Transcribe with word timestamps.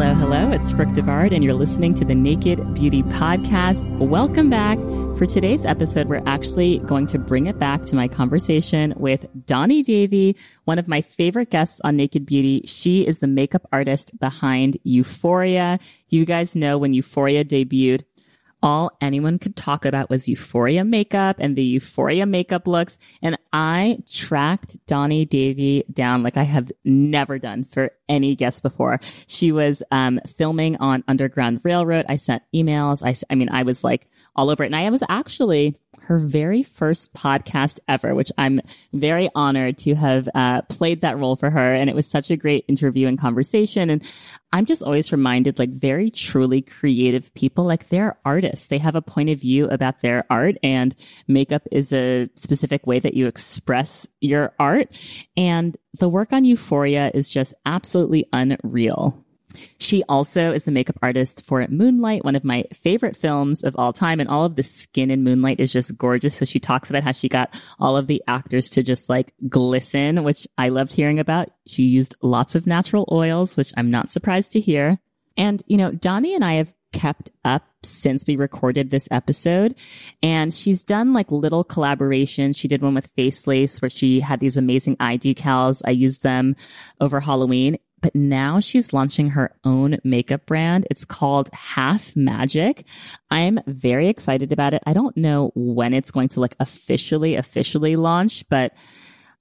Hello, 0.00 0.14
hello. 0.14 0.50
It's 0.50 0.72
Brooke 0.72 0.94
Devard, 0.94 1.34
and 1.34 1.44
you're 1.44 1.52
listening 1.52 1.92
to 1.96 2.06
the 2.06 2.14
Naked 2.14 2.72
Beauty 2.72 3.02
Podcast. 3.02 3.86
Welcome 3.98 4.48
back. 4.48 4.78
For 5.18 5.26
today's 5.26 5.66
episode, 5.66 6.08
we're 6.08 6.22
actually 6.24 6.78
going 6.78 7.06
to 7.08 7.18
bring 7.18 7.48
it 7.48 7.58
back 7.58 7.84
to 7.84 7.94
my 7.94 8.08
conversation 8.08 8.94
with 8.96 9.26
Donni 9.44 9.84
Davy, 9.84 10.36
one 10.64 10.78
of 10.78 10.88
my 10.88 11.02
favorite 11.02 11.50
guests 11.50 11.82
on 11.84 11.98
Naked 11.98 12.24
Beauty. 12.24 12.62
She 12.64 13.06
is 13.06 13.18
the 13.18 13.26
makeup 13.26 13.68
artist 13.72 14.18
behind 14.18 14.78
Euphoria. 14.84 15.78
You 16.08 16.24
guys 16.24 16.56
know 16.56 16.78
when 16.78 16.94
Euphoria 16.94 17.44
debuted, 17.44 18.04
all 18.62 18.96
anyone 19.00 19.38
could 19.38 19.56
talk 19.56 19.84
about 19.84 20.10
was 20.10 20.28
euphoria 20.28 20.84
makeup 20.84 21.36
and 21.38 21.56
the 21.56 21.62
euphoria 21.62 22.26
makeup 22.26 22.66
looks. 22.66 22.98
And 23.22 23.38
I 23.52 23.98
tracked 24.10 24.84
Donni 24.86 25.28
Davy 25.28 25.84
down 25.92 26.22
like 26.22 26.36
I 26.36 26.42
have 26.42 26.70
never 26.84 27.38
done 27.38 27.64
for 27.64 27.92
any 28.08 28.34
guest 28.34 28.62
before. 28.62 29.00
She 29.26 29.52
was 29.52 29.82
um, 29.90 30.20
filming 30.26 30.76
on 30.76 31.04
Underground 31.08 31.60
Railroad. 31.64 32.06
I 32.08 32.16
sent 32.16 32.42
emails. 32.54 33.04
I, 33.04 33.14
I 33.30 33.34
mean, 33.34 33.48
I 33.50 33.62
was 33.62 33.82
like 33.84 34.08
all 34.36 34.50
over 34.50 34.62
it. 34.62 34.66
And 34.66 34.76
I 34.76 34.90
was 34.90 35.02
actually 35.08 35.76
her 36.10 36.18
very 36.18 36.64
first 36.64 37.14
podcast 37.14 37.78
ever, 37.86 38.16
which 38.16 38.32
I'm 38.36 38.60
very 38.92 39.30
honored 39.32 39.78
to 39.78 39.94
have 39.94 40.28
uh, 40.34 40.62
played 40.62 41.02
that 41.02 41.16
role 41.16 41.36
for 41.36 41.50
her. 41.50 41.72
And 41.72 41.88
it 41.88 41.94
was 41.94 42.10
such 42.10 42.32
a 42.32 42.36
great 42.36 42.64
interview 42.66 43.06
and 43.06 43.16
conversation. 43.16 43.90
And 43.90 44.02
I'm 44.52 44.64
just 44.64 44.82
always 44.82 45.12
reminded 45.12 45.60
like 45.60 45.70
very 45.70 46.10
truly 46.10 46.62
creative 46.62 47.32
people, 47.34 47.62
like 47.62 47.90
they're 47.90 48.18
artists. 48.24 48.66
They 48.66 48.78
have 48.78 48.96
a 48.96 49.02
point 49.02 49.30
of 49.30 49.38
view 49.38 49.68
about 49.68 50.00
their 50.00 50.24
art 50.28 50.56
and 50.64 50.96
makeup 51.28 51.62
is 51.70 51.92
a 51.92 52.28
specific 52.34 52.88
way 52.88 52.98
that 52.98 53.14
you 53.14 53.28
express 53.28 54.04
your 54.20 54.52
art. 54.58 54.88
And 55.36 55.76
the 55.96 56.08
work 56.08 56.32
on 56.32 56.44
Euphoria 56.44 57.12
is 57.14 57.30
just 57.30 57.54
absolutely 57.64 58.26
unreal. 58.32 59.24
She 59.78 60.02
also 60.08 60.52
is 60.52 60.64
the 60.64 60.70
makeup 60.70 60.98
artist 61.02 61.44
for 61.44 61.66
Moonlight, 61.68 62.24
one 62.24 62.36
of 62.36 62.44
my 62.44 62.64
favorite 62.72 63.16
films 63.16 63.62
of 63.62 63.76
all 63.76 63.92
time. 63.92 64.20
And 64.20 64.28
all 64.28 64.44
of 64.44 64.56
the 64.56 64.62
skin 64.62 65.10
in 65.10 65.24
Moonlight 65.24 65.60
is 65.60 65.72
just 65.72 65.96
gorgeous. 65.96 66.36
So 66.36 66.44
she 66.44 66.60
talks 66.60 66.90
about 66.90 67.02
how 67.02 67.12
she 67.12 67.28
got 67.28 67.60
all 67.78 67.96
of 67.96 68.06
the 68.06 68.22
actors 68.26 68.70
to 68.70 68.82
just 68.82 69.08
like 69.08 69.32
glisten, 69.48 70.22
which 70.24 70.46
I 70.58 70.68
loved 70.68 70.92
hearing 70.92 71.18
about. 71.18 71.50
She 71.66 71.84
used 71.84 72.16
lots 72.22 72.54
of 72.54 72.66
natural 72.66 73.08
oils, 73.10 73.56
which 73.56 73.72
I'm 73.76 73.90
not 73.90 74.10
surprised 74.10 74.52
to 74.52 74.60
hear. 74.60 74.98
And, 75.36 75.62
you 75.66 75.76
know, 75.76 75.90
Donni 75.92 76.34
and 76.34 76.44
I 76.44 76.54
have 76.54 76.74
kept 76.92 77.30
up 77.44 77.62
since 77.82 78.24
we 78.26 78.36
recorded 78.36 78.90
this 78.90 79.08
episode. 79.10 79.74
And 80.22 80.52
she's 80.52 80.84
done 80.84 81.12
like 81.12 81.30
little 81.30 81.64
collaborations. 81.64 82.56
She 82.56 82.68
did 82.68 82.82
one 82.82 82.94
with 82.94 83.14
Facelace 83.16 83.80
where 83.80 83.90
she 83.90 84.20
had 84.20 84.40
these 84.40 84.56
amazing 84.56 84.96
eye 85.00 85.16
decals. 85.16 85.82
I 85.86 85.90
used 85.90 86.22
them 86.22 86.56
over 87.00 87.20
Halloween 87.20 87.78
but 88.00 88.14
now 88.14 88.60
she's 88.60 88.92
launching 88.92 89.30
her 89.30 89.54
own 89.64 89.98
makeup 90.04 90.46
brand. 90.46 90.86
It's 90.90 91.04
called 91.04 91.50
Half 91.52 92.16
Magic. 92.16 92.84
I'm 93.30 93.60
very 93.66 94.08
excited 94.08 94.52
about 94.52 94.74
it. 94.74 94.82
I 94.86 94.92
don't 94.92 95.16
know 95.16 95.52
when 95.54 95.94
it's 95.94 96.10
going 96.10 96.28
to 96.30 96.40
like 96.40 96.56
officially, 96.60 97.34
officially 97.36 97.96
launch, 97.96 98.48
but 98.48 98.74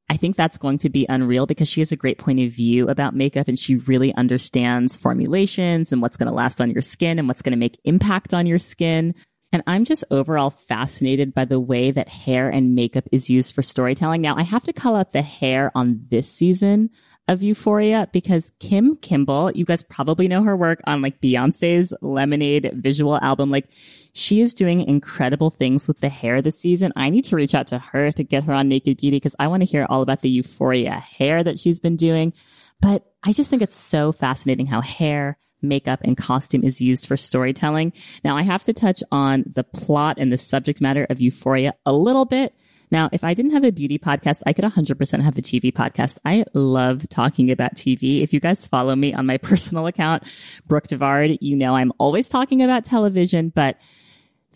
I 0.10 0.18
think 0.18 0.36
that's 0.36 0.58
going 0.58 0.80
to 0.80 0.90
be 0.90 1.06
unreal 1.08 1.46
because 1.46 1.70
she 1.70 1.82
has 1.82 1.92
a 1.92 1.96
great 1.96 2.18
point 2.18 2.40
of 2.40 2.52
view 2.52 2.90
about 2.90 3.16
makeup 3.16 3.48
and 3.48 3.60
she 3.60 3.76
really 3.76 4.14
understands 4.16 4.98
formulations 4.98 5.92
and 5.92 6.02
what's 6.02 6.18
going 6.18 6.28
to 6.28 6.34
last 6.34 6.60
on 6.60 6.72
your 6.72 6.82
skin 6.82 7.20
and 7.20 7.28
what's 7.28 7.44
going 7.44 7.52
to 7.52 7.58
make 7.58 7.80
impact 7.84 8.34
on 8.34 8.48
your 8.48 8.58
skin. 8.58 9.14
And 9.52 9.64
I'm 9.68 9.86
just 9.86 10.04
overall 10.10 10.50
fascinated 10.50 11.34
by 11.34 11.46
the 11.46 11.60
way 11.60 11.92
that 11.92 12.10
hair 12.10 12.50
and 12.50 12.76
makeup 12.76 13.06
is 13.12 13.30
used 13.30 13.54
for 13.54 13.62
storytelling. 13.62 14.22
Now, 14.22 14.36
I 14.36 14.44
have 14.44 14.64
to 14.64 14.74
call 14.74 14.96
out 14.96 15.12
the 15.12 15.22
hair 15.22 15.72
on 15.76 16.06
this 16.08 16.32
season 16.32 16.90
of 17.30 17.44
Euphoria 17.44 18.10
because 18.12 18.52
Kim 18.60 18.96
Kimble, 18.96 19.52
you 19.54 19.64
guys 19.64 19.84
probably 19.84 20.28
know 20.28 20.42
her 20.42 20.58
work 20.58 20.82
on 20.88 21.04
like 21.04 21.22
Beyonce's 21.22 21.94
Lemonade 22.02 22.72
visual 22.74 23.20
album. 23.22 23.52
Like 23.52 23.68
she 24.14 24.42
is 24.42 24.56
doing 24.56 24.82
incredible 24.82 25.52
things 25.52 25.88
with 25.88 26.00
the 26.00 26.10
hair 26.10 26.42
this 26.42 26.60
season. 26.60 26.92
I 26.96 27.10
need 27.12 27.26
to 27.26 27.36
reach 27.36 27.54
out 27.54 27.68
to 27.68 27.78
her 27.78 28.12
to 28.14 28.24
get 28.24 28.46
her 28.46 28.54
on 28.54 28.68
Naked 28.68 28.98
Beauty 28.98 29.18
because 29.18 29.36
I 29.38 29.48
want 29.48 29.62
to 29.62 29.70
hear 29.70 29.86
all 29.88 30.02
about 30.02 30.22
the 30.22 30.30
Euphoria 30.30 30.96
hair 30.96 31.44
that 31.44 31.60
she's 31.60 31.80
been 31.80 31.98
doing. 31.98 32.34
But 32.82 33.06
I 33.24 33.32
just 33.32 33.52
think 33.52 33.62
it's 33.62 33.78
so 33.78 34.12
fascinating 34.12 34.66
how 34.66 34.82
hair, 34.82 35.38
makeup 35.62 36.00
and 36.04 36.18
costume 36.18 36.64
is 36.64 36.82
used 36.82 37.06
for 37.06 37.16
storytelling. 37.16 37.94
Now 38.24 38.38
I 38.38 38.42
have 38.42 38.64
to 38.64 38.74
touch 38.74 39.04
on 39.12 39.44
the 39.54 39.64
plot 39.64 40.18
and 40.18 40.32
the 40.32 40.38
subject 40.40 40.82
matter 40.82 41.06
of 41.12 41.22
Euphoria 41.22 41.76
a 41.86 41.94
little 41.94 42.26
bit 42.26 42.56
now, 42.92 43.10
if 43.12 43.24
I 43.24 43.34
didn't 43.34 43.52
have 43.52 43.64
a 43.64 43.72
beauty 43.72 44.00
podcast, 44.00 44.42
I 44.46 44.54
could 44.54 44.66
100% 44.66 45.22
have 45.22 45.38
a 45.38 45.42
TV 45.42 45.72
podcast. 45.72 46.18
I 46.26 46.46
love 46.54 47.08
talking 47.10 47.52
about 47.52 47.76
TV. 47.76 48.22
If 48.24 48.34
you 48.34 48.40
guys 48.40 48.66
follow 48.68 48.96
me 48.96 49.14
on 49.14 49.26
my 49.26 49.38
personal 49.50 49.88
account, 49.88 50.24
Brooke 50.68 50.88
Devard, 50.88 51.38
you 51.42 51.56
know 51.56 51.76
I'm 51.76 51.94
always 51.98 52.30
talking 52.30 52.64
about 52.64 52.86
television, 52.86 53.50
but 53.50 53.78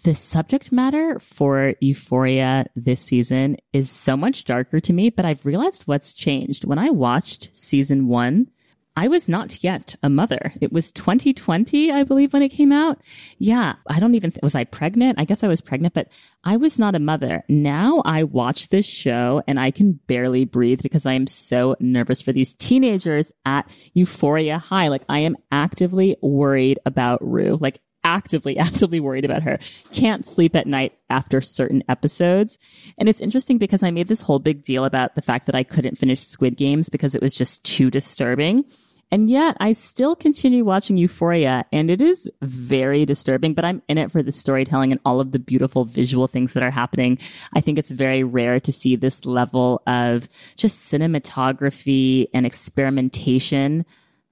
the 0.04 0.14
subject 0.14 0.72
matter 0.72 1.18
for 1.20 1.76
Euphoria 1.80 2.66
this 2.76 3.02
season 3.02 3.58
is 3.72 3.90
so 3.90 4.18
much 4.18 4.44
darker 4.44 4.82
to 4.82 4.92
me, 4.92 5.10
but 5.10 5.24
I've 5.26 5.46
realized 5.46 5.84
what's 5.84 6.14
changed. 6.14 6.66
When 6.66 6.78
I 6.78 6.90
watched 6.90 7.56
season 7.56 8.08
one, 8.08 8.50
I 8.96 9.08
was 9.08 9.28
not 9.28 9.64
yet 9.64 9.96
a 10.04 10.10
mother. 10.10 10.54
It 10.62 10.72
was 10.72 10.92
2020, 10.92 11.92
I 11.92 12.04
believe, 12.04 12.34
when 12.34 12.44
it 12.44 12.50
came 12.50 12.72
out. 12.72 13.02
Yeah, 13.40 13.76
I 13.88 14.00
don't 14.00 14.16
even, 14.16 14.32
th- 14.32 14.44
was 14.44 14.56
I 14.56 14.66
pregnant? 14.66 15.20
I 15.20 15.26
guess 15.26 15.44
I 15.44 15.48
was 15.48 15.62
pregnant, 15.62 15.94
but 15.94 16.10
I 16.44 16.58
was 16.58 16.78
not 16.78 16.94
a 16.94 17.00
mother. 17.00 17.44
Now 17.50 18.02
I 18.06 18.24
watch 18.24 18.70
this 18.70 18.86
show 18.86 19.42
and 19.48 19.60
I 19.60 19.72
can 19.72 19.94
barely 20.08 20.46
breathe 20.46 20.82
because 20.84 21.06
I 21.06 21.14
am 21.14 21.26
so 21.26 21.76
nervous 21.80 22.22
for 22.22 22.32
these 22.32 22.54
teenagers 22.54 23.32
at 23.46 23.68
Euphoria 23.94 24.60
High. 24.60 24.90
Like 24.90 25.04
I 25.10 25.20
am 25.20 25.38
actively 25.52 26.18
worried 26.22 26.80
about 26.86 27.26
Rue. 27.28 27.58
Like 27.60 27.80
actively, 28.04 28.58
actively 28.60 29.00
worried 29.00 29.26
about 29.26 29.44
her. 29.44 29.60
Can't 29.92 30.26
sleep 30.26 30.56
at 30.56 30.68
night 30.68 30.94
after 31.10 31.42
certain 31.42 31.84
episodes. 31.90 32.58
And 32.98 33.10
it's 33.10 33.22
interesting 33.22 33.58
because 33.58 33.84
I 33.84 33.92
made 33.92 34.08
this 34.08 34.22
whole 34.22 34.40
big 34.40 34.64
deal 34.64 34.86
about 34.86 35.16
the 35.16 35.22
fact 35.22 35.46
that 35.48 35.56
I 35.56 35.64
couldn't 35.64 35.98
finish 35.98 36.20
Squid 36.20 36.58
Games 36.58 36.90
because 36.90 37.16
it 37.16 37.22
was 37.22 37.34
just 37.34 37.64
too 37.64 37.90
disturbing. 37.90 38.66
And 39.14 39.30
yet 39.30 39.56
I 39.60 39.74
still 39.74 40.16
continue 40.16 40.66
watching 40.66 40.98
Euphoria 40.98 41.66
and 41.72 41.92
it 41.92 42.02
is 42.02 42.28
very 42.42 43.06
disturbing, 43.06 43.54
but 43.54 43.64
I'm 43.64 43.84
in 43.88 44.00
it 44.00 44.12
for 44.12 44.24
the 44.24 44.32
storytelling 44.32 44.92
and 44.92 45.00
all 45.06 45.22
of 45.22 45.32
the 45.32 45.38
beautiful 45.38 45.86
visual 45.86 46.26
things 46.26 46.54
that 46.54 46.64
are 46.64 46.72
happening. 46.72 47.20
I 47.54 47.62
think 47.62 47.78
it's 47.78 47.92
very 47.92 48.24
rare 48.24 48.60
to 48.62 48.72
see 48.72 48.96
this 48.96 49.24
level 49.24 49.84
of 49.86 50.28
just 50.56 50.92
cinematography 50.92 52.26
and 52.34 52.44
experimentation 52.44 53.86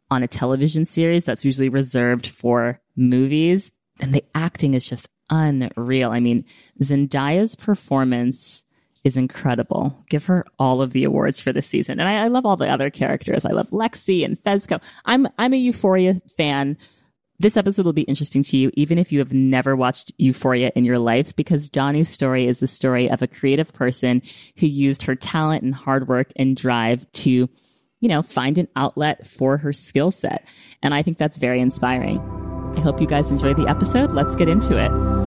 on 0.10 0.24
a 0.24 0.28
television 0.28 0.88
series 0.88 1.25
that's 1.25 1.45
usually 1.45 1.69
reserved 1.69 2.25
for 2.25 2.81
movies. 2.95 3.72
And 4.00 4.16
the 4.16 4.25
acting 4.33 4.74
is 4.74 4.83
just 4.83 5.07
unreal. 5.30 6.10
I 6.10 6.22
mean, 6.22 6.44
Zendaya's 6.81 7.56
performance 7.56 8.63
is 9.03 9.18
incredible. 9.18 10.03
Give 10.09 10.25
her 10.25 10.45
all 10.59 10.81
of 10.81 10.92
the 10.92 11.03
awards 11.03 11.39
for 11.39 11.51
this 11.51 11.68
season. 11.68 12.00
And 12.00 12.07
I, 12.07 12.25
I 12.25 12.27
love 12.27 12.45
all 12.45 12.57
the 12.57 12.69
other 12.69 12.89
characters. 12.89 13.45
I 13.45 13.51
love 13.51 13.69
Lexi 13.69 14.24
and 14.24 14.42
Fezco. 14.44 14.81
I'm, 15.06 15.27
I'm 15.38 15.53
a 15.53 15.57
Euphoria 15.57 16.15
fan. 16.38 16.77
This 17.39 17.57
episode 17.57 17.86
will 17.86 17.94
be 17.94 18.03
interesting 18.03 18.44
to 18.44 18.57
you, 18.57 18.69
even 18.75 19.00
if 19.00 19.12
you 19.12 19.18
have 19.18 19.33
never 19.33 19.75
watched 19.75 20.12
Euphoria 20.18 20.71
in 20.75 20.86
your 20.86 21.00
life, 21.00 21.36
because 21.36 21.71
Donni's 21.71 22.09
story 22.09 22.45
is 22.45 22.59
the 22.59 22.68
story 22.68 23.09
of 23.09 23.24
a 23.24 23.27
creative 23.27 23.74
person 23.74 24.21
who 24.57 24.68
used 24.68 25.04
her 25.04 25.15
talent 25.15 25.63
and 25.63 25.74
hard 25.74 26.07
work 26.07 26.31
and 26.36 26.56
drive 26.56 27.12
to, 27.13 27.50
you 28.00 28.07
know, 28.07 28.21
find 28.21 28.59
an 28.59 28.68
outlet 28.75 29.25
for 29.25 29.57
her 29.57 29.74
skill 29.74 30.12
set. 30.12 30.47
And 30.83 30.94
I 30.94 31.01
think 31.01 31.18
that's 31.18 31.39
very 31.39 31.59
inspiring. 31.59 32.19
I 32.77 32.81
hope 32.81 33.01
you 33.01 33.07
guys 33.07 33.31
enjoy 33.31 33.56
the 33.56 33.68
episode. 33.68 34.12
Let's 34.12 34.36
get 34.36 34.47
into 34.47 34.77
it. 34.77 35.20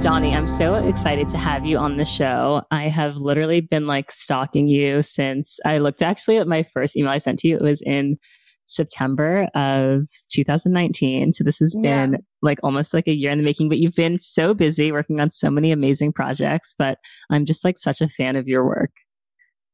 Donni, 0.00 0.32
I'm 0.32 0.46
so 0.46 0.74
excited 0.76 1.28
to 1.30 1.36
have 1.38 1.66
you 1.66 1.76
on 1.76 1.96
the 1.96 2.04
show. 2.04 2.62
I 2.70 2.88
have 2.88 3.16
literally 3.16 3.60
been 3.60 3.88
like 3.88 4.12
stalking 4.12 4.68
you 4.68 5.02
since 5.02 5.58
I 5.66 5.78
looked 5.78 6.02
actually 6.02 6.38
at 6.38 6.46
my 6.46 6.62
first 6.62 6.96
email 6.96 7.10
I 7.10 7.18
sent 7.18 7.40
to 7.40 7.48
you. 7.48 7.56
It 7.56 7.62
was 7.62 7.82
in 7.82 8.16
September 8.66 9.48
of 9.56 10.06
2019. 10.30 11.32
So 11.32 11.42
this 11.42 11.58
has 11.58 11.74
yeah. 11.76 12.06
been 12.06 12.18
like 12.42 12.60
almost 12.62 12.94
like 12.94 13.08
a 13.08 13.12
year 13.12 13.32
in 13.32 13.38
the 13.38 13.44
making, 13.44 13.68
but 13.68 13.78
you've 13.78 13.96
been 13.96 14.20
so 14.20 14.54
busy 14.54 14.92
working 14.92 15.18
on 15.18 15.30
so 15.30 15.50
many 15.50 15.72
amazing 15.72 16.12
projects. 16.12 16.76
But 16.78 16.98
I'm 17.30 17.44
just 17.44 17.64
like 17.64 17.76
such 17.76 18.00
a 18.00 18.08
fan 18.08 18.36
of 18.36 18.46
your 18.46 18.64
work. 18.64 18.92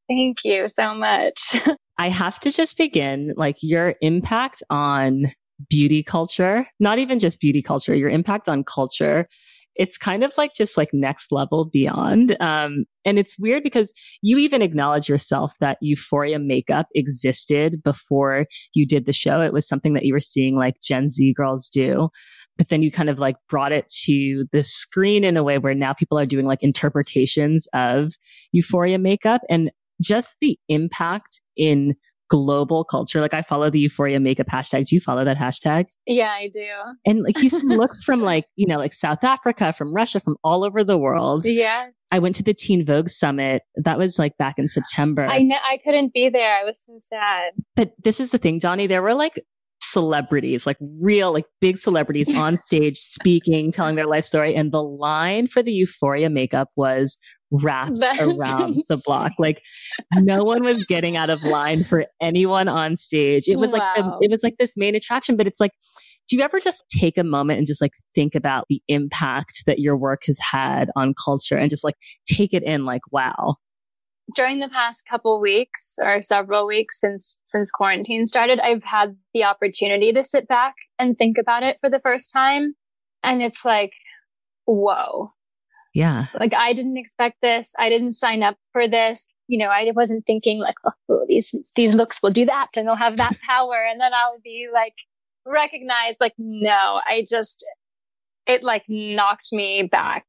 Thank 0.09 0.43
you 0.43 0.67
so 0.69 0.95
much. 0.95 1.55
I 1.99 2.09
have 2.09 2.39
to 2.39 2.51
just 2.51 2.77
begin 2.77 3.33
like 3.37 3.57
your 3.61 3.93
impact 4.01 4.63
on 4.71 5.27
beauty 5.69 6.01
culture, 6.01 6.65
not 6.79 6.97
even 6.97 7.19
just 7.19 7.39
beauty 7.39 7.61
culture, 7.61 7.93
your 7.93 8.09
impact 8.09 8.49
on 8.49 8.63
culture 8.63 9.27
it's 9.75 9.97
kind 9.97 10.23
of 10.23 10.33
like 10.37 10.53
just 10.53 10.77
like 10.77 10.89
next 10.93 11.31
level 11.31 11.65
beyond. 11.65 12.37
Um, 12.39 12.85
and 13.03 13.19
it's 13.19 13.37
weird 13.37 13.63
because 13.63 13.93
you 14.21 14.37
even 14.37 14.61
acknowledge 14.61 15.09
yourself 15.09 15.53
that 15.59 15.77
euphoria 15.81 16.39
makeup 16.39 16.87
existed 16.95 17.83
before 17.83 18.45
you 18.73 18.85
did 18.85 19.05
the 19.05 19.13
show. 19.13 19.41
It 19.41 19.53
was 19.53 19.67
something 19.67 19.93
that 19.93 20.05
you 20.05 20.13
were 20.13 20.19
seeing 20.19 20.55
like 20.55 20.75
Gen 20.81 21.09
Z 21.09 21.33
girls 21.33 21.69
do. 21.69 22.09
But 22.57 22.69
then 22.69 22.81
you 22.81 22.91
kind 22.91 23.09
of 23.09 23.19
like 23.19 23.35
brought 23.49 23.73
it 23.73 23.87
to 24.05 24.45
the 24.51 24.63
screen 24.63 25.23
in 25.23 25.35
a 25.35 25.43
way 25.43 25.57
where 25.57 25.75
now 25.75 25.93
people 25.93 26.17
are 26.17 26.25
doing 26.25 26.45
like 26.45 26.63
interpretations 26.63 27.67
of 27.73 28.13
euphoria 28.53 28.97
makeup 28.97 29.41
and 29.49 29.71
just 30.01 30.37
the 30.41 30.57
impact 30.69 31.41
in 31.57 31.95
global 32.29 32.83
culture. 32.83 33.21
Like 33.21 33.33
I 33.33 33.41
follow 33.41 33.69
the 33.69 33.79
Euphoria 33.79 34.19
makeup 34.19 34.47
hashtag. 34.47 34.87
Do 34.87 34.95
you 34.95 34.99
follow 34.99 35.25
that 35.25 35.37
hashtag? 35.37 35.85
Yeah, 36.05 36.31
I 36.31 36.49
do. 36.53 36.67
And 37.05 37.21
like 37.21 37.41
you 37.41 37.49
looks 37.63 38.03
from 38.03 38.21
like, 38.21 38.45
you 38.55 38.67
know, 38.67 38.77
like 38.77 38.93
South 38.93 39.23
Africa, 39.23 39.73
from 39.73 39.93
Russia, 39.93 40.19
from 40.19 40.35
all 40.43 40.63
over 40.63 40.83
the 40.83 40.97
world. 40.97 41.45
Yeah. 41.45 41.87
I 42.11 42.19
went 42.19 42.35
to 42.35 42.43
the 42.43 42.53
Teen 42.53 42.85
Vogue 42.85 43.09
summit. 43.09 43.63
That 43.75 43.97
was 43.97 44.19
like 44.19 44.37
back 44.37 44.55
in 44.57 44.67
September. 44.67 45.25
I 45.25 45.39
know 45.39 45.57
I 45.67 45.77
couldn't 45.83 46.13
be 46.13 46.29
there. 46.29 46.57
I 46.57 46.63
was 46.63 46.83
so 46.85 46.97
sad. 46.99 47.51
But 47.75 47.93
this 48.03 48.19
is 48.19 48.29
the 48.29 48.37
thing, 48.37 48.59
Donni. 48.59 48.87
There 48.87 49.01
were 49.01 49.15
like 49.15 49.39
celebrities, 49.81 50.65
like 50.65 50.77
real, 50.99 51.33
like 51.33 51.45
big 51.61 51.77
celebrities 51.77 52.35
on 52.37 52.61
stage 52.61 52.97
speaking, 52.97 53.71
telling 53.71 53.95
their 53.95 54.07
life 54.07 54.25
story. 54.25 54.55
And 54.55 54.71
the 54.71 54.83
line 54.83 55.47
for 55.47 55.63
the 55.63 55.71
Euphoria 55.71 56.29
makeup 56.29 56.69
was 56.75 57.17
wrapped 57.61 57.99
That's 57.99 58.21
around 58.21 58.83
the 58.87 59.01
block. 59.05 59.33
Like 59.37 59.61
no 60.13 60.43
one 60.43 60.63
was 60.63 60.85
getting 60.85 61.17
out 61.17 61.29
of 61.29 61.43
line 61.43 61.83
for 61.83 62.05
anyone 62.21 62.67
on 62.67 62.95
stage. 62.95 63.47
It 63.47 63.57
was 63.57 63.71
wow. 63.71 63.79
like 63.79 63.95
the, 63.95 64.17
it 64.21 64.31
was 64.31 64.43
like 64.43 64.57
this 64.57 64.75
main 64.77 64.95
attraction, 64.95 65.37
but 65.37 65.47
it's 65.47 65.59
like 65.59 65.71
do 66.27 66.35
you 66.35 66.41
ever 66.41 66.59
just 66.59 66.83
take 66.89 67.17
a 67.17 67.23
moment 67.23 67.59
and 67.59 67.67
just 67.67 67.81
like 67.81 67.93
think 68.13 68.35
about 68.35 68.65
the 68.69 68.81
impact 68.87 69.63
that 69.67 69.79
your 69.79 69.95
work 69.95 70.23
has 70.25 70.39
had 70.39 70.89
on 70.95 71.13
culture 71.23 71.57
and 71.57 71.69
just 71.69 71.83
like 71.83 71.95
take 72.25 72.53
it 72.53 72.63
in 72.63 72.85
like 72.85 73.01
wow 73.11 73.55
during 74.33 74.59
the 74.59 74.69
past 74.69 75.05
couple 75.07 75.39
weeks 75.39 75.97
or 76.01 76.21
several 76.21 76.65
weeks 76.65 76.99
since 76.99 77.37
since 77.47 77.69
quarantine 77.71 78.25
started 78.25 78.59
i've 78.59 78.83
had 78.83 79.15
the 79.33 79.43
opportunity 79.43 80.11
to 80.11 80.23
sit 80.23 80.47
back 80.47 80.73
and 80.97 81.17
think 81.17 81.37
about 81.37 81.63
it 81.63 81.77
for 81.79 81.89
the 81.89 81.99
first 81.99 82.31
time 82.31 82.73
and 83.23 83.43
it's 83.43 83.63
like 83.63 83.93
whoa 84.65 85.31
yeah. 85.95 86.25
Like 86.37 86.53
I 86.53 86.73
didn't 86.73 86.97
expect 86.97 87.37
this. 87.41 87.73
I 87.79 87.87
didn't 87.87 88.11
sign 88.11 88.43
up 88.43 88.57
for 88.73 88.85
this. 88.85 89.27
You 89.47 89.57
know, 89.57 89.69
I 89.69 89.89
wasn't 89.95 90.25
thinking 90.27 90.59
like, 90.59 90.75
oh, 90.83 91.25
these, 91.29 91.55
these 91.77 91.95
looks 91.95 92.21
will 92.21 92.31
do 92.31 92.45
that 92.45 92.67
and 92.75 92.85
they'll 92.85 92.95
have 92.95 93.15
that 93.15 93.39
power. 93.47 93.81
And 93.89 94.01
then 94.01 94.13
I'll 94.13 94.39
be 94.43 94.67
like 94.73 94.95
recognized. 95.45 96.19
Like, 96.19 96.33
no, 96.37 96.99
I 97.07 97.25
just, 97.27 97.65
it 98.45 98.61
like 98.61 98.83
knocked 98.89 99.53
me 99.53 99.83
back. 99.83 100.25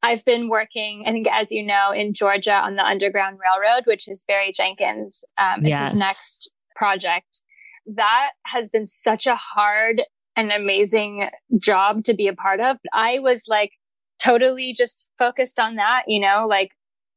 I've 0.00 0.24
been 0.24 0.48
working, 0.48 1.02
I 1.06 1.10
think, 1.10 1.26
as 1.28 1.48
you 1.50 1.66
know, 1.66 1.90
in 1.90 2.14
Georgia 2.14 2.54
on 2.54 2.76
the 2.76 2.84
Underground 2.84 3.38
Railroad, 3.40 3.82
which 3.86 4.08
is 4.08 4.24
Barry 4.28 4.52
Jenkins. 4.54 5.24
Um, 5.38 5.66
yes. 5.66 5.80
it's 5.80 5.90
his 5.90 5.98
next 5.98 6.52
project. 6.76 7.40
That 7.84 8.30
has 8.46 8.68
been 8.68 8.86
such 8.86 9.26
a 9.26 9.34
hard 9.34 10.02
and 10.36 10.52
amazing 10.52 11.30
job 11.58 12.04
to 12.04 12.14
be 12.14 12.28
a 12.28 12.32
part 12.32 12.60
of. 12.60 12.76
I 12.92 13.18
was 13.18 13.46
like 13.48 13.72
totally 14.22 14.72
just 14.72 15.08
focused 15.18 15.58
on 15.58 15.76
that, 15.76 16.04
you 16.06 16.20
know, 16.20 16.46
like 16.48 16.70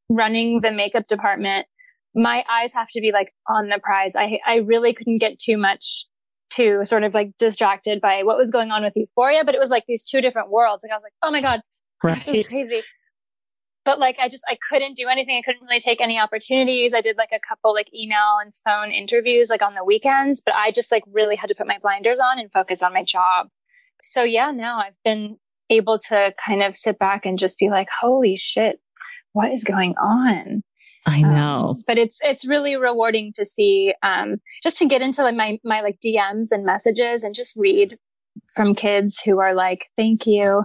running 0.10 0.62
the 0.62 0.72
makeup 0.72 1.08
department. 1.08 1.68
My 2.16 2.44
eyes 2.50 2.74
have 2.74 2.88
to 2.90 3.02
be 3.02 3.12
like 3.12 3.34
on 3.48 3.70
the 3.70 3.80
prize. 3.80 4.16
I, 4.16 4.40
I 4.46 4.58
really 4.58 4.94
couldn't 4.94 5.18
get 5.18 5.40
too 5.40 5.58
much 5.58 6.06
too 6.50 6.86
sort 6.86 7.04
of 7.04 7.14
like 7.14 7.32
distracted 7.40 8.00
by 8.00 8.24
what 8.24 8.38
was 8.38 8.52
going 8.52 8.72
on 8.72 8.84
with 8.84 8.94
Euphoria, 8.96 9.44
but 9.44 9.56
it 9.56 9.60
was 9.60 9.72
like 9.72 9.86
these 9.88 10.04
two 10.04 10.22
different 10.22 10.52
worlds. 10.52 10.84
Like 10.84 10.92
I 10.92 10.96
was 10.96 11.04
like, 11.04 11.14
oh 11.24 11.32
my 11.32 11.42
God, 11.42 11.62
right. 12.04 12.22
crazy. 12.48 12.82
But 13.86 14.00
like 14.00 14.18
I 14.20 14.30
just 14.30 14.44
I 14.48 14.58
couldn't 14.70 14.96
do 14.96 15.08
anything. 15.08 15.36
I 15.36 15.42
couldn't 15.42 15.64
really 15.64 15.80
take 15.80 16.00
any 16.00 16.20
opportunities. 16.20 16.94
I 16.94 17.02
did 17.02 17.18
like 17.18 17.32
a 17.34 17.40
couple 17.48 17.74
like 17.74 17.88
email 17.94 18.38
and 18.42 18.54
phone 18.66 18.92
interviews 18.92 19.50
like 19.50 19.62
on 19.62 19.74
the 19.74 19.84
weekends, 19.84 20.42
but 20.46 20.54
I 20.54 20.72
just 20.72 20.92
like 20.92 21.04
really 21.12 21.36
had 21.36 21.48
to 21.48 21.56
put 21.56 21.68
my 21.68 21.80
blinders 21.82 22.20
on 22.20 22.40
and 22.40 22.52
focus 22.52 22.82
on 22.82 22.94
my 22.94 23.04
job. 23.04 23.48
So 24.02 24.24
yeah, 24.24 24.52
now 24.52 24.80
I've 24.80 24.96
been 25.04 25.38
able 25.74 26.00
to 26.10 26.34
kind 26.44 26.64
of 26.64 26.76
sit 26.76 27.00
back 27.00 27.26
and 27.26 27.40
just 27.40 27.58
be 27.58 27.70
like, 27.70 27.88
holy 27.90 28.36
shit, 28.36 28.80
what 29.34 29.52
is 29.52 29.64
going 29.64 29.96
on? 29.98 30.64
I 31.06 31.24
um, 31.24 31.34
know. 31.34 31.68
Um, 31.70 31.84
but 31.86 31.98
it's 31.98 32.20
it's 32.24 32.46
really 32.46 32.78
rewarding 32.78 33.34
to 33.36 33.46
see 33.46 33.94
um 34.04 34.38
just 34.64 34.78
to 34.78 34.86
get 34.86 35.02
into 35.02 35.24
like 35.24 35.36
my 35.36 35.60
my 35.64 35.82
like 35.82 36.00
DMs 36.06 36.52
and 36.52 36.66
messages 36.66 37.24
and 37.24 37.36
just 37.36 37.56
read 37.58 37.98
from 38.56 38.74
kids 38.74 39.22
who 39.22 39.40
are 39.40 39.54
like, 39.54 39.88
Thank 39.98 40.26
you. 40.26 40.64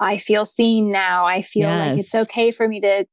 I 0.00 0.18
feel 0.18 0.44
seen 0.44 0.90
now. 0.90 1.24
I 1.24 1.42
feel 1.42 1.68
yes. 1.68 1.88
like 1.88 1.98
it's 1.98 2.14
okay 2.14 2.50
for 2.50 2.66
me 2.68 2.80
to 2.80 3.06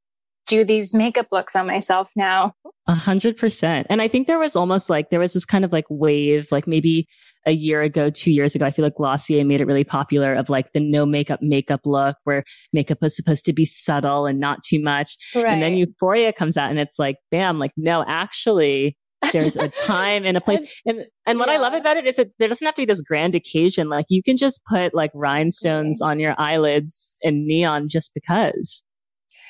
do 0.46 0.64
these 0.64 0.94
makeup 0.94 1.26
looks 1.32 1.54
on 1.54 1.66
myself 1.66 2.08
now. 2.16 2.54
A 2.88 2.94
hundred 2.94 3.36
percent. 3.36 3.86
And 3.90 4.02
I 4.02 4.08
think 4.08 4.26
there 4.26 4.38
was 4.38 4.56
almost 4.56 4.90
like, 4.90 5.10
there 5.10 5.20
was 5.20 5.32
this 5.32 5.44
kind 5.44 5.64
of 5.64 5.72
like 5.72 5.86
wave, 5.88 6.50
like 6.50 6.66
maybe 6.66 7.06
a 7.46 7.52
year 7.52 7.80
ago, 7.80 8.10
two 8.10 8.32
years 8.32 8.54
ago. 8.54 8.66
I 8.66 8.70
feel 8.70 8.84
like 8.84 8.96
Glossier 8.96 9.44
made 9.44 9.60
it 9.60 9.66
really 9.66 9.84
popular 9.84 10.34
of 10.34 10.50
like 10.50 10.72
the 10.72 10.80
no 10.80 11.06
makeup 11.06 11.40
makeup 11.42 11.80
look 11.84 12.16
where 12.24 12.44
makeup 12.72 12.98
was 13.00 13.14
supposed 13.14 13.44
to 13.46 13.52
be 13.52 13.64
subtle 13.64 14.26
and 14.26 14.40
not 14.40 14.62
too 14.62 14.80
much. 14.80 15.16
Right. 15.34 15.46
And 15.46 15.62
then 15.62 15.76
Euphoria 15.76 16.32
comes 16.32 16.56
out 16.56 16.70
and 16.70 16.78
it's 16.78 16.98
like, 16.98 17.16
bam, 17.30 17.58
like, 17.58 17.72
no, 17.76 18.04
actually, 18.06 18.96
there's 19.32 19.56
a 19.56 19.68
time 19.86 20.24
and 20.24 20.36
a 20.36 20.40
place. 20.40 20.82
And 20.84 21.04
and 21.26 21.38
what 21.38 21.48
yeah. 21.48 21.54
I 21.54 21.58
love 21.58 21.74
about 21.74 21.96
it 21.96 22.06
is 22.06 22.16
that 22.16 22.30
there 22.38 22.48
doesn't 22.48 22.64
have 22.64 22.74
to 22.74 22.82
be 22.82 22.86
this 22.86 23.00
grand 23.00 23.34
occasion. 23.34 23.88
Like 23.88 24.06
you 24.08 24.22
can 24.22 24.36
just 24.36 24.60
put 24.64 24.94
like 24.94 25.12
rhinestones 25.14 26.02
mm-hmm. 26.02 26.10
on 26.10 26.20
your 26.20 26.34
eyelids 26.38 27.16
and 27.22 27.46
neon 27.46 27.88
just 27.88 28.12
because. 28.14 28.82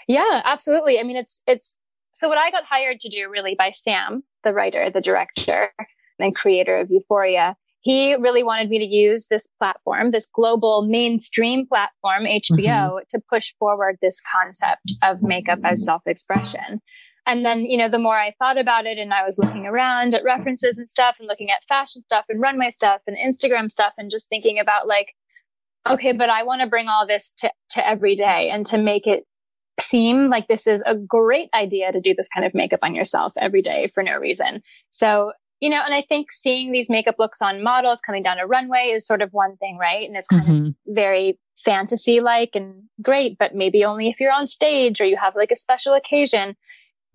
Yeah, 0.09 0.43
absolutely. 0.45 0.99
I 0.99 1.03
mean, 1.03 1.17
it's 1.17 1.43
it's 1.47 1.77
so 2.13 2.29
what 2.29 2.39
I 2.39 2.51
got 2.51 2.65
hired 2.65 3.01
to 3.01 3.09
do 3.09 3.29
really 3.31 3.55
by 3.57 3.71
Sam, 3.71 4.23
the 4.45 4.53
writer, 4.53 4.91
the 4.91 5.01
director, 5.01 5.71
and 6.19 6.35
creator 6.35 6.79
of 6.79 6.91
Euphoria. 6.91 7.57
He 7.81 8.15
really 8.15 8.45
wanted 8.45 8.69
me 8.69 8.79
to 8.79 8.85
use 8.85 9.27
this 9.27 9.49
platform, 9.59 10.13
this 10.13 10.29
global 10.33 10.87
mainstream 10.87 11.67
platform, 11.67 12.25
HBO, 12.25 12.53
mm-hmm. 12.59 12.99
to 13.11 13.21
push 13.29 13.53
forward 13.59 13.99
this 14.01 14.23
concept 14.33 14.93
of 15.03 15.21
makeup 15.21 15.59
as 15.65 15.85
self-expression. 15.85 16.81
And 17.27 17.45
then, 17.45 17.65
you 17.65 17.77
know, 17.77 17.89
the 17.89 17.99
more 17.99 18.19
I 18.19 18.35
thought 18.39 18.59
about 18.59 18.87
it 18.87 18.99
and 18.99 19.13
I 19.13 19.25
was 19.25 19.39
looking 19.39 19.67
around 19.67 20.15
at 20.15 20.25
references 20.25 20.79
and 20.79 20.89
stuff 20.89 21.17
and 21.19 21.29
looking 21.29 21.51
at 21.51 21.59
fashion 21.69 22.03
stuff 22.05 22.25
and 22.29 22.41
runway 22.41 22.71
stuff 22.71 23.01
and 23.07 23.17
Instagram 23.17 23.71
stuff 23.71 23.93
and 23.99 24.11
just 24.11 24.29
thinking 24.29 24.59
about 24.59 24.87
like, 24.87 25.15
okay, 25.89 26.13
but 26.13 26.31
I 26.31 26.43
want 26.43 26.63
to 26.63 26.69
bring 26.69 26.89
all 26.89 27.07
this 27.07 27.33
to, 27.39 27.51
to 27.71 27.87
every 27.87 28.15
day 28.15 28.51
and 28.51 28.67
to 28.67 28.79
make 28.79 29.07
it 29.07 29.25
seem 29.83 30.31
like 30.31 30.49
this 30.49 30.67
is 30.67 30.83
a 30.87 30.95
great 30.95 31.49
idea 31.55 31.93
to 31.93 32.01
do 32.01 32.15
this 32.15 32.29
kind 32.29 32.47
of 32.47 32.55
makeup 32.55 32.81
on 32.83 32.95
yourself 32.95 33.33
every 33.37 33.63
day 33.63 33.91
for 33.95 34.03
no 34.03 34.17
reason. 34.17 34.63
So, 34.91 35.33
you 35.61 35.71
know, 35.71 35.81
and 35.85 35.95
I 35.95 36.01
think 36.01 36.33
seeing 36.33 36.73
these 36.73 36.91
makeup 36.91 37.17
looks 37.19 37.41
on 37.41 37.63
models 37.63 38.01
coming 38.01 38.23
down 38.23 38.39
a 38.39 38.47
runway 38.47 38.91
is 38.93 39.07
sort 39.07 39.23
of 39.23 39.33
one 39.33 39.57
thing, 39.59 39.79
right? 39.79 40.07
And 40.07 40.17
it's 40.17 40.29
kind 40.29 40.43
mm-hmm. 40.43 40.67
of 40.67 40.75
very 40.89 41.39
fantasy 41.57 42.21
like 42.21 42.51
and 42.55 42.83
great, 43.01 43.39
but 43.39 43.55
maybe 43.55 43.85
only 43.85 44.09
if 44.09 44.19
you're 44.19 44.33
on 44.33 44.47
stage 44.47 45.01
or 45.01 45.05
you 45.05 45.17
have 45.17 45.37
like 45.37 45.53
a 45.53 45.57
special 45.57 45.95
occasion. 45.95 46.57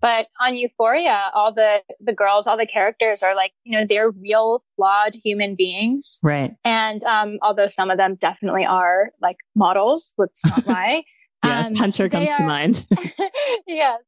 But 0.00 0.28
on 0.40 0.54
Euphoria, 0.54 1.30
all 1.34 1.52
the, 1.52 1.82
the 2.00 2.14
girls, 2.14 2.46
all 2.46 2.56
the 2.56 2.66
characters 2.66 3.22
are 3.22 3.34
like, 3.34 3.52
you 3.64 3.76
know, 3.76 3.84
they're 3.84 4.10
real 4.10 4.62
flawed 4.76 5.16
human 5.24 5.56
beings. 5.56 6.20
Right. 6.22 6.54
And, 6.64 7.02
um, 7.04 7.38
although 7.42 7.66
some 7.66 7.90
of 7.90 7.98
them 7.98 8.14
definitely 8.14 8.64
are 8.64 9.10
like 9.20 9.38
models, 9.56 10.14
let's 10.16 10.44
not 10.44 10.66
lie. 10.68 11.02
Yes, 11.44 11.66
um, 11.66 11.74
Puncher 11.74 12.08
comes 12.08 12.30
are, 12.30 12.38
to 12.38 12.42
mind. 12.44 12.86
yes. 13.66 14.00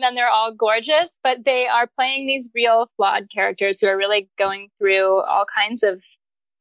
And 0.00 0.16
they're 0.16 0.28
all 0.28 0.52
gorgeous, 0.52 1.18
but 1.22 1.44
they 1.44 1.66
are 1.66 1.86
playing 1.86 2.26
these 2.26 2.50
real 2.54 2.90
flawed 2.96 3.30
characters 3.32 3.80
who 3.80 3.86
are 3.86 3.96
really 3.96 4.28
going 4.38 4.68
through 4.78 5.22
all 5.22 5.46
kinds 5.54 5.82
of 5.82 6.02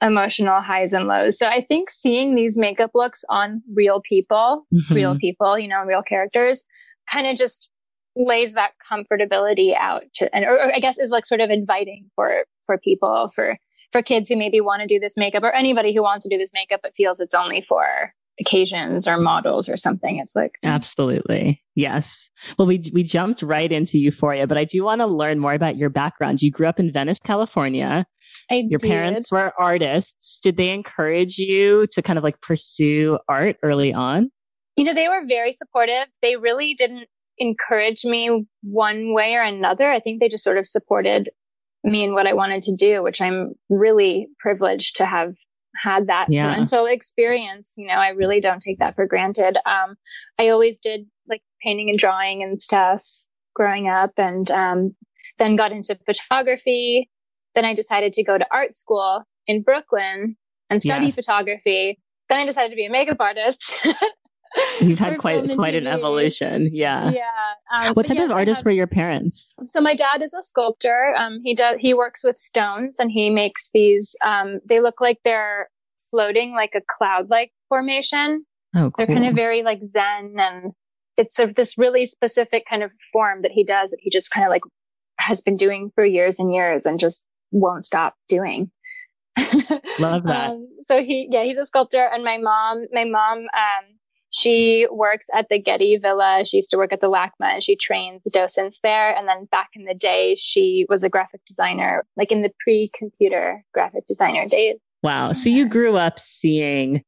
emotional 0.01 0.61
highs 0.61 0.93
and 0.93 1.07
lows. 1.07 1.37
So 1.37 1.47
I 1.47 1.61
think 1.61 1.89
seeing 1.89 2.35
these 2.35 2.57
makeup 2.57 2.91
looks 2.93 3.25
on 3.29 3.61
real 3.73 4.01
people, 4.01 4.65
mm-hmm. 4.73 4.93
real 4.93 5.17
people, 5.17 5.59
you 5.59 5.67
know, 5.67 5.83
real 5.83 6.01
characters 6.01 6.63
kind 7.09 7.27
of 7.27 7.35
just 7.37 7.69
lays 8.15 8.53
that 8.53 8.71
comfortability 8.89 9.75
out 9.77 10.03
to, 10.15 10.33
and 10.33 10.45
or, 10.45 10.53
or 10.53 10.73
I 10.73 10.79
guess 10.79 10.97
is 10.97 11.11
like 11.11 11.25
sort 11.25 11.41
of 11.41 11.49
inviting 11.49 12.05
for 12.15 12.45
for 12.65 12.77
people 12.77 13.29
for 13.33 13.57
for 13.91 14.01
kids 14.01 14.29
who 14.29 14.37
maybe 14.37 14.61
want 14.61 14.81
to 14.81 14.87
do 14.87 14.99
this 14.99 15.17
makeup 15.17 15.43
or 15.43 15.51
anybody 15.51 15.93
who 15.93 16.01
wants 16.01 16.23
to 16.23 16.29
do 16.29 16.37
this 16.37 16.51
makeup 16.53 16.79
but 16.81 16.93
feels 16.95 17.19
it's 17.19 17.33
only 17.33 17.61
for 17.61 18.13
occasions 18.39 19.07
or 19.07 19.17
models 19.17 19.69
or 19.69 19.77
something. 19.77 20.17
It's 20.17 20.35
like 20.35 20.53
absolutely 20.63 21.61
yes. 21.75 22.29
Well, 22.57 22.67
we 22.67 22.83
we 22.93 23.03
jumped 23.03 23.41
right 23.41 23.71
into 23.71 23.99
Euphoria, 23.99 24.47
but 24.47 24.57
I 24.57 24.65
do 24.65 24.83
want 24.83 25.01
to 25.01 25.07
learn 25.07 25.39
more 25.39 25.53
about 25.53 25.77
your 25.77 25.89
background. 25.89 26.41
You 26.41 26.51
grew 26.51 26.67
up 26.67 26.79
in 26.79 26.91
Venice, 26.91 27.19
California. 27.19 28.05
I 28.49 28.65
your 28.67 28.79
did. 28.79 28.89
parents 28.89 29.31
were 29.31 29.53
artists. 29.59 30.39
Did 30.41 30.57
they 30.57 30.71
encourage 30.71 31.37
you 31.37 31.87
to 31.91 32.01
kind 32.01 32.17
of 32.17 32.23
like 32.23 32.41
pursue 32.41 33.19
art 33.29 33.57
early 33.63 33.93
on? 33.93 34.29
You 34.75 34.83
know, 34.83 34.93
they 34.93 35.07
were 35.07 35.23
very 35.27 35.53
supportive. 35.53 36.07
They 36.21 36.35
really 36.35 36.73
didn't 36.73 37.07
encourage 37.37 38.03
me 38.03 38.45
one 38.61 39.13
way 39.13 39.35
or 39.35 39.41
another. 39.41 39.89
I 39.89 39.99
think 39.99 40.19
they 40.19 40.29
just 40.29 40.43
sort 40.43 40.57
of 40.57 40.65
supported 40.65 41.29
me 41.83 42.03
in 42.03 42.13
what 42.13 42.27
I 42.27 42.33
wanted 42.33 42.63
to 42.63 42.75
do, 42.75 43.03
which 43.03 43.21
I'm 43.21 43.53
really 43.69 44.27
privileged 44.39 44.97
to 44.97 45.05
have 45.05 45.33
had 45.85 46.07
that 46.07 46.27
yeah. 46.29 46.53
parental 46.53 46.85
experience. 46.87 47.73
You 47.77 47.87
know, 47.87 47.93
I 47.93 48.09
really 48.09 48.41
don't 48.41 48.61
take 48.61 48.79
that 48.79 48.95
for 48.95 49.05
granted. 49.05 49.57
Um, 49.65 49.95
I 50.39 50.49
always 50.49 50.79
did 50.79 51.05
like 51.27 51.43
painting 51.61 51.89
and 51.89 51.99
drawing 51.99 52.41
and 52.43 52.61
stuff 52.61 53.03
growing 53.53 53.87
up 53.87 54.11
and, 54.17 54.49
um, 54.51 54.95
then 55.37 55.55
got 55.55 55.71
into 55.71 55.97
photography. 56.05 57.09
Then 57.53 57.65
I 57.65 57.73
decided 57.73 58.13
to 58.13 58.23
go 58.23 58.37
to 58.37 58.45
art 58.51 58.73
school 58.73 59.23
in 59.47 59.61
Brooklyn 59.61 60.35
and 60.69 60.81
study 60.81 61.05
yes. 61.07 61.15
photography. 61.15 61.99
Then 62.29 62.39
I 62.39 62.45
decided 62.45 62.69
to 62.69 62.75
be 62.75 62.85
a 62.85 62.89
makeup 62.89 63.17
artist. 63.19 63.75
You've 64.81 64.99
had 64.99 65.17
quite 65.17 65.49
quite 65.55 65.75
an 65.75 65.87
evolution. 65.87 66.69
Yeah. 66.71 67.11
Yeah. 67.11 67.23
Um, 67.73 67.93
what 67.93 68.05
type 68.05 68.17
yes, 68.17 68.31
of 68.31 68.37
artists 68.37 68.61
have, 68.61 68.65
were 68.65 68.71
your 68.71 68.87
parents? 68.87 69.53
So 69.65 69.81
my 69.81 69.95
dad 69.95 70.21
is 70.21 70.33
a 70.33 70.41
sculptor. 70.41 71.13
Um, 71.17 71.41
he 71.43 71.55
does 71.55 71.77
he 71.79 71.93
works 71.93 72.23
with 72.23 72.37
stones 72.37 72.99
and 72.99 73.11
he 73.11 73.29
makes 73.29 73.69
these. 73.73 74.15
Um, 74.23 74.59
they 74.67 74.79
look 74.79 75.01
like 75.01 75.19
they're 75.23 75.69
floating 76.15 76.53
like 76.53 76.71
a 76.75 76.81
cloud 76.97 77.29
like 77.29 77.51
formation. 77.67 78.45
Oh, 78.73 78.91
cool. 78.91 79.05
They're 79.05 79.15
kind 79.15 79.27
of 79.27 79.35
very 79.35 79.63
like 79.63 79.79
Zen 79.83 80.35
and 80.37 80.71
it's 81.17 81.39
of 81.39 81.55
this 81.55 81.77
really 81.77 82.05
specific 82.05 82.65
kind 82.69 82.83
of 82.83 82.91
form 83.11 83.41
that 83.41 83.51
he 83.51 83.63
does 83.63 83.91
that 83.91 83.99
he 83.99 84.09
just 84.09 84.31
kind 84.31 84.45
of 84.45 84.49
like 84.49 84.63
has 85.17 85.41
been 85.41 85.57
doing 85.57 85.91
for 85.95 86.05
years 86.05 86.39
and 86.39 86.53
years 86.53 86.85
and 86.85 86.99
just 86.99 87.23
won't 87.51 87.85
stop 87.85 88.15
doing. 88.29 88.71
Love 89.99 90.23
that. 90.23 90.51
Um, 90.51 90.67
so 90.81 91.03
he, 91.03 91.27
yeah, 91.29 91.43
he's 91.43 91.57
a 91.57 91.65
sculptor 91.65 92.09
and 92.13 92.23
my 92.23 92.37
mom, 92.37 92.85
my 92.93 93.03
mom, 93.03 93.39
um, 93.39 93.95
she 94.31 94.87
works 94.91 95.27
at 95.33 95.47
the 95.49 95.59
Getty 95.59 95.97
Villa. 95.97 96.43
She 96.45 96.57
used 96.57 96.69
to 96.71 96.77
work 96.77 96.91
at 96.91 96.99
the 96.99 97.09
LACMA 97.09 97.53
and 97.53 97.63
she 97.63 97.77
trains 97.77 98.23
docents 98.29 98.81
there. 98.81 99.15
And 99.15 99.27
then 99.27 99.45
back 99.45 99.69
in 99.75 99.85
the 99.85 99.93
day, 99.93 100.35
she 100.35 100.85
was 100.89 101.05
a 101.05 101.09
graphic 101.09 101.39
designer, 101.45 102.05
like 102.17 102.33
in 102.33 102.41
the 102.41 102.51
pre 102.59 102.91
computer 102.93 103.63
graphic 103.73 104.05
designer 104.07 104.47
days. 104.47 104.75
Wow. 105.05 105.33
So 105.33 105.49
you 105.49 105.69
grew 105.69 105.97
up 105.97 106.17
seeing 106.19 107.03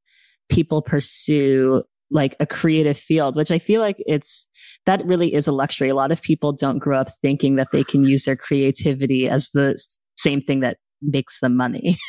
people 0.50 0.84
pursue 0.84 1.82
like 2.12 2.36
a 2.40 2.46
creative 2.46 2.96
field, 2.96 3.36
which 3.36 3.50
I 3.50 3.58
feel 3.58 3.82
like 3.82 3.98
it's 4.06 4.48
that 4.86 5.04
really 5.04 5.34
is 5.34 5.48
a 5.48 5.52
luxury. 5.52 5.90
A 5.90 5.96
lot 5.96 6.12
of 6.12 6.22
people 6.22 6.54
don't 6.54 6.78
grow 6.78 7.00
up 7.00 7.10
thinking 7.24 7.56
that 7.56 7.70
they 7.72 7.84
can 7.84 8.04
use 8.04 8.26
their 8.26 8.36
creativity 8.36 9.28
as 9.28 9.50
the 9.50 9.76
same 10.16 10.42
thing 10.42 10.60
that 10.60 10.78
makes 11.02 11.40
them 11.40 11.56
money. 11.56 11.98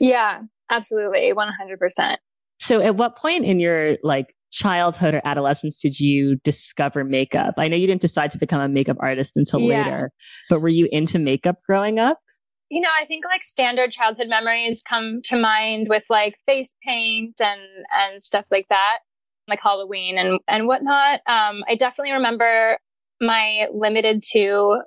Yeah, 0.00 0.40
absolutely. 0.70 1.32
100%. 1.32 2.16
So 2.58 2.80
at 2.80 2.96
what 2.96 3.16
point 3.16 3.44
in 3.44 3.60
your 3.60 3.96
like 4.02 4.34
childhood 4.50 5.14
or 5.14 5.22
adolescence 5.24 5.78
did 5.78 6.00
you 6.00 6.36
discover 6.42 7.04
makeup? 7.04 7.54
I 7.58 7.68
know 7.68 7.76
you 7.76 7.86
didn't 7.86 8.00
decide 8.00 8.32
to 8.32 8.38
become 8.38 8.60
a 8.60 8.68
makeup 8.68 8.96
artist 8.98 9.36
until 9.36 9.60
yeah. 9.60 9.84
later, 9.84 10.10
but 10.50 10.60
were 10.60 10.68
you 10.68 10.88
into 10.90 11.20
makeup 11.20 11.58
growing 11.64 12.00
up? 12.00 12.18
You 12.70 12.82
know, 12.82 12.90
I 13.00 13.06
think 13.06 13.24
like 13.24 13.44
standard 13.44 13.92
childhood 13.92 14.28
memories 14.28 14.82
come 14.86 15.20
to 15.24 15.38
mind 15.38 15.86
with 15.88 16.04
like 16.10 16.36
face 16.46 16.74
paint 16.86 17.40
and 17.40 17.60
and 17.92 18.22
stuff 18.22 18.44
like 18.50 18.66
that, 18.68 18.98
like 19.48 19.60
Halloween 19.62 20.18
and 20.18 20.38
and 20.48 20.66
whatnot. 20.66 21.20
Um, 21.26 21.62
I 21.68 21.76
definitely 21.78 22.12
remember 22.12 22.78
my 23.20 23.68
limited 23.72 24.22
to 24.32 24.80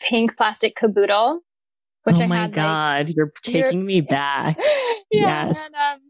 pink 0.00 0.36
plastic 0.36 0.76
caboodle, 0.76 1.40
which 2.04 2.16
oh 2.16 2.22
I 2.22 2.26
my 2.26 2.36
had. 2.36 2.52
god, 2.52 3.06
like, 3.08 3.16
you're 3.16 3.32
taking 3.42 3.84
me 3.84 4.00
back. 4.00 4.56
yeah, 5.10 5.48
yes. 5.48 5.66
And, 5.66 5.74
um, 5.74 6.00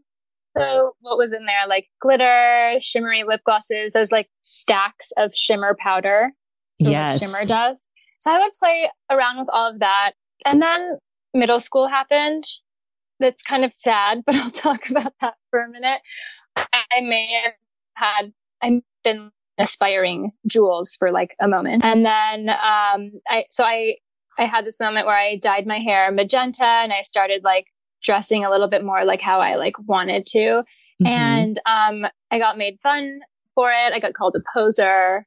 so 0.57 0.91
what 1.01 1.17
was 1.17 1.33
in 1.33 1.45
there? 1.45 1.67
Like 1.67 1.87
glitter, 2.01 2.77
shimmery 2.81 3.23
lip 3.23 3.41
glosses. 3.45 3.93
Those 3.93 4.11
like 4.11 4.29
stacks 4.41 5.11
of 5.17 5.31
shimmer 5.33 5.75
powder. 5.79 6.31
yes. 6.79 7.19
shimmer 7.19 7.43
does. 7.45 7.87
So 8.19 8.31
I 8.31 8.39
would 8.39 8.51
play 8.59 8.89
around 9.09 9.39
with 9.39 9.47
all 9.51 9.71
of 9.71 9.79
that. 9.79 10.11
And 10.45 10.61
then 10.61 10.97
middle 11.33 11.59
school 11.59 11.87
happened. 11.87 12.45
That's 13.19 13.43
kind 13.43 13.63
of 13.63 13.73
sad, 13.73 14.23
but 14.25 14.35
I'll 14.37 14.51
talk 14.51 14.89
about 14.89 15.13
that 15.21 15.35
for 15.49 15.61
a 15.61 15.69
minute. 15.69 16.01
I 16.55 17.01
may 17.01 17.27
have 17.43 17.53
had, 17.93 18.33
I've 18.61 18.81
been 19.03 19.31
aspiring 19.57 20.31
jewels 20.47 20.95
for 20.97 21.11
like 21.11 21.35
a 21.39 21.47
moment. 21.47 21.83
And 21.85 22.05
then, 22.05 22.49
um, 22.49 23.11
I, 23.29 23.45
so 23.51 23.63
I, 23.63 23.95
I 24.37 24.45
had 24.45 24.65
this 24.65 24.79
moment 24.79 25.05
where 25.05 25.17
I 25.17 25.37
dyed 25.37 25.67
my 25.67 25.79
hair 25.79 26.11
magenta 26.11 26.65
and 26.65 26.91
I 26.91 27.03
started 27.03 27.43
like 27.43 27.67
dressing 28.03 28.43
a 28.43 28.49
little 28.49 28.67
bit 28.67 28.83
more 28.83 29.05
like 29.05 29.21
how 29.21 29.39
I 29.39 29.55
like 29.55 29.75
wanted 29.87 30.25
to. 30.27 30.39
Mm-hmm. 30.39 31.07
And 31.07 31.61
um, 31.65 32.05
I 32.31 32.39
got 32.39 32.57
made 32.57 32.79
fun 32.81 33.19
for 33.55 33.71
it. 33.71 33.93
I 33.93 33.99
got 33.99 34.13
called 34.13 34.35
a 34.35 34.41
poser. 34.53 35.25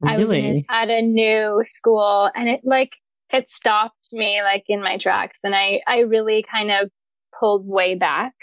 Really? 0.00 0.14
I 0.14 0.18
was 0.18 0.30
in, 0.30 0.64
at 0.68 0.90
a 0.90 1.02
new 1.02 1.60
school 1.62 2.30
and 2.34 2.48
it 2.48 2.62
like 2.64 2.96
it 3.32 3.48
stopped 3.48 4.08
me 4.12 4.42
like 4.42 4.64
in 4.68 4.82
my 4.82 4.98
tracks 4.98 5.40
and 5.44 5.54
I 5.54 5.80
I 5.86 6.00
really 6.00 6.44
kind 6.50 6.70
of 6.70 6.90
pulled 7.38 7.66
way 7.66 7.94
back 7.94 8.34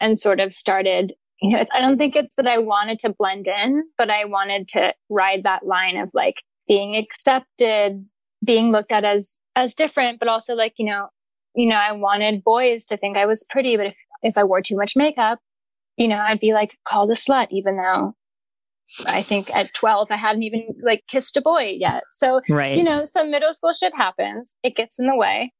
and 0.00 0.18
sort 0.18 0.40
of 0.40 0.52
started 0.54 1.12
you 1.40 1.56
know 1.56 1.64
I 1.72 1.80
don't 1.80 1.98
think 1.98 2.16
it's 2.16 2.34
that 2.36 2.46
I 2.46 2.58
wanted 2.58 2.98
to 3.00 3.14
blend 3.16 3.46
in 3.46 3.84
but 3.98 4.10
I 4.10 4.24
wanted 4.24 4.68
to 4.68 4.94
ride 5.08 5.44
that 5.44 5.66
line 5.66 5.96
of 5.96 6.10
like 6.14 6.42
being 6.68 6.96
accepted 6.96 8.04
being 8.44 8.72
looked 8.72 8.92
at 8.92 9.04
as 9.04 9.36
as 9.54 9.74
different 9.74 10.18
but 10.18 10.28
also 10.28 10.54
like 10.54 10.74
you 10.76 10.86
know 10.86 11.08
you 11.54 11.68
know, 11.68 11.76
I 11.76 11.92
wanted 11.92 12.44
boys 12.44 12.84
to 12.86 12.96
think 12.96 13.16
I 13.16 13.26
was 13.26 13.44
pretty, 13.50 13.76
but 13.76 13.86
if, 13.86 13.96
if 14.22 14.38
I 14.38 14.44
wore 14.44 14.62
too 14.62 14.76
much 14.76 14.96
makeup, 14.96 15.38
you 15.96 16.08
know, 16.08 16.16
I'd 16.16 16.40
be 16.40 16.54
like 16.54 16.78
called 16.84 17.10
a 17.10 17.14
slut, 17.14 17.48
even 17.50 17.76
though 17.76 18.14
I 19.06 19.22
think 19.22 19.54
at 19.54 19.72
12, 19.74 20.08
I 20.10 20.16
hadn't 20.16 20.42
even 20.42 20.66
like 20.82 21.04
kissed 21.08 21.36
a 21.36 21.42
boy 21.42 21.76
yet. 21.78 22.02
So, 22.12 22.40
right. 22.48 22.76
you 22.76 22.84
know, 22.84 23.04
some 23.04 23.30
middle 23.30 23.52
school 23.52 23.72
shit 23.72 23.94
happens. 23.94 24.54
It 24.62 24.76
gets 24.76 24.98
in 24.98 25.06
the 25.06 25.16
way. 25.16 25.52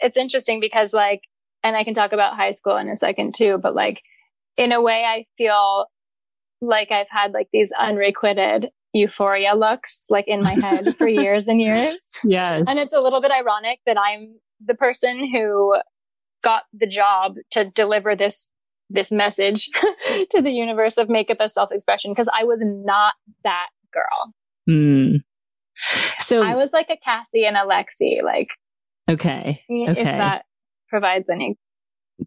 It's 0.00 0.16
interesting 0.16 0.60
because 0.60 0.92
like, 0.92 1.20
and 1.62 1.76
I 1.76 1.84
can 1.84 1.94
talk 1.94 2.12
about 2.12 2.36
high 2.36 2.50
school 2.50 2.76
in 2.76 2.88
a 2.88 2.96
second 2.96 3.34
too, 3.34 3.58
but 3.58 3.74
like 3.74 4.00
in 4.56 4.72
a 4.72 4.82
way, 4.82 5.04
I 5.04 5.26
feel 5.38 5.86
like 6.60 6.90
I've 6.90 7.08
had 7.10 7.32
like 7.32 7.48
these 7.52 7.72
unrequited 7.78 8.68
euphoria 8.92 9.54
looks 9.54 10.06
like 10.08 10.28
in 10.28 10.40
my 10.40 10.54
head 10.54 10.96
for 10.98 11.08
years 11.08 11.48
and 11.48 11.60
years. 11.60 11.98
Yes. 12.22 12.64
And 12.68 12.78
it's 12.78 12.92
a 12.92 13.00
little 13.00 13.20
bit 13.20 13.32
ironic 13.32 13.80
that 13.86 13.98
I'm 13.98 14.36
the 14.64 14.74
person 14.74 15.30
who 15.30 15.76
got 16.42 16.64
the 16.72 16.86
job 16.86 17.36
to 17.52 17.64
deliver 17.64 18.14
this 18.14 18.48
this 18.90 19.10
message 19.10 19.68
to 20.30 20.40
the 20.42 20.50
universe 20.50 20.96
of 20.96 21.08
makeup 21.08 21.38
as 21.40 21.54
self-expression 21.54 22.12
because 22.12 22.28
I 22.32 22.44
was 22.44 22.60
not 22.62 23.14
that 23.44 23.68
girl. 23.92 24.34
Mm. 24.68 25.22
So 26.18 26.42
I 26.42 26.54
was 26.54 26.72
like 26.72 26.90
a 26.90 26.96
Cassie 26.96 27.46
and 27.46 27.56
a 27.56 27.60
Lexi, 27.60 28.22
like 28.22 28.48
okay, 29.08 29.60
okay. 29.70 30.00
if 30.00 30.04
that 30.04 30.44
provides 30.88 31.28
any 31.28 31.58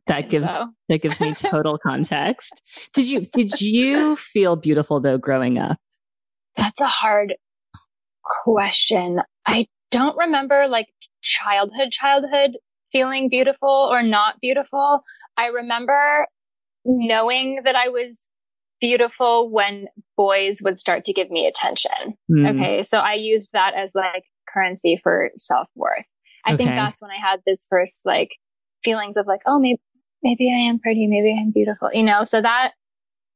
that 0.08 0.30
gives 0.30 0.50
info. 0.50 0.68
that 0.90 1.02
gives 1.02 1.22
me 1.22 1.34
total 1.38 1.78
context. 1.78 2.62
Did 2.94 3.08
you 3.08 3.22
did 3.22 3.62
you 3.62 4.16
feel 4.16 4.56
beautiful 4.56 5.00
though 5.00 5.18
growing 5.18 5.58
up? 5.58 5.78
That's 6.56 6.82
a 6.82 6.88
hard 6.88 7.36
question. 8.44 9.22
I 9.46 9.68
don't 9.92 10.18
remember 10.18 10.68
like 10.68 10.88
childhood 11.22 11.92
childhood 11.92 12.58
feeling 12.92 13.30
beautiful 13.30 13.70
or 13.70 14.04
not 14.04 14.40
beautiful. 14.42 15.02
I 15.38 15.48
remember 15.48 16.28
knowing 16.88 17.62
that 17.66 17.76
I 17.76 17.90
was 17.90 18.28
beautiful 18.80 19.52
when 19.52 19.88
boys 20.16 20.62
would 20.64 20.80
start 20.80 21.06
to 21.06 21.14
give 21.14 21.30
me 21.30 21.48
attention. 21.48 22.16
Mm. 22.32 22.56
Okay. 22.56 22.84
So 22.84 23.00
I 23.00 23.14
used 23.14 23.52
that 23.54 23.74
as 23.76 23.94
like 23.96 24.24
currency 24.52 25.00
for 25.02 25.30
self 25.38 25.68
worth. 25.76 26.06
I 26.46 26.54
okay. 26.54 26.58
think 26.58 26.70
that's 26.72 27.02
when 27.02 27.12
I 27.12 27.18
had 27.18 27.42
this 27.46 27.66
first 27.70 28.06
like 28.06 28.30
feelings 28.84 29.18
of 29.18 29.28
like, 29.28 29.42
oh, 29.46 29.60
maybe, 29.60 29.82
maybe 30.24 30.50
I 30.50 30.70
am 30.70 30.80
pretty. 30.80 31.08
Maybe 31.08 31.36
I'm 31.38 31.52
beautiful, 31.52 31.90
you 31.94 32.04
know? 32.04 32.24
So 32.24 32.42
that, 32.42 32.74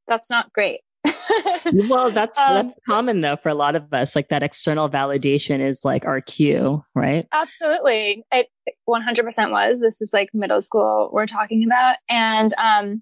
that's 0.08 0.30
not 0.30 0.52
great. 0.54 0.82
well, 1.90 2.12
that's 2.12 2.38
um, 2.38 2.68
that's 2.68 2.80
common 2.86 3.22
though 3.22 3.38
for 3.38 3.50
a 3.50 3.54
lot 3.54 3.76
of 3.76 3.92
us. 3.94 4.16
Like 4.16 4.30
that 4.30 4.44
external 4.44 4.90
validation 4.90 5.66
is 5.66 5.82
like 5.84 6.06
our 6.06 6.22
cue, 6.22 6.84
right? 6.94 7.28
Absolutely, 7.32 8.24
it 8.32 8.48
100% 8.88 9.52
was. 9.52 9.80
This 9.80 10.02
is 10.02 10.12
like 10.14 10.30
middle 10.34 10.62
school 10.62 11.10
we're 11.12 11.26
talking 11.26 11.64
about, 11.66 11.96
and 12.10 12.54
um, 12.58 13.02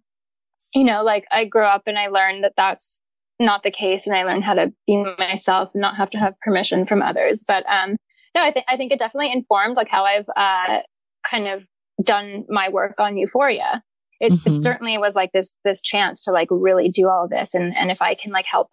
you 0.74 0.84
know, 0.84 1.04
like 1.04 1.26
I 1.32 1.46
grew 1.46 1.66
up 1.66 1.84
and 1.86 1.98
I 1.98 2.08
learned 2.08 2.44
that 2.44 2.54
that's 2.58 3.02
not 3.40 3.64
the 3.64 3.72
case, 3.72 4.06
and 4.06 4.16
I 4.16 4.24
learned 4.24 4.44
how 4.44 4.54
to 4.54 4.72
be 4.88 5.04
myself 5.18 5.70
and 5.74 5.82
not 5.82 5.96
have 5.96 6.10
to 6.12 6.18
have 6.18 6.40
permission 6.42 6.86
from 6.86 7.02
others. 7.02 7.44
But 7.48 7.66
um, 7.70 7.98
no, 8.36 8.44
I 8.44 8.52
think 8.52 8.66
I 8.68 8.78
think 8.78 8.92
it 8.92 9.00
definitely 9.00 9.32
informed 9.32 9.78
like 9.78 9.90
how 9.90 10.04
I've 10.04 10.30
uh 10.36 10.82
kind 11.30 11.48
of 11.48 11.64
done 12.04 12.46
my 12.50 12.70
work 12.70 13.00
on 13.00 13.18
Euphoria 13.18 13.84
it, 14.20 14.34
mm-hmm. 14.34 14.56
it 14.56 14.60
certainly 14.60 14.98
was 14.98 15.16
like 15.16 15.32
this 15.32 15.56
this 15.64 15.82
chance 15.82 16.22
to 16.24 16.32
like 16.32 16.48
really 16.52 16.90
do 16.90 17.08
all 17.08 17.28
this 17.28 17.54
and 17.54 17.76
and 17.76 17.92
if 17.92 18.02
i 18.02 18.14
can 18.14 18.32
like 18.32 18.46
help 18.46 18.70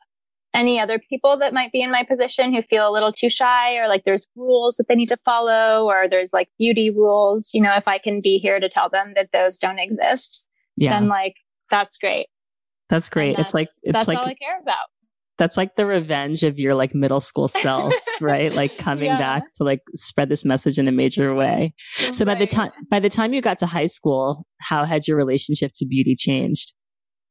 any 0.54 0.80
other 0.80 0.98
people 1.10 1.36
that 1.38 1.52
might 1.52 1.70
be 1.70 1.82
in 1.82 1.90
my 1.90 2.02
position 2.02 2.54
who 2.54 2.62
feel 2.62 2.88
a 2.88 2.92
little 2.92 3.12
too 3.12 3.28
shy 3.28 3.76
or 3.76 3.88
like 3.88 4.02
there's 4.04 4.26
rules 4.36 4.76
that 4.76 4.88
they 4.88 4.94
need 4.94 5.08
to 5.08 5.18
follow 5.24 5.84
or 5.84 6.06
there's 6.08 6.32
like 6.32 6.48
beauty 6.58 6.90
rules 6.90 7.50
you 7.52 7.60
know 7.60 7.74
if 7.74 7.86
i 7.86 7.98
can 7.98 8.20
be 8.20 8.38
here 8.38 8.58
to 8.58 8.68
tell 8.68 8.88
them 8.88 9.12
that 9.14 9.28
those 9.32 9.58
don't 9.58 9.78
exist 9.78 10.44
yeah. 10.76 10.98
then 10.98 11.08
like 11.08 11.34
that's 11.70 11.98
great 11.98 12.26
that's 12.88 13.08
great 13.08 13.36
that's, 13.36 13.48
it's 13.48 13.54
like 13.54 13.68
it's 13.82 13.92
that's 13.92 14.08
like 14.08 14.18
all 14.18 14.26
i 14.26 14.34
care 14.34 14.60
about 14.60 14.86
that's 15.38 15.56
like 15.56 15.76
the 15.76 15.86
revenge 15.86 16.42
of 16.42 16.58
your 16.58 16.74
like 16.74 16.94
middle 16.94 17.20
school 17.20 17.48
self, 17.48 17.92
right? 18.20 18.52
Like 18.52 18.78
coming 18.78 19.06
yeah. 19.06 19.18
back 19.18 19.52
to 19.56 19.64
like 19.64 19.82
spread 19.94 20.28
this 20.28 20.44
message 20.44 20.78
in 20.78 20.88
a 20.88 20.92
major 20.92 21.34
way. 21.34 21.74
So 22.12 22.24
right. 22.24 22.34
by 22.34 22.34
the 22.36 22.46
time 22.46 22.70
by 22.90 23.00
the 23.00 23.10
time 23.10 23.32
you 23.32 23.42
got 23.42 23.58
to 23.58 23.66
high 23.66 23.86
school, 23.86 24.46
how 24.60 24.84
had 24.84 25.06
your 25.06 25.16
relationship 25.16 25.72
to 25.76 25.86
beauty 25.86 26.14
changed? 26.16 26.72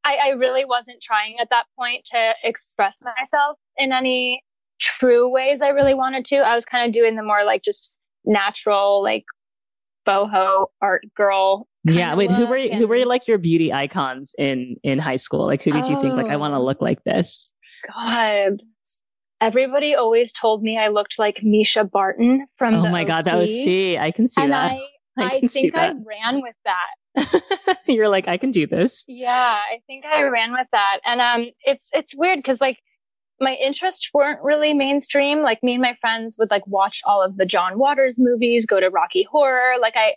I, 0.04 0.18
I 0.26 0.28
really 0.30 0.64
wasn't 0.64 1.02
trying 1.02 1.36
at 1.40 1.50
that 1.50 1.64
point 1.76 2.04
to 2.12 2.34
express 2.44 3.00
myself 3.02 3.58
in 3.76 3.92
any 3.92 4.40
true 4.80 5.28
ways 5.28 5.60
I 5.60 5.68
really 5.68 5.94
wanted 5.94 6.24
to. 6.26 6.36
I 6.36 6.54
was 6.54 6.64
kind 6.64 6.86
of 6.86 6.92
doing 6.92 7.16
the 7.16 7.24
more 7.24 7.44
like 7.44 7.62
just 7.64 7.92
natural, 8.24 9.02
like 9.02 9.24
boho 10.06 10.66
art 10.80 11.02
girl. 11.16 11.66
Yeah. 11.94 12.16
Wait, 12.16 12.30
who 12.30 12.46
were 12.46 12.56
and... 12.56 12.74
who 12.74 12.86
were 12.86 13.04
like 13.04 13.28
your 13.28 13.38
beauty 13.38 13.72
icons 13.72 14.34
in 14.38 14.76
in 14.82 14.98
high 14.98 15.16
school? 15.16 15.46
Like 15.46 15.62
who 15.62 15.72
did 15.72 15.84
oh. 15.84 15.88
you 15.88 16.00
think 16.00 16.14
like 16.14 16.26
I 16.26 16.36
want 16.36 16.54
to 16.54 16.60
look 16.60 16.82
like 16.82 17.02
this? 17.04 17.52
God. 17.86 18.62
Everybody 19.40 19.94
always 19.94 20.32
told 20.32 20.62
me 20.62 20.78
I 20.78 20.88
looked 20.88 21.18
like 21.18 21.40
Mischa 21.44 21.88
Barton 21.90 22.46
from 22.56 22.74
Oh 22.74 22.88
my 22.88 23.02
OC, 23.02 23.06
god, 23.06 23.24
that 23.26 23.38
was 23.38 23.50
see. 23.50 23.98
I 23.98 24.10
can 24.10 24.28
see 24.28 24.42
and 24.42 24.52
that. 24.52 24.72
I, 24.72 24.80
I, 25.18 25.26
I 25.26 25.46
think 25.46 25.76
I 25.76 25.92
ran 26.04 26.42
with 26.42 26.54
that. 26.64 27.78
You're 27.86 28.08
like, 28.08 28.28
I 28.28 28.36
can 28.36 28.50
do 28.50 28.66
this. 28.66 29.04
Yeah, 29.06 29.30
I 29.70 29.80
think 29.86 30.04
I 30.06 30.22
ran 30.24 30.52
with 30.52 30.66
that. 30.72 31.00
And 31.04 31.20
um 31.20 31.50
it's 31.64 31.90
it's 31.92 32.16
weird 32.16 32.38
because 32.38 32.60
like 32.60 32.78
my 33.40 33.54
interests 33.54 34.08
weren't 34.14 34.42
really 34.42 34.72
mainstream. 34.72 35.42
Like 35.42 35.62
me 35.62 35.74
and 35.74 35.82
my 35.82 35.96
friends 36.00 36.36
would 36.38 36.50
like 36.50 36.66
watch 36.66 37.02
all 37.04 37.22
of 37.22 37.36
the 37.36 37.44
John 37.44 37.78
Waters 37.78 38.16
movies, 38.18 38.64
go 38.64 38.80
to 38.80 38.88
Rocky 38.88 39.26
Horror. 39.30 39.74
Like 39.80 39.96
I 39.96 40.14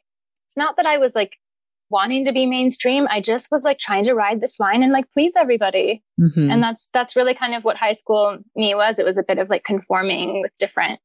it's 0.48 0.58
not 0.58 0.78
that 0.78 0.86
I 0.86 0.98
was 0.98 1.16
like 1.16 1.34
wanting 1.90 2.26
to 2.26 2.32
be 2.32 2.46
mainstream. 2.46 3.08
I 3.10 3.22
just 3.22 3.50
was 3.52 3.64
like 3.64 3.80
trying 3.80 4.04
to 4.06 4.14
ride 4.14 4.42
this 4.42 4.60
line 4.60 4.84
and 4.84 4.92
like 4.92 5.12
please 5.12 5.34
everybody. 5.38 6.04
Mm-hmm. 6.20 6.52
And 6.52 6.62
that's, 6.62 6.90
that's 6.94 7.16
really 7.16 7.34
kind 7.34 7.56
of 7.56 7.64
what 7.64 7.78
high 7.78 7.94
school 7.94 8.38
me 8.56 8.76
was. 8.76 9.00
It 9.00 9.06
was 9.06 9.18
a 9.18 9.24
bit 9.24 9.40
of 9.40 9.50
like 9.50 9.64
conforming 9.64 10.42
with 10.42 10.52
different 10.60 11.00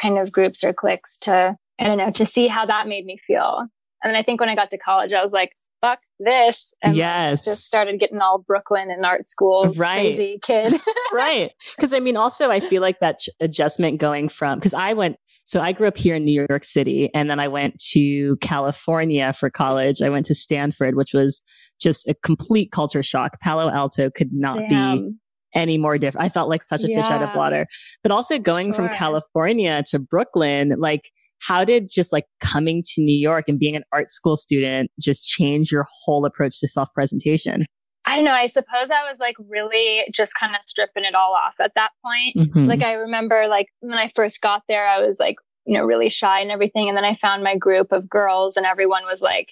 kind 0.00 0.18
of 0.18 0.30
groups 0.30 0.62
or 0.62 0.72
cliques 0.72 1.18
to, 1.18 1.56
I 1.80 1.84
don't 1.84 1.98
know, 1.98 2.10
to 2.12 2.26
see 2.26 2.46
how 2.48 2.66
that 2.66 2.88
made 2.88 3.04
me 3.04 3.18
feel. 3.18 3.66
And 4.02 4.12
then 4.12 4.16
I 4.16 4.22
think 4.22 4.40
when 4.40 4.48
I 4.48 4.54
got 4.54 4.70
to 4.70 4.78
college, 4.78 5.12
I 5.12 5.22
was 5.22 5.32
like, 5.32 5.52
fuck 5.80 5.98
this. 6.18 6.74
And 6.82 6.96
yes. 6.96 7.44
just 7.44 7.64
started 7.64 8.00
getting 8.00 8.20
all 8.20 8.38
Brooklyn 8.38 8.90
and 8.90 9.04
art 9.04 9.28
school 9.28 9.72
right. 9.76 10.14
crazy 10.14 10.38
kid. 10.42 10.74
right. 11.12 11.52
Cause 11.80 11.92
I 11.94 12.00
mean, 12.00 12.16
also 12.16 12.50
I 12.50 12.60
feel 12.60 12.82
like 12.82 13.00
that 13.00 13.20
adjustment 13.40 14.00
going 14.00 14.28
from, 14.28 14.60
cause 14.60 14.74
I 14.74 14.92
went, 14.92 15.16
so 15.44 15.60
I 15.60 15.72
grew 15.72 15.88
up 15.88 15.96
here 15.96 16.14
in 16.14 16.24
New 16.24 16.46
York 16.48 16.64
City 16.64 17.10
and 17.14 17.30
then 17.30 17.40
I 17.40 17.48
went 17.48 17.78
to 17.92 18.36
California 18.36 19.32
for 19.32 19.50
college. 19.50 20.02
I 20.02 20.10
went 20.10 20.26
to 20.26 20.34
Stanford, 20.34 20.94
which 20.94 21.14
was 21.14 21.42
just 21.80 22.06
a 22.08 22.14
complete 22.14 22.72
culture 22.72 23.02
shock. 23.02 23.40
Palo 23.40 23.70
Alto 23.70 24.10
could 24.10 24.32
not 24.32 24.58
Damn. 24.68 25.10
be 25.10 25.14
any 25.58 25.76
more 25.76 25.98
different. 25.98 26.24
I 26.24 26.28
felt 26.28 26.48
like 26.48 26.62
such 26.62 26.84
a 26.84 26.88
yeah. 26.88 27.02
fish 27.02 27.10
out 27.10 27.22
of 27.22 27.34
water. 27.34 27.66
But 28.02 28.12
also 28.12 28.38
going 28.38 28.68
sure. 28.68 28.74
from 28.74 28.88
California 28.90 29.82
to 29.90 29.98
Brooklyn, 29.98 30.74
like 30.78 31.10
how 31.42 31.64
did 31.64 31.90
just 31.90 32.12
like 32.12 32.24
coming 32.40 32.82
to 32.94 33.02
New 33.02 33.16
York 33.16 33.48
and 33.48 33.58
being 33.58 33.76
an 33.76 33.82
art 33.92 34.10
school 34.10 34.36
student 34.36 34.90
just 35.00 35.26
change 35.26 35.70
your 35.70 35.84
whole 36.04 36.24
approach 36.24 36.60
to 36.60 36.68
self 36.68 36.88
presentation? 36.94 37.66
I 38.06 38.16
don't 38.16 38.24
know. 38.24 38.32
I 38.32 38.46
suppose 38.46 38.90
I 38.90 39.06
was 39.06 39.18
like 39.18 39.36
really 39.50 40.04
just 40.14 40.34
kind 40.34 40.54
of 40.54 40.62
stripping 40.64 41.04
it 41.04 41.14
all 41.14 41.34
off 41.34 41.54
at 41.60 41.72
that 41.74 41.90
point. 42.02 42.36
Mm-hmm. 42.36 42.66
Like 42.66 42.82
I 42.82 42.92
remember 42.92 43.48
like 43.48 43.66
when 43.80 43.98
I 43.98 44.10
first 44.16 44.40
got 44.40 44.62
there, 44.68 44.88
I 44.88 45.04
was 45.04 45.20
like, 45.20 45.36
you 45.66 45.74
know, 45.74 45.84
really 45.84 46.08
shy 46.08 46.40
and 46.40 46.50
everything. 46.50 46.88
And 46.88 46.96
then 46.96 47.04
I 47.04 47.16
found 47.16 47.42
my 47.42 47.56
group 47.56 47.92
of 47.92 48.08
girls 48.08 48.56
and 48.56 48.64
everyone 48.64 49.02
was 49.04 49.20
like 49.20 49.48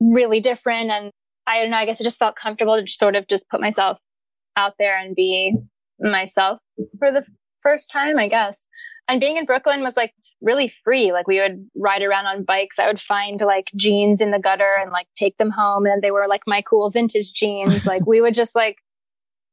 really 0.00 0.40
different. 0.40 0.90
And 0.90 1.10
I 1.46 1.60
don't 1.60 1.70
know. 1.70 1.76
I 1.76 1.84
guess 1.84 2.00
I 2.00 2.04
just 2.04 2.18
felt 2.18 2.36
comfortable 2.36 2.80
to 2.80 2.90
sort 2.90 3.16
of 3.16 3.28
just 3.28 3.48
put 3.50 3.60
myself 3.60 3.98
out 4.56 4.74
there 4.78 4.98
and 4.98 5.14
be 5.14 5.54
myself 5.98 6.58
for 6.98 7.12
the 7.12 7.24
first 7.62 7.90
time, 7.90 8.18
I 8.18 8.28
guess. 8.28 8.66
And 9.08 9.20
being 9.20 9.36
in 9.36 9.44
Brooklyn 9.44 9.82
was 9.82 9.96
like 9.96 10.14
really 10.40 10.72
free. 10.84 11.12
Like 11.12 11.26
we 11.26 11.40
would 11.40 11.68
ride 11.74 12.02
around 12.02 12.26
on 12.26 12.44
bikes. 12.44 12.78
I 12.78 12.86
would 12.86 13.00
find 13.00 13.40
like 13.40 13.70
jeans 13.76 14.20
in 14.20 14.30
the 14.30 14.38
gutter 14.38 14.76
and 14.80 14.92
like 14.92 15.08
take 15.16 15.36
them 15.36 15.50
home. 15.50 15.84
And 15.84 16.00
they 16.00 16.12
were 16.12 16.28
like 16.28 16.42
my 16.46 16.62
cool 16.62 16.90
vintage 16.90 17.32
jeans. 17.34 17.86
like 17.86 18.06
we 18.06 18.20
would 18.20 18.34
just 18.34 18.54
like, 18.54 18.76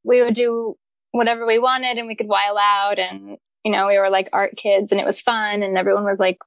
we 0.04 0.22
would 0.22 0.36
do 0.36 0.76
whatever 1.12 1.46
we 1.46 1.58
wanted 1.58 1.98
and 1.98 2.08
we 2.08 2.16
could 2.16 2.28
while 2.28 2.58
out. 2.58 3.00
And, 3.00 3.38
you 3.64 3.72
know, 3.72 3.88
we 3.88 3.98
were 3.98 4.12
like 4.12 4.30
art 4.32 4.56
kids 4.56 4.92
and 4.92 5.02
it 5.02 5.08
was 5.08 5.20
fun 5.20 5.64
and 5.64 5.78
everyone 5.78 6.06
was 6.06 6.20
like 6.20 6.38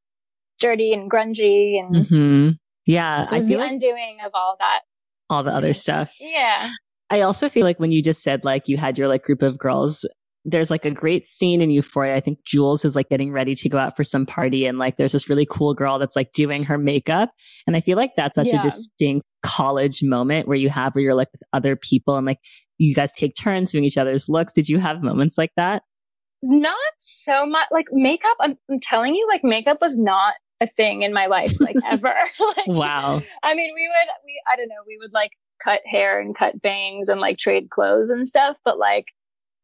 dirty 0.61 0.93
and 0.93 1.11
grungy 1.11 1.81
and 1.81 1.95
mm-hmm. 1.97 2.51
yeah, 2.87 3.27
I 3.29 3.41
feel 3.41 3.49
the 3.49 3.57
like 3.57 3.73
undoing 3.73 4.19
of 4.25 4.31
all 4.35 4.57
that. 4.61 4.81
All 5.29 5.43
the 5.43 5.53
other 5.53 5.73
stuff. 5.73 6.15
Yeah. 6.21 6.71
I 7.11 7.23
also 7.23 7.49
feel 7.49 7.65
like 7.65 7.81
when 7.81 7.93
you 7.93 8.03
just 8.03 8.23
said 8.23 8.45
like 8.45 8.69
you 8.69 8.77
had 8.77 8.97
your 8.97 9.09
like 9.09 9.25
group 9.25 9.43
of 9.43 9.59
girls, 9.59 10.07
there's 10.45 10.71
like 10.71 10.85
a 10.85 10.91
great 10.91 11.27
scene 11.27 11.61
in 11.61 11.71
Euphoria. 11.71 12.17
I 12.17 12.21
think 12.21 12.39
Jules 12.45 12.85
is 12.85 12.97
like 12.97 13.09
getting 13.09 13.33
ready 13.33 13.55
to 13.55 13.69
go 13.69 13.79
out 13.79 13.97
for 13.97 14.05
some 14.05 14.25
party 14.25 14.65
and 14.65 14.79
like 14.79 14.97
there's 14.97 15.13
this 15.13 15.29
really 15.29 15.47
cool 15.51 15.75
girl 15.75 15.99
that's 15.99 16.17
like 16.17 16.33
doing 16.33 16.65
her 16.65 16.79
makeup. 16.79 17.31
And 17.67 17.77
I 17.77 17.81
feel 17.81 17.97
like 17.97 18.13
that's 18.17 18.37
such 18.37 18.49
yeah. 18.49 18.61
a 18.61 18.63
distinct 18.63 19.27
college 19.43 20.03
moment 20.03 20.49
where 20.49 20.57
you 20.57 20.69
have 20.71 20.95
where 20.95 21.03
you're 21.03 21.15
like 21.15 21.31
with 21.33 21.43
other 21.53 21.77
people 21.77 22.17
and 22.17 22.27
like 22.27 22.39
you 22.79 22.95
guys 22.95 23.13
take 23.13 23.35
turns 23.39 23.73
doing 23.73 23.85
each 23.85 23.99
other's 23.99 24.29
looks. 24.29 24.53
Did 24.53 24.69
you 24.69 24.79
have 24.79 25.03
moments 25.03 25.37
like 25.37 25.53
that? 25.57 25.83
Not 26.43 26.77
so 26.99 27.45
much 27.45 27.67
like 27.71 27.87
makeup. 27.93 28.37
I'm, 28.41 28.57
I'm 28.71 28.81
telling 28.81 29.15
you, 29.15 29.29
like 29.29 29.45
makeup 29.45 29.79
was 29.83 29.99
not 29.99 30.35
a 30.63 30.67
thing 30.67 31.03
in 31.03 31.13
my 31.13 31.27
life, 31.27 31.61
like 31.61 31.77
ever. 31.87 32.15
like, 32.57 32.67
wow. 32.67 33.21
I 33.43 33.55
mean, 33.55 33.73
we 33.75 33.89
would, 33.89 34.09
we, 34.25 34.43
I 34.51 34.57
don't 34.57 34.69
know, 34.69 34.83
we 34.87 34.97
would 34.99 35.13
like 35.13 35.33
cut 35.63 35.81
hair 35.85 36.21
and 36.21 36.35
cut 36.35 36.61
bangs 36.61 37.09
and 37.09 37.21
like 37.21 37.39
trade 37.39 37.71
clothes 37.71 38.11
and 38.11 38.27
stuff. 38.27 38.57
But 38.65 38.79
like, 38.79 39.07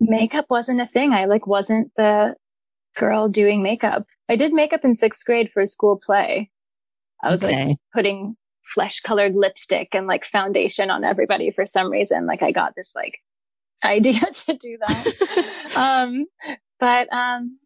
makeup 0.00 0.46
wasn't 0.50 0.80
a 0.80 0.87
thing. 0.87 1.12
I 1.12 1.24
like 1.24 1.46
wasn't 1.46 1.90
the 1.96 2.37
girl 2.96 3.28
doing 3.28 3.62
makeup. 3.62 4.06
I 4.28 4.37
did 4.37 4.52
makeup 4.52 4.85
in 4.85 4.94
sixth 4.94 5.24
grade 5.24 5.50
for 5.52 5.62
a 5.62 5.66
school 5.66 6.00
play. 6.04 6.50
I 7.22 7.30
was 7.30 7.42
okay. 7.42 7.68
like 7.68 7.76
putting 7.94 8.37
flesh 8.64 9.00
colored 9.00 9.35
lipstick 9.35 9.94
and 9.94 10.06
like 10.06 10.24
foundation 10.24 10.90
on 10.90 11.04
everybody 11.04 11.50
for 11.50 11.64
some 11.66 11.90
reason. 11.90 12.26
Like 12.26 12.42
I 12.42 12.50
got 12.50 12.74
this 12.76 12.94
like 12.94 13.18
idea 13.85 14.20
to 14.20 14.54
do 14.54 14.78
that. 14.87 15.76
um, 15.76 16.26
but, 16.80 17.12
um, 17.12 17.59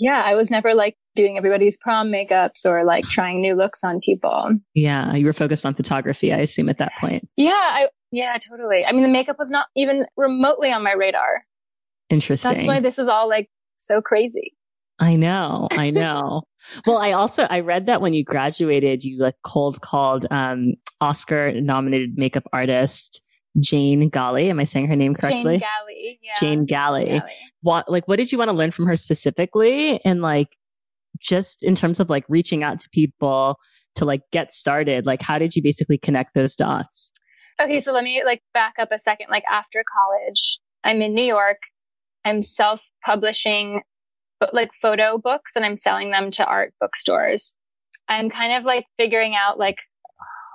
yeah, 0.00 0.22
I 0.24 0.34
was 0.34 0.50
never 0.50 0.74
like 0.74 0.96
doing 1.14 1.36
everybody's 1.36 1.76
prom 1.76 2.08
makeups 2.08 2.64
or 2.64 2.84
like 2.84 3.04
trying 3.04 3.42
new 3.42 3.54
looks 3.54 3.84
on 3.84 4.00
people. 4.00 4.50
Yeah. 4.74 5.14
You 5.14 5.26
were 5.26 5.34
focused 5.34 5.66
on 5.66 5.74
photography, 5.74 6.32
I 6.32 6.38
assume 6.38 6.70
at 6.70 6.78
that 6.78 6.92
point. 6.98 7.28
Yeah. 7.36 7.52
I, 7.52 7.88
yeah, 8.10 8.38
totally. 8.48 8.84
I 8.84 8.92
mean, 8.92 9.02
the 9.02 9.08
makeup 9.08 9.36
was 9.38 9.50
not 9.50 9.66
even 9.76 10.06
remotely 10.16 10.72
on 10.72 10.82
my 10.82 10.92
radar. 10.92 11.44
Interesting. 12.08 12.50
That's 12.50 12.64
why 12.64 12.80
this 12.80 12.98
is 12.98 13.08
all 13.08 13.28
like 13.28 13.50
so 13.76 14.00
crazy. 14.00 14.54
I 14.98 15.16
know, 15.16 15.68
I 15.72 15.90
know. 15.90 16.42
well, 16.86 16.98
I 16.98 17.12
also 17.12 17.44
I 17.44 17.60
read 17.60 17.86
that 17.86 18.00
when 18.00 18.14
you 18.14 18.24
graduated, 18.24 19.04
you 19.04 19.18
like 19.22 19.36
cold 19.44 19.82
called 19.82 20.26
um, 20.30 20.74
Oscar 21.00 21.52
nominated 21.60 22.16
makeup 22.16 22.44
artist 22.52 23.22
Jane 23.58 24.08
Galley. 24.08 24.50
Am 24.50 24.60
I 24.60 24.64
saying 24.64 24.86
her 24.86 24.96
name 24.96 25.14
correctly? 25.14 25.58
Jane 25.58 25.60
Galley. 25.60 26.20
Yeah. 26.22 26.32
Jane 26.38 26.64
Galley. 26.64 27.04
Galley. 27.06 27.32
What 27.62 27.90
like 27.90 28.06
what 28.06 28.16
did 28.16 28.30
you 28.30 28.38
want 28.38 28.48
to 28.48 28.56
learn 28.56 28.70
from 28.70 28.86
her 28.86 28.96
specifically? 28.96 30.02
And 30.04 30.22
like 30.22 30.56
just 31.18 31.64
in 31.64 31.74
terms 31.74 32.00
of 32.00 32.08
like 32.08 32.24
reaching 32.28 32.62
out 32.62 32.78
to 32.80 32.88
people 32.90 33.58
to 33.96 34.04
like 34.04 34.22
get 34.32 34.52
started, 34.52 35.06
like 35.06 35.20
how 35.22 35.38
did 35.38 35.56
you 35.56 35.62
basically 35.62 35.98
connect 35.98 36.34
those 36.34 36.54
dots? 36.54 37.12
Okay, 37.60 37.80
so 37.80 37.92
let 37.92 38.04
me 38.04 38.22
like 38.24 38.42
back 38.54 38.74
up 38.78 38.90
a 38.92 38.98
second. 38.98 39.26
Like 39.30 39.44
after 39.50 39.84
college, 39.92 40.58
I'm 40.84 41.02
in 41.02 41.14
New 41.14 41.24
York. 41.24 41.58
I'm 42.24 42.42
self 42.42 42.88
publishing 43.04 43.82
like 44.52 44.70
photo 44.80 45.18
books 45.18 45.56
and 45.56 45.64
I'm 45.64 45.76
selling 45.76 46.10
them 46.10 46.30
to 46.32 46.44
art 46.44 46.72
bookstores. 46.80 47.54
I'm 48.08 48.30
kind 48.30 48.54
of 48.54 48.64
like 48.64 48.86
figuring 48.96 49.34
out 49.36 49.58
like, 49.58 49.76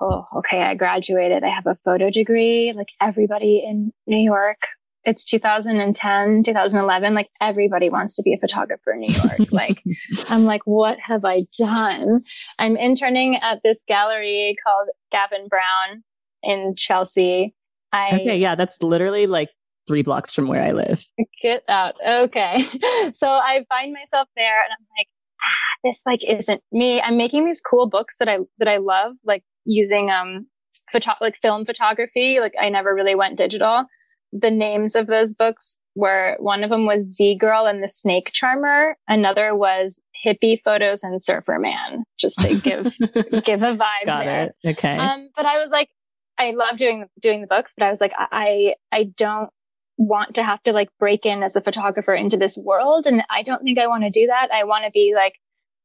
oh, 0.02 0.28
okay, 0.38 0.64
I 0.64 0.76
graduated. 0.76 1.44
I 1.44 1.50
have 1.50 1.68
a 1.68 1.78
photo 1.86 2.10
degree. 2.10 2.74
Like 2.76 2.90
everybody 3.02 3.64
in 3.66 3.92
New 4.08 4.18
York, 4.18 4.58
it's 5.06 5.24
2010, 5.24 6.44
2011. 6.44 7.14
Like 7.14 7.30
everybody 7.40 7.90
wants 7.90 8.16
to 8.16 8.24
be 8.24 8.34
a 8.34 8.38
photographer 8.38 8.92
in 8.94 9.02
New 9.02 9.14
York. 9.14 9.40
like 9.52 9.82
I'm 10.30 10.46
like, 10.46 10.62
what 10.66 11.00
have 11.00 11.24
I 11.26 11.42
done? 11.58 12.22
I'm 12.60 12.76
interning 12.78 13.38
at 13.38 13.62
this 13.64 13.84
gallery 13.88 14.56
called 14.66 14.90
Gavin 15.12 15.48
Brown 15.48 16.04
in 16.44 16.76
Chelsea. 16.76 17.54
I, 17.92 18.20
okay, 18.22 18.38
yeah, 18.38 18.56
that's 18.56 18.82
literally 18.82 19.28
like 19.28 19.50
three 19.88 20.02
blocks 20.02 20.34
from 20.34 20.48
where 20.48 20.64
I 20.64 20.72
live. 20.72 21.06
Get 21.42 21.64
out. 21.70 21.96
Okay. 22.06 22.64
So 23.14 23.30
I 23.30 23.64
find 23.70 23.94
myself 23.94 24.28
there 24.36 24.64
and 24.64 24.72
I'm 24.72 24.86
like, 24.98 25.08
ah, 25.40 25.78
this 25.84 26.02
like 26.08 26.22
isn't 26.28 26.62
me. 26.72 27.00
I'm 27.00 27.18
making 27.18 27.46
these 27.46 27.62
cool 27.62 27.88
books 27.88 28.18
that 28.18 28.28
I, 28.28 28.40
that 28.58 28.68
I 28.68 28.78
love, 28.78 29.14
like 29.24 29.44
using, 29.66 30.10
um, 30.10 30.48
photo, 30.92 31.12
like 31.22 31.38
film 31.42 31.66
photography. 31.66 32.40
Like 32.40 32.54
I 32.60 32.70
never 32.70 32.94
really 32.94 33.16
went 33.16 33.38
digital. 33.38 33.86
The 34.32 34.52
names 34.52 34.96
of 34.96 35.08
those 35.08 35.34
books 35.34 35.78
were 35.96 36.36
one 36.40 36.64
of 36.64 36.70
them 36.70 36.86
was 36.86 37.04
Z 37.04 37.36
Girl 37.36 37.66
and 37.66 37.82
the 37.84 37.90
Snake 37.90 38.32
Charmer. 38.34 38.98
Another 39.08 39.56
was 39.56 40.00
Hippie 40.26 40.62
Photos 40.64 41.04
and 41.04 41.24
Surfer 41.24 41.58
Man, 41.60 42.04
just 42.20 42.40
to 42.42 42.56
give, 42.60 42.84
give 43.46 43.64
a 43.64 43.76
vibe 43.76 44.06
Got 44.06 44.26
there. 44.26 44.54
It. 44.64 44.78
Okay. 44.78 44.98
Um, 44.98 45.30
but 45.36 45.46
I 45.46 45.58
was 45.58 45.72
like, 45.72 45.90
I 46.38 46.52
love 46.52 46.78
doing 46.78 47.06
doing 47.22 47.42
the 47.42 47.48
books, 47.48 47.74
but 47.78 47.86
I 47.86 47.90
was 47.90 48.02
like, 48.02 48.12
I 48.18 48.76
I 48.92 49.06
don't 49.16 49.50
want 49.98 50.36
to 50.36 50.44
have 50.44 50.62
to 50.64 50.74
like 50.74 50.90
break 51.00 51.26
in 51.26 51.44
as 51.44 51.56
a 51.56 51.62
photographer 51.62 52.14
into 52.14 52.36
this 52.36 52.58
world. 52.58 53.06
And 53.08 53.24
I 53.30 53.42
don't 53.44 53.64
think 53.64 53.80
I 53.80 53.88
want 53.88 54.04
to 54.04 54.10
do 54.10 54.28
that. 54.28 54.50
I 54.52 54.66
want 54.66 54.84
to 54.84 54.92
be 54.92 55.14
like 55.16 55.36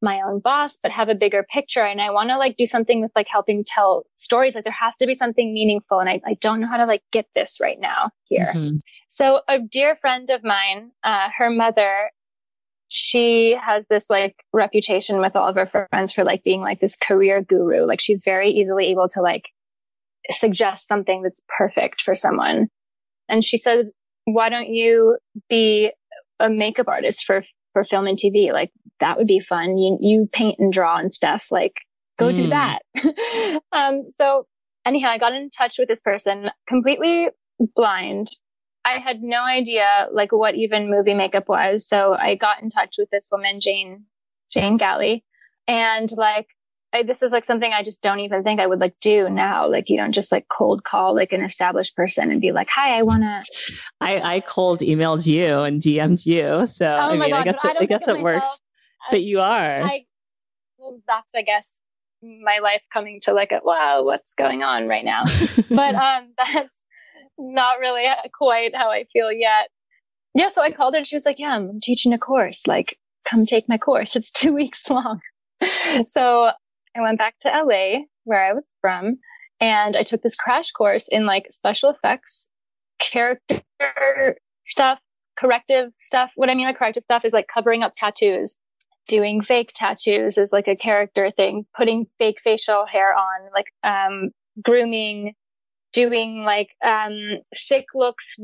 my 0.03 0.21
own 0.23 0.41
boss, 0.41 0.79
but 0.83 0.91
have 0.91 1.09
a 1.09 1.15
bigger 1.15 1.45
picture. 1.53 1.85
And 1.85 2.01
I 2.01 2.11
want 2.11 2.31
to 2.31 2.39
like 2.39 2.57
do 2.57 2.67
something 2.67 3.01
with 3.01 3.11
like 3.15 3.29
helping 3.29 3.65
tell 3.65 4.05
stories. 4.17 4.55
Like 4.55 4.65
there 4.65 4.73
has 4.73 4.97
to 4.97 5.07
be 5.07 5.15
something 5.15 5.53
meaningful. 5.53 6.01
And 6.01 6.09
I, 6.09 6.21
I 6.27 6.35
don't 6.35 6.61
know 6.61 6.69
how 6.69 6.79
to 6.79 6.87
like 6.87 7.03
get 7.13 7.27
this 7.35 7.59
right 7.61 7.79
now 7.79 8.11
here. 8.25 8.53
Mm-hmm. 8.55 8.77
So 9.09 9.41
a 9.49 9.59
dear 9.59 9.97
friend 9.97 10.31
of 10.31 10.43
mine, 10.43 10.91
uh, 11.05 11.29
her 11.37 11.51
mother, 11.51 12.11
she 12.89 13.53
has 13.53 13.87
this 13.89 14.09
like 14.09 14.37
reputation 14.53 15.19
with 15.19 15.37
all 15.37 15.49
of 15.49 15.57
her 15.57 15.87
friends 15.91 16.13
for 16.13 16.25
like 16.25 16.43
being 16.45 16.61
like 16.61 16.81
this 16.81 16.97
career 16.97 17.43
guru. 17.43 17.87
Like 17.87 18.01
she's 18.01 18.23
very 18.25 18.51
easily 18.51 18.87
able 18.87 19.09
to 19.11 19.21
like 19.21 19.45
suggest 20.31 20.89
something 20.89 21.23
that's 21.23 21.41
perfect 21.57 22.03
for 22.03 22.15
someone. 22.15 22.69
And 23.29 23.45
she 23.45 23.59
said, 23.59 23.87
why 24.25 24.49
don't 24.49 24.69
you 24.69 25.19
be 25.49 25.93
a 26.41 26.49
makeup 26.49 26.89
artist 26.89 27.25
for 27.25 27.45
for 27.73 27.85
film 27.85 28.07
and 28.07 28.19
TV? 28.19 28.53
Like 28.53 28.73
that 29.01 29.19
would 29.19 29.27
be 29.27 29.41
fun. 29.41 29.77
You 29.77 29.99
you 30.01 30.29
paint 30.33 30.59
and 30.59 30.73
draw 30.73 30.97
and 30.99 31.13
stuff. 31.13 31.47
Like 31.51 31.75
go 32.19 32.27
mm. 32.27 32.37
do 32.37 32.45
hmm. 32.45 32.51
that. 32.51 33.63
um, 33.73 34.05
so 34.15 34.47
anyhow, 34.85 35.09
I 35.11 35.19
got 35.19 35.33
in 35.33 35.51
touch 35.51 35.77
with 35.79 35.89
this 35.89 36.01
person 36.01 36.51
completely 36.69 37.29
blind. 37.75 38.31
I 38.85 38.99
had 38.99 39.23
no 39.23 39.43
idea 39.43 40.09
like 40.13 40.33
what 40.33 40.55
even 40.55 40.91
movie 40.91 41.15
makeup 41.15 41.49
was. 41.49 41.87
So 41.87 42.15
I 42.15 42.35
got 42.35 42.63
in 42.63 42.71
touch 42.71 42.97
with 42.99 43.11
this 43.11 43.29
woman, 43.31 43.61
Jane, 43.61 44.05
Jane 44.51 44.79
Galley. 44.79 45.25
And 45.69 46.11
like 46.17 46.49
I, 46.93 47.05
this 47.05 47.23
is 47.23 47.31
like 47.31 47.45
something 47.45 47.73
I 47.73 47.85
just 47.85 48.03
don't 48.03 48.21
even 48.21 48.43
think 48.43 48.59
I 48.59 48.67
would 48.67 48.81
like 48.81 48.97
do 49.01 49.29
now. 49.29 49.69
Like 49.69 49.89
you 49.89 49.97
don't 49.97 50.13
just 50.13 50.33
like 50.33 50.49
cold 50.49 50.83
call 50.83 51.15
like 51.15 51.33
an 51.33 51.43
established 51.43 51.95
person 51.95 52.31
and 52.31 52.41
be 52.41 52.53
like, 52.53 52.69
"Hi, 52.69 52.99
I 52.99 53.03
want 53.03 53.23
to." 53.23 53.45
I 54.01 54.37
I 54.37 54.41
cold 54.41 54.81
emailed 54.81 55.27
you 55.27 55.61
and 55.61 55.81
DM'd 55.81 56.27
you, 56.27 56.67
so 56.67 56.87
oh 56.87 57.11
I 57.11 57.17
mean, 57.17 57.31
God, 57.31 57.41
I 57.41 57.45
guess 57.45 57.65
it, 57.65 57.77
I, 57.77 57.83
I 57.83 57.87
guess 57.87 58.09
it 58.09 58.21
works. 58.21 58.61
but 59.09 59.23
you 59.23 59.41
are. 59.41 59.83
I, 59.83 60.05
well, 60.79 61.01
that's 61.07 61.33
I 61.35 61.43
guess 61.43 61.81
my 62.23 62.59
life 62.59 62.83
coming 62.93 63.21
to 63.23 63.33
like 63.33 63.53
a 63.53 63.61
wow, 63.63 64.03
what's 64.03 64.35
going 64.35 64.63
on 64.63 64.89
right 64.89 65.05
now? 65.05 65.23
but 65.71 65.95
um, 65.95 66.33
that's 66.37 66.85
not 67.39 67.79
really 67.79 68.07
quite 68.37 68.75
how 68.75 68.91
I 68.91 69.05
feel 69.13 69.33
yet. 69.33 69.69
Yeah, 70.35 70.49
so 70.49 70.63
I 70.63 70.71
called 70.71 70.95
her 70.95 70.99
and 70.99 71.07
she 71.07 71.17
was 71.17 71.27
like, 71.27 71.39
"Yeah, 71.39 71.55
I'm 71.55 71.81
teaching 71.81 72.13
a 72.13 72.19
course. 72.19 72.67
Like, 72.67 72.99
come 73.29 73.47
take 73.47 73.69
my 73.69 73.79
course. 73.79 74.17
It's 74.17 74.31
two 74.31 74.53
weeks 74.55 74.91
long." 74.91 75.21
so 76.05 76.51
I 76.97 77.01
went 77.01 77.19
back 77.19 77.39
to 77.41 77.49
LA 77.49 78.05
where 78.25 78.45
I 78.45 78.53
was 78.53 78.67
from 78.81 79.19
and 79.61 79.97
I 79.97 80.03
took 80.03 80.23
this 80.23 80.37
crash 80.37 80.71
course 80.71 81.09
in 81.09 81.27
like 81.27 81.47
special 81.51 81.91
effects, 81.91 82.49
character 82.99 84.37
stuff, 84.65 84.99
corrective 85.39 85.91
stuff. 86.01 86.31
What 86.37 86.51
I 86.51 86.55
mean 86.55 86.67
by 86.67 86.73
corrective 86.73 87.05
stuff 87.05 87.25
is 87.25 87.33
like 87.33 87.47
covering 87.53 87.83
up 87.83 87.95
tattoos. 87.97 88.57
Doing 89.09 89.43
fake 89.43 89.73
tattoos 89.75 90.39
is 90.39 90.53
like 90.53 90.69
a 90.69 90.77
character 90.77 91.31
thing, 91.31 91.67
putting 91.77 92.07
fake 92.19 92.39
facial 92.45 92.87
hair 92.87 93.15
on, 93.15 93.51
like 93.53 93.67
um 93.83 94.31
grooming, 94.63 95.35
doing 95.93 96.45
like 96.45 96.71
um 96.85 97.19
sick 97.53 97.87
looks, 97.95 98.39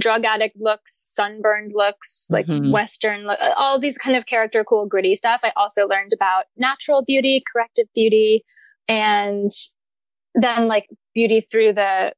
drug 0.00 0.24
addict 0.24 0.56
looks, 0.58 1.12
sunburned 1.14 1.72
looks, 1.74 2.26
like 2.30 2.46
mm-hmm. 2.46 2.70
Western, 2.70 3.26
look, 3.26 3.38
all 3.56 3.78
these 3.78 3.96
kind 3.96 4.16
of 4.16 4.26
character 4.26 4.64
cool 4.64 4.88
gritty 4.88 5.14
stuff. 5.14 5.40
I 5.44 5.52
also 5.56 5.86
learned 5.86 6.12
about 6.12 6.44
natural 6.56 7.04
beauty, 7.04 7.42
corrective 7.52 7.86
beauty, 7.94 8.44
and 8.88 9.50
then 10.34 10.68
like 10.68 10.88
beauty 11.14 11.40
through 11.40 11.74
the 11.74 12.12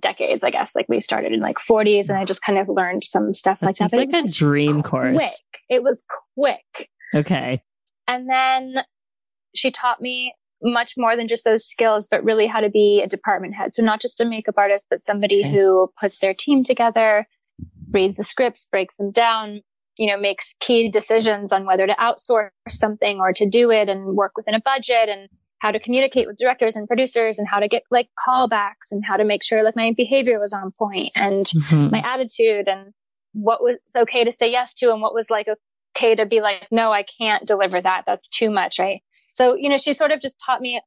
decades, 0.00 0.44
I 0.44 0.50
guess. 0.50 0.74
Like 0.74 0.86
we 0.88 1.00
started 1.00 1.32
in 1.32 1.40
like 1.40 1.58
40s 1.58 2.08
and 2.08 2.18
I 2.18 2.24
just 2.24 2.42
kind 2.42 2.58
of 2.58 2.68
learned 2.68 3.04
some 3.04 3.34
stuff 3.34 3.60
that 3.60 3.66
like 3.66 3.76
that. 3.76 3.92
It's 3.92 4.14
like 4.14 4.24
a 4.24 4.28
dream 4.28 4.82
course. 4.82 5.16
Quick. 5.16 5.62
It 5.68 5.82
was 5.82 6.04
quick. 6.34 6.88
Okay. 7.14 7.62
And 8.08 8.28
then 8.28 8.76
she 9.54 9.70
taught 9.70 10.00
me 10.00 10.34
much 10.62 10.94
more 10.96 11.16
than 11.16 11.28
just 11.28 11.44
those 11.44 11.66
skills, 11.66 12.06
but 12.10 12.24
really 12.24 12.46
how 12.46 12.60
to 12.60 12.70
be 12.70 13.00
a 13.02 13.06
department 13.06 13.54
head. 13.54 13.74
So 13.74 13.82
not 13.82 14.00
just 14.00 14.20
a 14.20 14.24
makeup 14.24 14.56
artist, 14.58 14.86
but 14.90 15.04
somebody 15.04 15.40
okay. 15.40 15.50
who 15.52 15.92
puts 16.00 16.18
their 16.18 16.34
team 16.34 16.64
together, 16.64 17.26
reads 17.90 18.16
the 18.16 18.24
scripts, 18.24 18.66
breaks 18.66 18.96
them 18.96 19.10
down, 19.10 19.62
you 19.96 20.06
know, 20.06 20.18
makes 20.18 20.54
key 20.60 20.88
decisions 20.88 21.52
on 21.52 21.66
whether 21.66 21.86
to 21.86 21.94
outsource 21.94 22.50
something 22.68 23.18
or 23.18 23.32
to 23.32 23.48
do 23.48 23.70
it 23.70 23.88
and 23.88 24.16
work 24.16 24.32
within 24.36 24.54
a 24.54 24.60
budget 24.60 25.08
and 25.08 25.28
how 25.58 25.70
to 25.70 25.78
communicate 25.78 26.26
with 26.26 26.38
directors 26.38 26.74
and 26.74 26.88
producers 26.88 27.38
and 27.38 27.46
how 27.46 27.60
to 27.60 27.68
get 27.68 27.82
like 27.90 28.08
callbacks 28.18 28.90
and 28.90 29.04
how 29.04 29.16
to 29.16 29.24
make 29.24 29.42
sure 29.42 29.62
like 29.62 29.76
my 29.76 29.92
behavior 29.94 30.40
was 30.40 30.54
on 30.54 30.70
point 30.78 31.12
and 31.14 31.46
mm-hmm. 31.46 31.90
my 31.90 32.02
attitude 32.04 32.66
and 32.66 32.94
what 33.32 33.62
was 33.62 33.76
okay 33.94 34.24
to 34.24 34.32
say 34.32 34.50
yes 34.50 34.72
to 34.74 34.90
and 34.90 35.02
what 35.02 35.14
was 35.14 35.28
like 35.28 35.46
okay 35.96 36.14
to 36.14 36.26
be 36.26 36.40
like, 36.40 36.66
no, 36.70 36.92
I 36.92 37.02
can't 37.02 37.46
deliver 37.46 37.80
that. 37.80 38.04
That's 38.06 38.28
too 38.28 38.50
much. 38.50 38.78
Right. 38.78 39.02
So, 39.32 39.54
you 39.56 39.68
know, 39.68 39.78
she 39.78 39.94
sort 39.94 40.10
of 40.10 40.20
just 40.20 40.36
taught 40.44 40.60
me 40.60 40.80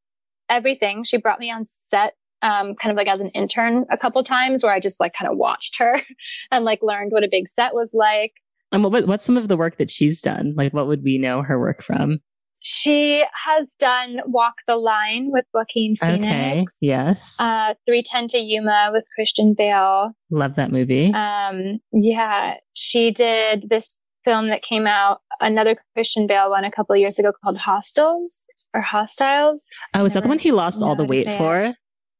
everything. 0.49 1.03
She 1.03 1.17
brought 1.17 1.39
me 1.39 1.51
on 1.51 1.65
set, 1.65 2.13
um, 2.41 2.75
kind 2.75 2.91
of 2.91 2.97
like 2.97 3.07
as 3.07 3.21
an 3.21 3.29
intern 3.29 3.85
a 3.89 3.97
couple 3.97 4.23
times 4.23 4.63
where 4.63 4.73
I 4.73 4.79
just 4.79 4.99
like 4.99 5.13
kind 5.13 5.31
of 5.31 5.37
watched 5.37 5.77
her 5.79 5.99
and 6.51 6.65
like 6.65 6.79
learned 6.81 7.11
what 7.11 7.23
a 7.23 7.29
big 7.29 7.47
set 7.47 7.73
was 7.73 7.93
like. 7.93 8.33
And 8.71 8.83
what, 8.83 9.07
what's 9.07 9.23
some 9.23 9.37
of 9.37 9.47
the 9.47 9.57
work 9.57 9.77
that 9.77 9.89
she's 9.89 10.19
done? 10.19 10.53
Like, 10.57 10.73
what 10.73 10.87
would 10.87 11.03
we 11.03 11.17
know 11.17 11.43
her 11.43 11.59
work 11.59 11.83
from? 11.83 12.19
She 12.65 13.23
has 13.45 13.73
done 13.73 14.21
Walk 14.25 14.55
the 14.67 14.77
Line 14.77 15.31
with 15.31 15.43
Joaquin 15.53 15.97
Phoenix. 15.97 16.25
Okay. 16.25 16.65
Yes. 16.79 17.35
Uh, 17.37 17.75
310 17.85 18.27
to 18.29 18.37
Yuma 18.39 18.89
with 18.93 19.03
Christian 19.15 19.53
Bale. 19.53 20.11
Love 20.31 20.55
that 20.55 20.71
movie. 20.71 21.13
Um, 21.13 21.79
yeah. 21.91 22.55
She 22.73 23.11
did 23.11 23.67
this 23.69 23.97
film 24.23 24.49
that 24.49 24.63
came 24.63 24.87
out, 24.87 25.21
another 25.39 25.77
Christian 25.93 26.27
Bale 26.27 26.49
one 26.49 26.63
a 26.63 26.71
couple 26.71 26.95
years 26.95 27.19
ago 27.19 27.31
called 27.43 27.57
Hostels 27.57 28.41
or 28.73 28.81
Hostiles. 28.81 29.65
Oh, 29.93 30.05
is 30.05 30.13
that 30.13 30.23
the 30.23 30.29
one 30.29 30.39
he 30.39 30.51
lost 30.51 30.81
all 30.81 30.95
the 30.95 31.05
weight 31.05 31.29
for? 31.37 31.61
It. 31.61 31.75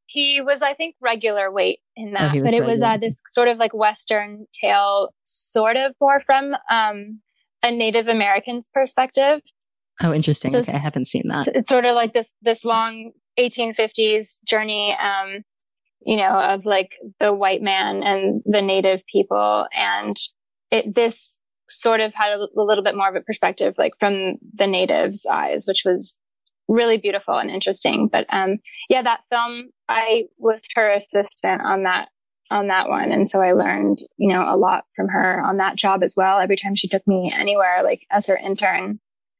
He 0.06 0.42
was, 0.42 0.62
I 0.62 0.74
think, 0.74 0.96
regular 1.02 1.52
weight 1.52 1.80
in 1.96 2.10
oh, 2.10 2.20
that, 2.20 2.38
oh, 2.38 2.44
but 2.44 2.54
it 2.54 2.66
was 2.66 2.82
uh, 2.82 2.98
this 2.98 3.22
sort 3.28 3.48
of 3.48 3.58
like 3.58 3.74
Western 3.74 4.46
tale, 4.54 5.10
sort 5.24 5.76
of 5.76 5.94
more 6.00 6.22
from 6.22 6.56
um, 6.70 7.20
a 7.64 7.72
Native 7.72 8.08
American's 8.08 8.70
perspective. 8.74 9.42
Oh, 10.02 10.14
interesting. 10.14 10.52
So 10.52 10.60
okay, 10.60 10.74
I 10.74 10.78
haven't 10.78 11.08
seen 11.08 11.24
that. 11.30 11.48
It's 11.48 11.70
sort 11.70 11.86
of 11.86 11.96
like 11.96 12.14
this 12.14 12.34
this 12.42 12.66
long 12.66 13.12
1850s 13.40 14.44
journey, 14.44 14.96
um, 14.98 15.44
you 16.06 16.18
know, 16.18 16.40
of 16.40 16.66
like 16.66 16.94
the 17.20 17.34
white 17.34 17.62
man 17.62 18.04
and 18.04 18.42
the 18.46 18.62
native 18.62 19.02
people, 19.12 19.66
and 19.76 20.16
it 20.72 20.94
this 20.94 21.40
sort 21.82 22.02
of 22.02 22.14
had 22.14 22.34
a, 22.34 22.48
a 22.58 22.64
little 22.64 22.84
bit 22.84 22.96
more 22.96 23.10
of 23.10 23.16
a 23.16 23.22
perspective, 23.22 23.76
like 23.78 23.94
from 24.00 24.36
the 24.54 24.68
natives' 24.68 25.26
eyes, 25.26 25.66
which 25.68 25.84
was 25.86 26.18
really 26.68 26.98
beautiful 26.98 27.38
and 27.38 27.50
interesting. 27.50 28.08
But 28.08 28.26
um, 28.30 28.58
yeah, 28.90 29.02
that 29.02 29.26
film, 29.30 29.70
I 29.90 30.26
was 30.38 30.62
her 30.76 30.92
assistant 30.92 31.62
on 31.62 31.84
that 31.84 32.10
on 32.52 32.68
that 32.68 32.90
one, 32.90 33.12
and 33.12 33.30
so 33.30 33.42
I 33.42 33.54
learned 33.54 34.00
you 34.18 34.34
know 34.34 34.54
a 34.54 34.58
lot 34.58 34.86
from 34.96 35.08
her 35.08 35.42
on 35.42 35.58
that 35.58 35.76
job 35.76 36.04
as 36.04 36.16
well. 36.16 36.40
Every 36.40 36.58
time 36.58 36.76
she 36.76 36.88
took 36.88 37.06
me 37.08 37.34
anywhere, 37.36 37.82
like 37.84 38.02
as 38.12 38.28
her 38.28 38.38
intern, 38.38 39.00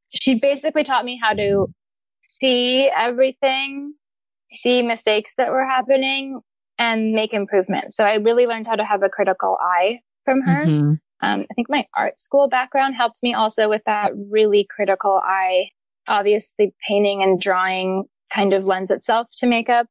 she 0.10 0.36
basically 0.36 0.84
taught 0.84 1.06
me 1.06 1.20
how 1.22 1.34
to 1.34 1.68
see 2.22 2.90
everything, 2.90 3.94
see 4.52 4.82
mistakes 4.82 5.36
that 5.36 5.52
were 5.52 5.66
happening, 5.66 6.40
and 6.78 7.14
make 7.14 7.34
improvements. 7.34 7.96
So 7.96 8.04
I 8.04 8.16
really 8.16 8.48
learned 8.48 8.68
how 8.68 8.76
to 8.76 8.86
have 8.86 9.04
a 9.04 9.10
critical 9.10 9.58
eye 9.62 10.00
from 10.26 10.42
her. 10.42 10.66
Mm-hmm. 10.66 10.94
Um, 11.24 11.40
I 11.50 11.54
think 11.54 11.70
my 11.70 11.86
art 11.96 12.20
school 12.20 12.50
background 12.50 12.96
helped 12.96 13.24
me 13.24 13.34
also 13.34 13.70
with 13.70 13.82
that 13.86 14.12
really 14.30 14.68
critical 14.70 15.22
eye 15.24 15.70
obviously 16.08 16.74
painting 16.88 17.24
and 17.24 17.40
drawing 17.40 18.06
kind 18.34 18.54
of 18.54 18.66
lends 18.66 18.92
itself 18.92 19.28
to 19.38 19.48
makeup 19.48 19.88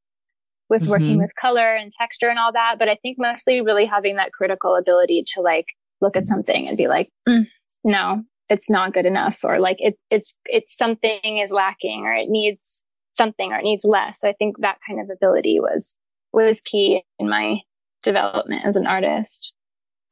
with 0.69 0.83
mm-hmm. 0.83 0.91
working 0.91 1.19
with 1.19 1.31
color 1.41 1.75
and 1.75 1.93
texture 1.93 2.29
and 2.29 2.39
all 2.39 2.53
that. 2.53 2.77
But 2.79 2.89
I 2.89 2.97
think 2.97 3.19
mostly 3.19 3.61
really 3.61 3.87
having 3.87 4.17
that 4.17 4.33
critical 4.33 4.77
ability 4.77 5.25
to 5.35 5.41
like 5.41 5.67
look 6.01 6.17
at 6.17 6.27
something 6.27 6.69
and 6.69 6.77
be 6.77 6.89
like, 6.89 7.11
mm, 7.29 7.47
no, 7.85 8.23
it's 8.49 8.71
not 8.71 8.93
good 8.93 9.07
enough 9.07 9.41
or 9.43 9.61
like 9.61 9.77
it, 9.79 9.95
it's, 10.11 10.35
it's 10.47 10.77
something 10.77 11.39
is 11.39 11.53
lacking 11.53 12.05
or 12.05 12.13
it 12.15 12.29
needs 12.29 12.83
something 13.13 13.53
or 13.53 13.59
it 13.59 13.65
needs 13.65 13.85
less. 13.85 14.25
I 14.25 14.33
think 14.33 14.59
that 14.59 14.79
kind 14.87 15.01
of 15.01 15.11
ability 15.11 15.61
was, 15.61 15.97
was 16.33 16.61
key 16.61 17.03
in 17.19 17.29
my 17.29 17.61
development 18.03 18.65
as 18.65 18.77
an 18.77 18.87
artist. 18.87 19.53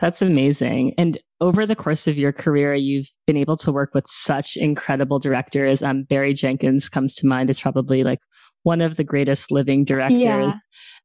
That's 0.01 0.23
amazing. 0.23 0.95
And 0.97 1.19
over 1.43 1.67
the 1.67 1.77
course 1.77 2.09
of 2.09 2.17
your 2.17 2.33
career, 2.33 2.75
you've 2.75 3.11
been 3.27 3.37
able 3.37 3.59
to 3.59 3.71
work 3.71 3.93
with 3.93 4.07
such 4.09 4.57
incredible 4.57 5.19
directors. 5.19 5.83
Um, 5.83 6.05
Barry 6.05 6.33
Jenkins 6.33 6.89
comes 6.89 7.15
to 7.17 7.27
mind 7.27 7.51
as 7.51 7.61
probably 7.61 8.03
like 8.03 8.21
one 8.63 8.81
of 8.81 8.97
the 8.97 9.05
greatest 9.05 9.51
living 9.51 9.85
directors. 9.85 10.21
Yeah. 10.21 10.55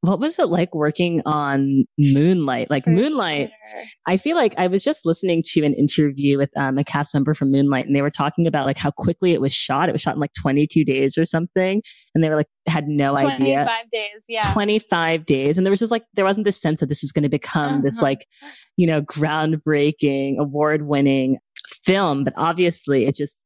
What 0.02 0.20
was 0.20 0.38
it 0.40 0.50
like 0.50 0.76
working 0.76 1.22
on 1.26 1.86
Moonlight? 1.98 2.70
Like 2.70 2.84
For 2.84 2.90
Moonlight, 2.90 3.50
sure. 3.50 3.84
I 4.06 4.18
feel 4.18 4.36
like 4.36 4.54
I 4.58 4.68
was 4.68 4.84
just 4.84 5.06
listening 5.06 5.42
to 5.54 5.64
an 5.64 5.74
interview 5.74 6.38
with 6.38 6.50
um, 6.58 6.78
a 6.78 6.84
cast 6.84 7.14
member 7.14 7.34
from 7.34 7.52
Moonlight 7.52 7.88
and 7.88 7.96
they 7.96 8.02
were 8.02 8.12
talking 8.12 8.46
about 8.46 8.66
like 8.66 8.78
how 8.78 8.92
quickly 8.92 9.32
it 9.32 9.42
was 9.42 9.54
shot. 9.54 9.90
It 9.90 9.94
was 9.94 10.02
shot 10.02 10.16
in 10.16 10.20
like 10.20 10.34
22 10.40 10.84
days 10.84 11.18
or 11.18 11.26
something. 11.26 11.82
And 12.14 12.24
they 12.24 12.30
were 12.30 12.36
like, 12.36 12.48
had 12.68 12.88
no 12.88 13.12
25 13.12 13.42
idea. 13.42 13.56
25 13.56 13.92
days. 13.92 14.26
Yeah. 14.28 14.54
25 14.54 15.26
days. 15.26 15.58
And 15.58 15.66
there 15.66 15.72
was 15.72 15.80
just 15.80 15.92
like, 15.92 16.04
there 16.14 16.26
wasn't 16.26 16.46
this 16.46 16.62
sense 16.62 16.82
that 16.82 16.90
this 16.90 17.04
is 17.04 17.12
going 17.12 17.24
to 17.24 17.30
become 17.30 17.76
uh-huh. 17.76 17.82
this 17.84 18.02
like, 18.02 18.28
you 18.76 18.86
know, 18.86 19.02
groundbreaking, 19.02 20.38
award 20.38 20.84
winning 20.84 21.38
film. 21.84 22.26
But 22.26 22.34
obviously 22.36 23.06
it 23.06 23.16
just, 23.16 23.44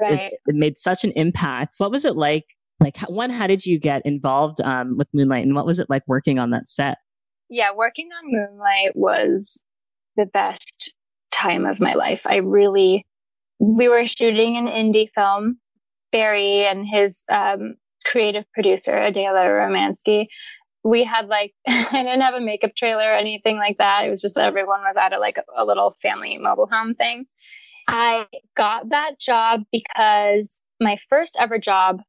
right. 0.00 0.32
it, 0.32 0.32
it 0.46 0.54
made 0.54 0.76
such 0.76 1.04
an 1.04 1.12
impact. 1.12 1.76
What 1.78 1.92
was 1.92 2.04
it 2.04 2.16
like 2.16 2.44
like 2.80 2.98
one 3.08 3.30
how 3.30 3.46
did 3.46 3.64
you 3.64 3.78
get 3.78 4.04
involved 4.04 4.60
um, 4.60 4.96
with 4.96 5.08
moonlight 5.12 5.44
and 5.44 5.54
what 5.54 5.66
was 5.66 5.78
it 5.78 5.88
like 5.88 6.02
working 6.06 6.38
on 6.38 6.50
that 6.50 6.68
set? 6.68 6.98
Yeah 7.48 7.70
working 7.74 8.08
on 8.12 8.32
moonlight 8.32 8.94
was 8.94 9.60
the 10.16 10.26
best 10.26 10.94
time 11.30 11.66
of 11.66 11.80
my 11.80 11.94
life. 11.94 12.22
I 12.26 12.36
really 12.36 13.06
we 13.58 13.88
were 13.88 14.06
shooting 14.06 14.56
an 14.56 14.66
indie 14.66 15.10
film 15.14 15.58
barry 16.12 16.64
and 16.64 16.86
his 16.86 17.24
um, 17.30 17.74
creative 18.04 18.44
producer 18.52 18.96
adele 18.96 19.34
romanski 19.34 20.26
we 20.84 21.02
had 21.02 21.26
like 21.28 21.52
i 21.68 22.02
didn't 22.02 22.20
have 22.20 22.34
a 22.34 22.40
makeup 22.40 22.72
trailer 22.76 23.10
or 23.10 23.14
anything 23.16 23.56
like 23.56 23.78
that. 23.78 24.04
It 24.06 24.10
was 24.10 24.20
just 24.20 24.38
everyone 24.38 24.80
was 24.82 24.96
at 24.96 25.12
a 25.12 25.18
like 25.18 25.38
a 25.56 25.64
little 25.64 25.96
family 26.00 26.38
mobile 26.38 26.68
home 26.70 26.94
thing. 26.94 27.26
I 27.88 28.26
got 28.56 28.90
that 28.90 29.18
job 29.18 29.62
because 29.72 30.60
my 30.80 30.98
first 31.08 31.36
ever 31.38 31.58
job 31.58 32.00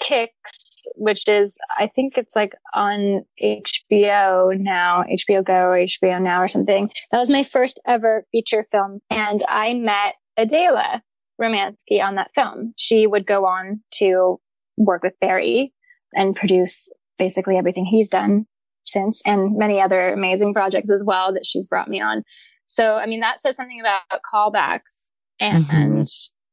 Kicks, 0.00 0.82
which 0.94 1.26
is, 1.28 1.58
I 1.78 1.88
think 1.88 2.16
it's 2.16 2.36
like 2.36 2.54
on 2.74 3.24
HBO 3.42 4.58
now, 4.58 5.04
HBO 5.10 5.44
Go 5.44 5.66
or 5.66 5.78
HBO 5.78 6.20
Now 6.20 6.42
or 6.42 6.48
something. 6.48 6.90
That 7.10 7.18
was 7.18 7.30
my 7.30 7.42
first 7.42 7.80
ever 7.86 8.24
feature 8.32 8.64
film. 8.70 9.00
And 9.10 9.42
I 9.48 9.74
met 9.74 10.14
Adele 10.36 11.00
Romanski 11.40 12.02
on 12.02 12.14
that 12.16 12.30
film. 12.34 12.74
She 12.76 13.06
would 13.06 13.26
go 13.26 13.44
on 13.46 13.80
to 13.94 14.40
work 14.76 15.02
with 15.02 15.18
Barry 15.20 15.72
and 16.14 16.36
produce 16.36 16.88
basically 17.18 17.56
everything 17.56 17.84
he's 17.84 18.08
done 18.08 18.46
since 18.84 19.22
and 19.26 19.56
many 19.56 19.80
other 19.80 20.12
amazing 20.12 20.54
projects 20.54 20.90
as 20.90 21.04
well 21.04 21.32
that 21.32 21.46
she's 21.46 21.66
brought 21.66 21.88
me 21.88 22.00
on. 22.00 22.22
So, 22.66 22.96
I 22.96 23.06
mean, 23.06 23.20
that 23.20 23.40
says 23.40 23.56
something 23.56 23.80
about 23.80 24.02
callbacks 24.32 25.10
and, 25.38 25.66
mm-hmm. 25.66 26.02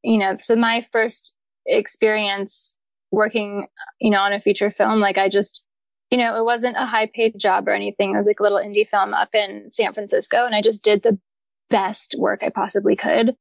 you 0.03 0.17
know, 0.17 0.37
so 0.39 0.55
my 0.55 0.85
first 0.91 1.33
experience 1.65 2.76
working, 3.11 3.67
you 3.99 4.11
know, 4.11 4.21
on 4.21 4.33
a 4.33 4.39
feature 4.39 4.71
film. 4.71 4.99
Like 4.99 5.17
I 5.17 5.29
just, 5.29 5.63
you 6.11 6.17
know, 6.17 6.37
it 6.37 6.43
wasn't 6.43 6.77
a 6.77 6.85
high 6.85 7.09
paid 7.13 7.39
job 7.39 7.67
or 7.67 7.73
anything. 7.73 8.11
It 8.11 8.17
was 8.17 8.27
like 8.27 8.39
a 8.39 8.43
little 8.43 8.59
indie 8.59 8.87
film 8.87 9.13
up 9.13 9.29
in 9.33 9.69
San 9.71 9.93
Francisco 9.93 10.45
and 10.45 10.55
I 10.55 10.61
just 10.61 10.83
did 10.83 11.03
the 11.03 11.19
best 11.69 12.15
work 12.17 12.41
I 12.43 12.49
possibly 12.49 12.95
could. 12.95 13.35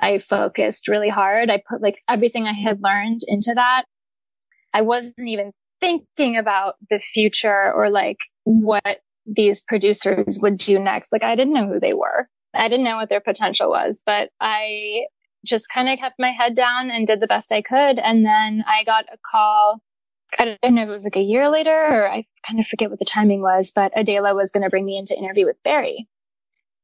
I 0.00 0.18
focused 0.18 0.88
really 0.88 1.08
hard. 1.08 1.50
I 1.50 1.62
put 1.68 1.80
like 1.80 2.02
everything 2.08 2.46
I 2.46 2.52
had 2.52 2.80
learned 2.82 3.20
into 3.28 3.52
that. 3.54 3.84
I 4.74 4.82
wasn't 4.82 5.28
even 5.28 5.52
thinking 5.80 6.36
about 6.36 6.74
the 6.90 6.98
future 6.98 7.72
or 7.72 7.90
like 7.90 8.18
what 8.44 9.00
these 9.26 9.60
producers 9.60 10.38
would 10.40 10.58
do 10.58 10.78
next. 10.78 11.12
Like 11.12 11.22
I 11.22 11.34
didn't 11.34 11.54
know 11.54 11.68
who 11.68 11.80
they 11.80 11.92
were. 11.92 12.28
I 12.54 12.68
didn't 12.68 12.84
know 12.84 12.96
what 12.96 13.08
their 13.08 13.20
potential 13.20 13.70
was, 13.70 14.02
but 14.04 14.30
I 14.40 15.06
just 15.44 15.68
kind 15.70 15.88
of 15.88 15.98
kept 15.98 16.16
my 16.18 16.30
head 16.30 16.54
down 16.54 16.90
and 16.90 17.06
did 17.06 17.20
the 17.20 17.26
best 17.26 17.52
I 17.52 17.62
could. 17.62 17.98
And 17.98 18.24
then 18.24 18.64
I 18.66 18.84
got 18.84 19.04
a 19.12 19.18
call. 19.30 19.82
I 20.38 20.56
don't 20.62 20.74
know 20.74 20.82
if 20.82 20.88
it 20.88 20.92
was 20.92 21.04
like 21.04 21.16
a 21.16 21.20
year 21.22 21.50
later 21.50 21.70
or 21.70 22.08
I 22.08 22.24
kind 22.46 22.58
of 22.58 22.66
forget 22.66 22.90
what 22.90 22.98
the 22.98 23.04
timing 23.04 23.42
was, 23.42 23.70
but 23.74 23.92
Adele 23.94 24.34
was 24.34 24.50
going 24.50 24.62
to 24.62 24.70
bring 24.70 24.84
me 24.84 24.96
in 24.96 25.06
to 25.06 25.16
interview 25.16 25.44
with 25.44 25.62
Barry. 25.62 26.08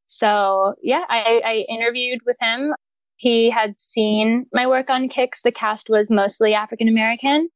So 0.07 0.75
yeah, 0.83 1.05
I, 1.09 1.43
I 1.45 1.55
interviewed 1.69 2.21
with 2.27 2.37
him. 2.41 2.75
He 3.17 3.51
had 3.51 3.79
seen 3.79 4.47
my 4.53 4.67
work 4.67 4.91
on 4.91 5.09
Kicks. 5.09 5.43
The 5.43 5.53
cast 5.53 5.89
was 5.89 6.11
mostly 6.11 6.55
African 6.55 6.89
American. 6.89 7.49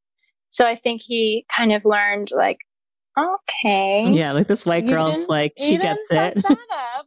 So 0.50 0.66
I 0.66 0.74
think 0.74 1.02
he 1.02 1.46
kind 1.54 1.72
of 1.72 1.84
learned 1.84 2.30
like, 2.30 2.58
okay. 3.16 4.10
Yeah, 4.10 4.32
like 4.32 4.48
this 4.48 4.66
white 4.66 4.86
girl's 4.86 5.28
like 5.28 5.54
she 5.56 5.78
gets 5.78 6.06
it. 6.10 6.42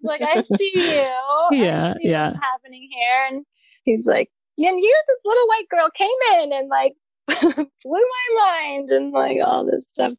Like 0.01 0.21
I 0.21 0.41
see 0.41 0.71
you. 0.73 1.12
yeah, 1.58 1.93
see 1.93 2.10
yeah. 2.10 2.27
What's 2.27 2.39
happening 2.41 2.89
here, 2.91 3.27
and 3.29 3.45
he's 3.86 4.08
like, 4.08 4.30
and 4.58 4.80
you, 4.80 5.04
this 5.08 5.21
little 5.26 5.48
white 5.48 5.69
girl 5.69 5.89
came 5.93 6.41
in 6.41 6.54
and 6.54 6.69
like 6.69 6.93
blew 7.84 7.93
my 7.93 8.45
mind 8.45 8.89
and 8.89 9.12
like 9.12 9.38
all 9.43 9.65
this 9.65 9.86
stuff. 9.86 10.12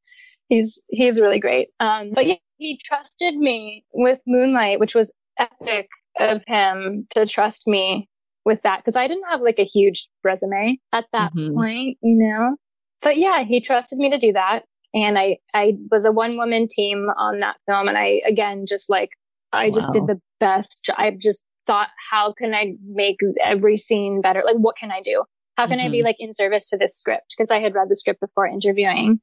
He's, 0.48 0.78
he's 0.88 1.20
really 1.20 1.40
great. 1.40 1.68
Um, 1.80 2.12
but 2.14 2.26
yeah, 2.26 2.34
he 2.58 2.80
trusted 2.84 3.36
me 3.36 3.84
with 3.92 4.20
Moonlight, 4.26 4.80
which 4.80 4.94
was 4.94 5.12
epic 5.38 5.88
of 6.18 6.42
him 6.46 7.06
to 7.10 7.26
trust 7.26 7.66
me 7.66 8.08
with 8.44 8.62
that. 8.62 8.84
Cause 8.84 8.96
I 8.96 9.08
didn't 9.08 9.28
have 9.28 9.40
like 9.40 9.58
a 9.58 9.64
huge 9.64 10.08
resume 10.22 10.78
at 10.92 11.06
that 11.12 11.34
mm-hmm. 11.34 11.54
point, 11.54 11.98
you 12.00 12.16
know, 12.16 12.56
but 13.02 13.16
yeah, 13.16 13.44
he 13.44 13.60
trusted 13.60 13.98
me 13.98 14.10
to 14.10 14.18
do 14.18 14.32
that. 14.32 14.64
And 14.94 15.18
I, 15.18 15.38
I 15.52 15.74
was 15.90 16.04
a 16.04 16.12
one 16.12 16.36
woman 16.36 16.68
team 16.68 17.08
on 17.18 17.40
that 17.40 17.56
film. 17.66 17.88
And 17.88 17.98
I, 17.98 18.22
again, 18.26 18.64
just 18.66 18.88
like, 18.88 19.10
I 19.52 19.66
wow. 19.66 19.74
just 19.74 19.92
did 19.92 20.06
the 20.06 20.20
best. 20.40 20.90
I 20.96 21.10
just 21.10 21.44
thought, 21.66 21.88
how 22.10 22.32
can 22.32 22.54
I 22.54 22.74
make 22.84 23.18
every 23.42 23.76
scene 23.76 24.20
better? 24.20 24.42
Like, 24.44 24.56
what 24.56 24.76
can 24.76 24.90
I 24.90 25.00
do? 25.00 25.24
How 25.56 25.66
can 25.66 25.78
mm-hmm. 25.78 25.86
I 25.86 25.90
be 25.90 25.98
mm-hmm. 25.98 26.06
like 26.06 26.16
in 26.18 26.32
service 26.32 26.66
to 26.66 26.76
this 26.76 26.96
script? 26.96 27.34
Because 27.36 27.50
I 27.50 27.58
had 27.58 27.74
read 27.74 27.88
the 27.88 27.96
script 27.96 28.20
before 28.20 28.46
interviewing 28.46 29.20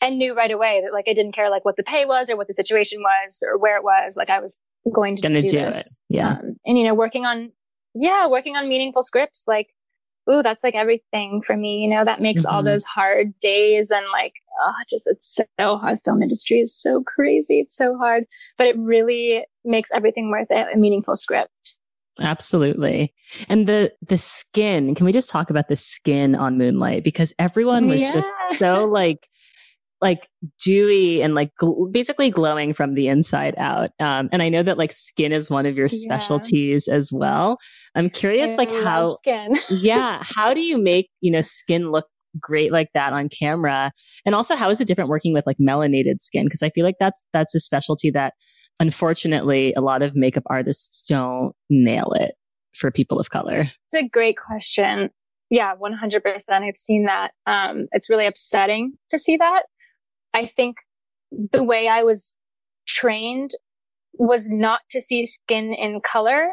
and 0.00 0.18
knew 0.18 0.34
right 0.34 0.50
away 0.50 0.80
that 0.82 0.92
like 0.92 1.06
I 1.08 1.14
didn't 1.14 1.32
care 1.32 1.50
like 1.50 1.64
what 1.64 1.76
the 1.76 1.82
pay 1.82 2.04
was 2.04 2.30
or 2.30 2.36
what 2.36 2.48
the 2.48 2.54
situation 2.54 3.00
was 3.00 3.42
or 3.46 3.58
where 3.58 3.76
it 3.76 3.84
was. 3.84 4.16
Like 4.16 4.30
I 4.30 4.40
was 4.40 4.58
going 4.92 5.16
to 5.16 5.22
Gonna 5.22 5.42
do, 5.42 5.48
do 5.48 5.56
this. 5.56 5.98
It. 6.10 6.16
Yeah. 6.16 6.32
Um, 6.32 6.56
and 6.66 6.78
you 6.78 6.84
know, 6.84 6.94
working 6.94 7.26
on, 7.26 7.52
yeah, 7.94 8.26
working 8.26 8.56
on 8.56 8.68
meaningful 8.68 9.02
scripts. 9.02 9.44
Like 9.46 9.68
ooh, 10.30 10.42
that's 10.42 10.62
like 10.62 10.74
everything 10.74 11.42
for 11.46 11.56
me. 11.56 11.78
You 11.78 11.88
know, 11.88 12.04
that 12.04 12.20
makes 12.20 12.44
mm-hmm. 12.44 12.54
all 12.54 12.62
those 12.62 12.84
hard 12.84 13.38
days 13.40 13.90
and 13.90 14.04
like, 14.12 14.34
oh, 14.60 14.74
just, 14.88 15.06
it's 15.06 15.38
so 15.58 15.76
hard. 15.76 16.00
Film 16.04 16.22
industry 16.22 16.60
is 16.60 16.76
so 16.76 17.02
crazy. 17.02 17.60
It's 17.60 17.76
so 17.76 17.96
hard, 17.96 18.24
but 18.56 18.66
it 18.66 18.76
really 18.78 19.46
makes 19.64 19.92
everything 19.92 20.30
worth 20.30 20.48
it. 20.50 20.66
A 20.72 20.76
meaningful 20.76 21.16
script. 21.16 21.76
Absolutely. 22.20 23.14
And 23.48 23.66
the 23.66 23.92
the 24.06 24.18
skin, 24.18 24.94
can 24.94 25.06
we 25.06 25.12
just 25.12 25.28
talk 25.28 25.50
about 25.50 25.68
the 25.68 25.76
skin 25.76 26.34
on 26.34 26.58
Moonlight 26.58 27.04
because 27.04 27.32
everyone 27.38 27.86
was 27.86 28.00
yeah. 28.00 28.12
just 28.12 28.30
so 28.58 28.84
like 28.84 29.28
like 30.00 30.28
dewy 30.62 31.22
and 31.22 31.34
like 31.34 31.50
gl- 31.60 31.90
basically 31.92 32.30
glowing 32.30 32.72
from 32.72 32.94
the 32.94 33.08
inside 33.08 33.54
out. 33.58 33.90
Um, 34.00 34.28
and 34.32 34.42
I 34.42 34.48
know 34.48 34.62
that 34.62 34.78
like 34.78 34.92
skin 34.92 35.32
is 35.32 35.50
one 35.50 35.66
of 35.66 35.76
your 35.76 35.88
specialties 35.88 36.84
yeah. 36.88 36.94
as 36.94 37.10
well. 37.12 37.58
I'm 37.94 38.10
curious, 38.10 38.52
I 38.52 38.54
like 38.56 38.70
how 38.70 39.10
skin. 39.10 39.52
yeah, 39.70 40.22
how 40.22 40.54
do 40.54 40.60
you 40.60 40.78
make 40.78 41.10
you 41.20 41.30
know 41.30 41.40
skin 41.40 41.90
look 41.90 42.06
great 42.40 42.72
like 42.72 42.90
that 42.94 43.12
on 43.12 43.28
camera? 43.28 43.92
And 44.24 44.34
also, 44.34 44.54
how 44.54 44.70
is 44.70 44.80
it 44.80 44.86
different 44.86 45.10
working 45.10 45.32
with 45.32 45.46
like 45.46 45.58
melanated 45.58 46.20
skin? 46.20 46.44
Because 46.44 46.62
I 46.62 46.70
feel 46.70 46.84
like 46.84 46.96
that's 47.00 47.24
that's 47.32 47.54
a 47.54 47.60
specialty 47.60 48.10
that 48.10 48.34
unfortunately 48.80 49.72
a 49.74 49.80
lot 49.80 50.02
of 50.02 50.14
makeup 50.14 50.44
artists 50.46 51.06
don't 51.06 51.54
nail 51.70 52.12
it 52.14 52.34
for 52.74 52.90
people 52.90 53.18
of 53.18 53.30
color. 53.30 53.64
It's 53.92 53.94
a 54.04 54.08
great 54.08 54.36
question. 54.36 55.10
Yeah, 55.50 55.74
100%. 55.74 56.22
I've 56.50 56.76
seen 56.76 57.06
that. 57.06 57.32
Um, 57.46 57.86
it's 57.92 58.10
really 58.10 58.26
upsetting 58.26 58.92
to 59.10 59.18
see 59.18 59.36
that. 59.38 59.62
I 60.34 60.46
think 60.46 60.76
the 61.32 61.64
way 61.64 61.88
I 61.88 62.02
was 62.02 62.34
trained 62.86 63.52
was 64.14 64.50
not 64.50 64.80
to 64.90 65.00
see 65.00 65.26
skin 65.26 65.72
in 65.72 66.00
color, 66.00 66.50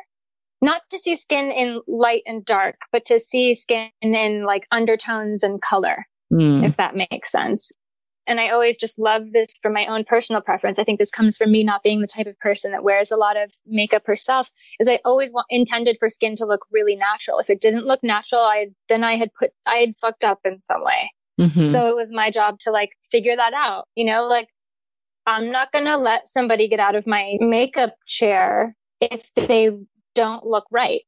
not 0.62 0.82
to 0.92 1.00
see 1.00 1.16
skin 1.16 1.52
in 1.52 1.82
light 1.88 2.24
and 2.26 2.46
dark, 2.46 2.76
but 2.92 3.06
to 3.06 3.20
see 3.20 3.54
skin 3.54 3.90
in 4.02 4.46
like 4.46 4.66
undertones 4.72 5.44
and 5.44 5.62
color, 5.62 6.06
mm. 6.32 6.68
if 6.68 6.78
that 6.78 6.96
makes 6.96 7.32
sense. 7.32 7.72
And 8.28 8.40
I 8.40 8.50
always 8.50 8.78
just 8.78 8.98
love 8.98 9.32
this 9.34 9.50
for 9.62 9.70
my 9.70 9.86
own 9.86 10.04
personal 10.04 10.42
preference. 10.42 10.80
I 10.80 10.84
think 10.84 11.00
this 11.00 11.12
comes 11.12 11.38
from 11.38 11.52
me 11.52 11.64
not 11.64 11.84
being 11.84 12.02
the 12.02 12.08
type 12.08 12.28
of 12.28 12.40
person 12.40 12.72
that 12.72 12.84
wears 12.84 13.12
a 13.12 13.18
lot 13.18 13.38
of 13.38 13.52
makeup 13.66 14.04
herself 14.06 14.50
is 14.80 14.88
I 14.88 15.00
always 15.06 15.32
want, 15.32 15.46
intended 15.50 15.98
for 16.00 16.10
skin 16.10 16.36
to 16.38 16.46
look 16.46 16.66
really 16.72 16.96
natural. 16.96 17.40
If 17.40 17.50
it 17.50 17.62
didn't 17.62 17.86
look 17.86 18.04
natural, 18.04 18.42
I, 18.42 18.68
then 18.90 19.04
I 19.04 19.16
had 19.16 19.34
put, 19.38 19.52
I 19.66 19.76
had 19.76 19.98
fucked 19.98 20.24
up 20.24 20.40
in 20.44 20.60
some 20.64 20.84
way. 20.84 21.12
Mm-hmm. 21.40 21.66
So 21.68 21.88
it 21.88 21.96
was 21.96 22.12
my 22.12 22.32
job 22.32 22.60
to 22.60 22.72
like 22.72 22.92
figure 23.12 23.36
that 23.36 23.54
out, 23.54 23.88
you 23.96 24.06
know, 24.06 24.26
like 24.26 24.48
I'm 25.28 25.52
not 25.52 25.72
going 25.72 25.86
to 25.86 25.98
let 25.98 26.28
somebody 26.28 26.68
get 26.68 26.80
out 26.80 26.96
of 26.96 27.06
my 27.06 27.38
makeup 27.42 27.96
chair 28.08 28.76
if 29.02 29.34
they 29.36 29.72
don't 30.14 30.46
look 30.46 30.66
right. 30.72 31.02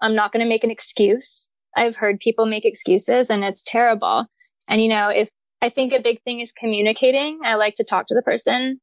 I'm 0.00 0.14
not 0.14 0.32
going 0.32 0.44
to 0.44 0.48
make 0.48 0.64
an 0.64 0.70
excuse. 0.70 1.48
I've 1.76 1.96
heard 1.96 2.20
people 2.20 2.46
make 2.46 2.64
excuses 2.64 3.30
and 3.30 3.44
it's 3.44 3.62
terrible. 3.64 4.26
And, 4.68 4.82
you 4.82 4.88
know, 4.88 5.08
if 5.08 5.28
I 5.62 5.68
think 5.68 5.92
a 5.92 6.00
big 6.00 6.22
thing 6.22 6.40
is 6.40 6.52
communicating, 6.52 7.40
I 7.44 7.54
like 7.54 7.74
to 7.76 7.84
talk 7.84 8.06
to 8.08 8.14
the 8.14 8.22
person 8.22 8.80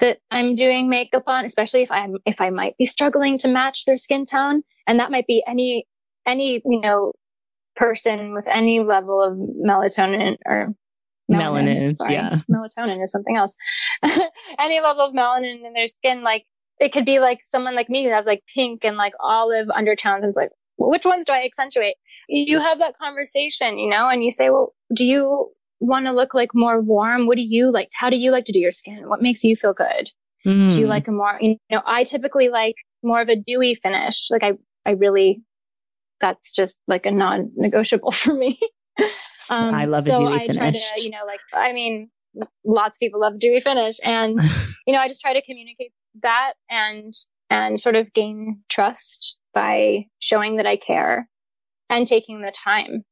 that 0.00 0.18
I'm 0.30 0.54
doing 0.54 0.88
makeup 0.88 1.24
on, 1.26 1.44
especially 1.44 1.82
if 1.82 1.90
I'm, 1.90 2.16
if 2.26 2.40
I 2.40 2.50
might 2.50 2.76
be 2.76 2.86
struggling 2.86 3.38
to 3.38 3.48
match 3.48 3.84
their 3.84 3.96
skin 3.96 4.26
tone. 4.26 4.62
And 4.86 4.98
that 5.00 5.10
might 5.10 5.26
be 5.26 5.42
any, 5.46 5.86
any, 6.26 6.62
you 6.64 6.80
know, 6.80 7.12
person 7.76 8.32
with 8.32 8.46
any 8.48 8.80
level 8.80 9.22
of 9.22 9.36
melatonin 9.36 10.36
or 10.46 10.74
melanin. 11.30 11.96
melanin 11.96 12.10
yeah. 12.10 12.36
Melatonin 12.50 13.02
is 13.02 13.12
something 13.12 13.36
else. 13.36 13.56
any 14.58 14.80
level 14.80 15.06
of 15.06 15.14
melanin 15.14 15.64
in 15.64 15.72
their 15.74 15.86
skin, 15.86 16.22
like 16.22 16.44
it 16.80 16.92
could 16.92 17.04
be 17.04 17.20
like 17.20 17.40
someone 17.42 17.74
like 17.74 17.88
me 17.88 18.04
who 18.04 18.10
has 18.10 18.26
like 18.26 18.42
pink 18.54 18.84
and 18.84 18.96
like 18.96 19.12
olive 19.20 19.68
undertones 19.70 20.22
and 20.22 20.30
it's 20.30 20.36
like, 20.36 20.50
well, 20.76 20.90
which 20.90 21.04
ones 21.04 21.24
do 21.24 21.32
I 21.32 21.44
accentuate? 21.44 21.96
You 22.28 22.58
have 22.58 22.78
that 22.78 22.98
conversation, 22.98 23.78
you 23.78 23.88
know, 23.88 24.08
and 24.08 24.24
you 24.24 24.30
say, 24.30 24.50
well, 24.50 24.74
do 24.94 25.06
you 25.06 25.50
want 25.80 26.06
to 26.06 26.12
look 26.12 26.34
like 26.34 26.50
more 26.54 26.80
warm? 26.80 27.26
What 27.26 27.36
do 27.36 27.42
you 27.42 27.70
like? 27.70 27.90
How 27.92 28.10
do 28.10 28.16
you 28.16 28.30
like 28.30 28.44
to 28.46 28.52
do 28.52 28.58
your 28.58 28.72
skin? 28.72 29.08
What 29.08 29.22
makes 29.22 29.44
you 29.44 29.56
feel 29.56 29.72
good? 29.72 30.10
Mm. 30.46 30.70
Do 30.70 30.78
you 30.78 30.84
hmm. 30.84 30.90
like 30.90 31.08
a 31.08 31.12
more, 31.12 31.38
you 31.40 31.56
know, 31.70 31.82
I 31.86 32.04
typically 32.04 32.48
like 32.48 32.76
more 33.02 33.20
of 33.20 33.28
a 33.28 33.36
dewy 33.36 33.74
finish. 33.74 34.28
Like 34.30 34.42
I, 34.42 34.52
I 34.84 34.92
really 34.92 35.42
that's 36.20 36.52
just 36.52 36.78
like 36.86 37.06
a 37.06 37.10
non-negotiable 37.10 38.10
for 38.12 38.34
me. 38.34 38.58
um, 39.50 39.74
I 39.74 39.84
love 39.84 40.06
a 40.06 40.10
dewy 40.10 40.34
I 40.34 40.38
finish. 40.40 40.56
Try 40.56 40.70
to, 40.70 41.02
you 41.02 41.10
know, 41.10 41.24
like 41.26 41.40
I 41.52 41.72
mean, 41.72 42.10
lots 42.64 42.96
of 42.96 43.00
people 43.00 43.20
love 43.20 43.38
dewy 43.38 43.60
finish, 43.60 43.96
and 44.02 44.40
you 44.86 44.92
know, 44.92 45.00
I 45.00 45.08
just 45.08 45.20
try 45.20 45.32
to 45.32 45.42
communicate 45.42 45.92
that 46.22 46.54
and 46.70 47.12
and 47.50 47.80
sort 47.80 47.96
of 47.96 48.12
gain 48.12 48.60
trust 48.68 49.36
by 49.52 50.06
showing 50.18 50.56
that 50.56 50.66
I 50.66 50.76
care 50.76 51.28
and 51.90 52.06
taking 52.06 52.40
the 52.40 52.52
time. 52.52 53.04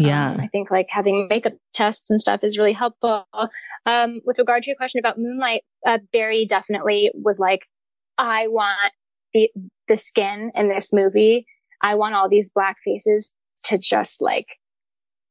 Yeah. 0.00 0.30
Um, 0.32 0.40
I 0.40 0.46
think 0.48 0.70
like 0.70 0.86
having 0.88 1.28
makeup 1.28 1.52
tests 1.74 2.10
and 2.10 2.20
stuff 2.20 2.42
is 2.42 2.58
really 2.58 2.72
helpful. 2.72 3.26
Um, 3.86 4.20
with 4.24 4.38
regard 4.38 4.62
to 4.62 4.70
your 4.70 4.76
question 4.76 4.98
about 4.98 5.18
Moonlight, 5.18 5.62
uh, 5.86 5.98
Barry 6.12 6.46
definitely 6.46 7.10
was 7.14 7.38
like, 7.38 7.62
I 8.18 8.48
want 8.48 8.92
the, 9.34 9.50
the 9.88 9.96
skin 9.96 10.50
in 10.54 10.68
this 10.68 10.92
movie 10.92 11.46
I 11.80 11.94
want 11.94 12.14
all 12.14 12.28
these 12.28 12.50
black 12.50 12.76
faces 12.84 13.34
to 13.64 13.78
just 13.78 14.20
like 14.20 14.46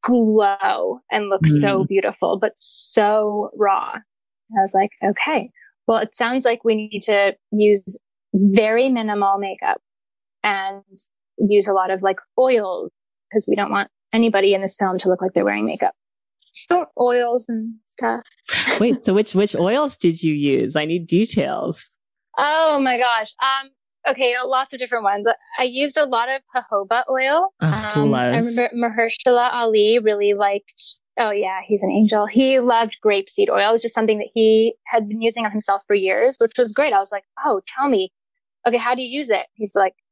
glow 0.03 0.99
and 1.11 1.29
look 1.29 1.41
mm. 1.41 1.59
so 1.59 1.83
beautiful, 1.83 2.37
but 2.39 2.53
so 2.55 3.51
raw. 3.55 3.95
I 3.95 4.61
was 4.61 4.73
like, 4.73 4.91
okay, 5.03 5.51
well, 5.87 5.99
it 5.99 6.15
sounds 6.15 6.45
like 6.45 6.63
we 6.63 6.75
need 6.75 7.01
to 7.01 7.33
use 7.51 7.97
very 8.33 8.89
minimal 8.89 9.37
makeup 9.37 9.81
and 10.43 10.83
use 11.37 11.67
a 11.67 11.73
lot 11.73 11.91
of 11.91 12.01
like 12.01 12.17
oils 12.37 12.91
because 13.29 13.47
we 13.47 13.55
don't 13.55 13.71
want 13.71 13.89
anybody 14.13 14.53
in 14.53 14.61
this 14.61 14.75
film 14.77 14.97
to 14.99 15.09
look 15.09 15.21
like 15.21 15.33
they're 15.33 15.45
wearing 15.45 15.65
makeup. 15.65 15.93
So 16.53 16.85
oils 16.99 17.45
and 17.47 17.75
stuff. 17.87 18.23
Wait, 18.79 19.05
so 19.05 19.13
which 19.13 19.35
which 19.35 19.55
oils 19.55 19.97
did 19.97 20.23
you 20.23 20.33
use? 20.33 20.75
I 20.75 20.85
need 20.85 21.07
details. 21.07 21.97
Oh 22.37 22.79
my 22.79 22.97
gosh. 22.97 23.33
Um 23.41 23.69
Okay, 24.07 24.33
lots 24.43 24.73
of 24.73 24.79
different 24.79 25.03
ones. 25.03 25.27
I 25.59 25.63
used 25.63 25.97
a 25.97 26.05
lot 26.05 26.29
of 26.29 26.41
jojoba 26.55 27.03
oil. 27.09 27.49
um, 27.59 28.13
I 28.13 28.37
remember 28.37 28.69
Mahershala 28.73 29.53
Ali 29.53 29.99
really 29.99 30.33
liked. 30.33 30.99
Oh 31.19 31.31
yeah, 31.31 31.59
he's 31.67 31.83
an 31.83 31.91
angel. 31.91 32.25
He 32.25 32.59
loved 32.59 32.97
grapeseed 33.05 33.49
oil. 33.49 33.69
It 33.69 33.71
was 33.73 33.81
just 33.81 33.93
something 33.93 34.17
that 34.19 34.29
he 34.33 34.73
had 34.85 35.09
been 35.09 35.21
using 35.21 35.45
on 35.45 35.51
himself 35.51 35.83
for 35.85 35.95
years, 35.95 36.37
which 36.39 36.53
was 36.57 36.71
great. 36.71 36.93
I 36.93 36.99
was 36.99 37.11
like, 37.11 37.25
oh, 37.45 37.61
tell 37.67 37.89
me. 37.89 38.09
Okay, 38.65 38.77
how 38.77 38.95
do 38.95 39.01
you 39.01 39.09
use 39.09 39.29
it? 39.29 39.47
He's 39.53 39.75
like, 39.75 39.93
just 39.93 40.08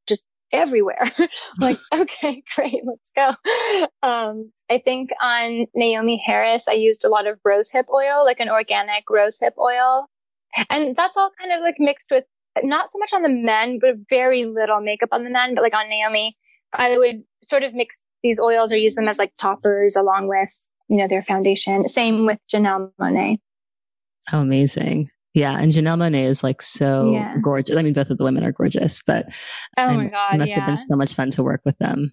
everywhere. 0.51 1.03
like, 1.59 1.77
okay, 1.93 2.43
great, 2.55 2.81
let's 2.85 3.11
go. 3.15 3.29
Um, 4.03 4.51
I 4.69 4.79
think 4.79 5.09
on 5.21 5.65
Naomie 5.75 6.19
Harris, 6.23 6.67
I 6.67 6.73
used 6.73 7.05
a 7.05 7.09
lot 7.09 7.27
of 7.27 7.39
rosehip 7.45 7.89
oil, 7.89 8.25
like 8.25 8.39
an 8.39 8.49
organic 8.49 9.05
rosehip 9.07 9.57
oil. 9.57 10.07
And 10.69 10.95
that's 10.95 11.17
all 11.17 11.31
kind 11.39 11.51
of 11.51 11.61
like 11.61 11.75
mixed 11.77 12.07
with 12.09 12.23
not 12.63 12.89
so 12.89 12.97
much 12.99 13.13
on 13.13 13.21
the 13.21 13.29
men, 13.29 13.79
but 13.79 13.95
very 14.09 14.45
little 14.45 14.81
makeup 14.81 15.09
on 15.11 15.23
the 15.23 15.29
men, 15.29 15.53
but 15.53 15.61
like 15.61 15.75
on 15.75 15.85
Naomie, 15.85 16.31
I 16.73 16.97
would 16.97 17.23
sort 17.43 17.63
of 17.63 17.73
mix 17.73 17.99
these 18.23 18.39
oils 18.39 18.71
or 18.71 18.77
use 18.77 18.95
them 18.95 19.07
as 19.07 19.19
like 19.19 19.33
toppers 19.37 19.95
along 19.95 20.27
with, 20.27 20.49
you 20.87 20.97
know, 20.97 21.07
their 21.07 21.21
foundation. 21.21 21.87
Same 21.87 22.25
with 22.25 22.39
Janelle 22.51 22.91
Monáe. 22.99 23.37
Oh, 24.31 24.39
amazing. 24.39 25.09
Yeah. 25.37 25.55
And 25.55 25.71
Janelle 25.71 25.99
Monáe 25.99 26.25
is 26.25 26.43
like 26.43 26.63
so 26.63 27.11
yeah. 27.11 27.37
gorgeous. 27.39 27.77
I 27.77 27.83
mean, 27.83 27.93
both 27.93 28.09
of 28.09 28.17
the 28.17 28.23
women 28.23 28.43
are 28.43 28.51
gorgeous, 28.51 29.03
but 29.05 29.27
oh 29.77 29.93
my 29.93 30.07
God. 30.07 30.33
It 30.33 30.37
must 30.39 30.49
yeah. 30.49 30.61
have 30.61 30.77
been 30.77 30.85
so 30.89 30.95
much 30.95 31.13
fun 31.13 31.29
to 31.29 31.43
work 31.43 31.61
with 31.63 31.77
them. 31.77 32.11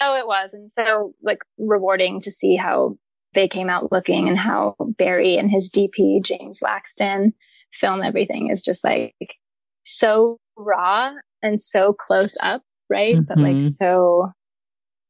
Oh, 0.00 0.16
it 0.16 0.26
was. 0.26 0.54
And 0.54 0.68
so 0.68 1.14
like 1.22 1.38
rewarding 1.56 2.20
to 2.22 2.32
see 2.32 2.56
how 2.56 2.96
they 3.32 3.46
came 3.46 3.70
out 3.70 3.92
looking 3.92 4.26
and 4.26 4.36
how 4.36 4.74
Barry 4.98 5.36
and 5.36 5.48
his 5.48 5.70
DP, 5.70 6.20
James 6.24 6.62
Laxton, 6.64 7.32
film 7.72 8.02
everything 8.02 8.50
is 8.50 8.60
just 8.60 8.82
like 8.82 9.14
so 9.84 10.38
raw 10.56 11.12
and 11.42 11.60
so 11.60 11.92
close 11.92 12.36
up, 12.42 12.60
right? 12.90 13.14
Mm-hmm. 13.14 13.24
But 13.28 13.38
like 13.38 13.54
mm-hmm. 13.54 13.68
so, 13.70 14.32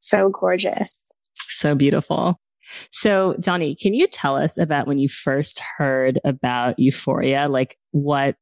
so 0.01 0.29
gorgeous. 0.29 1.11
So 1.47 1.75
beautiful. 1.75 2.39
So, 2.91 3.35
Donni, 3.41 3.79
can 3.81 3.95
you 3.95 4.07
tell 4.07 4.37
us 4.37 4.59
about 4.59 4.87
when 4.87 4.99
you 4.99 5.09
first 5.09 5.61
heard 5.77 6.21
about 6.25 6.79
Euphoria? 6.79 7.49
Like 7.49 7.77
what 7.91 8.37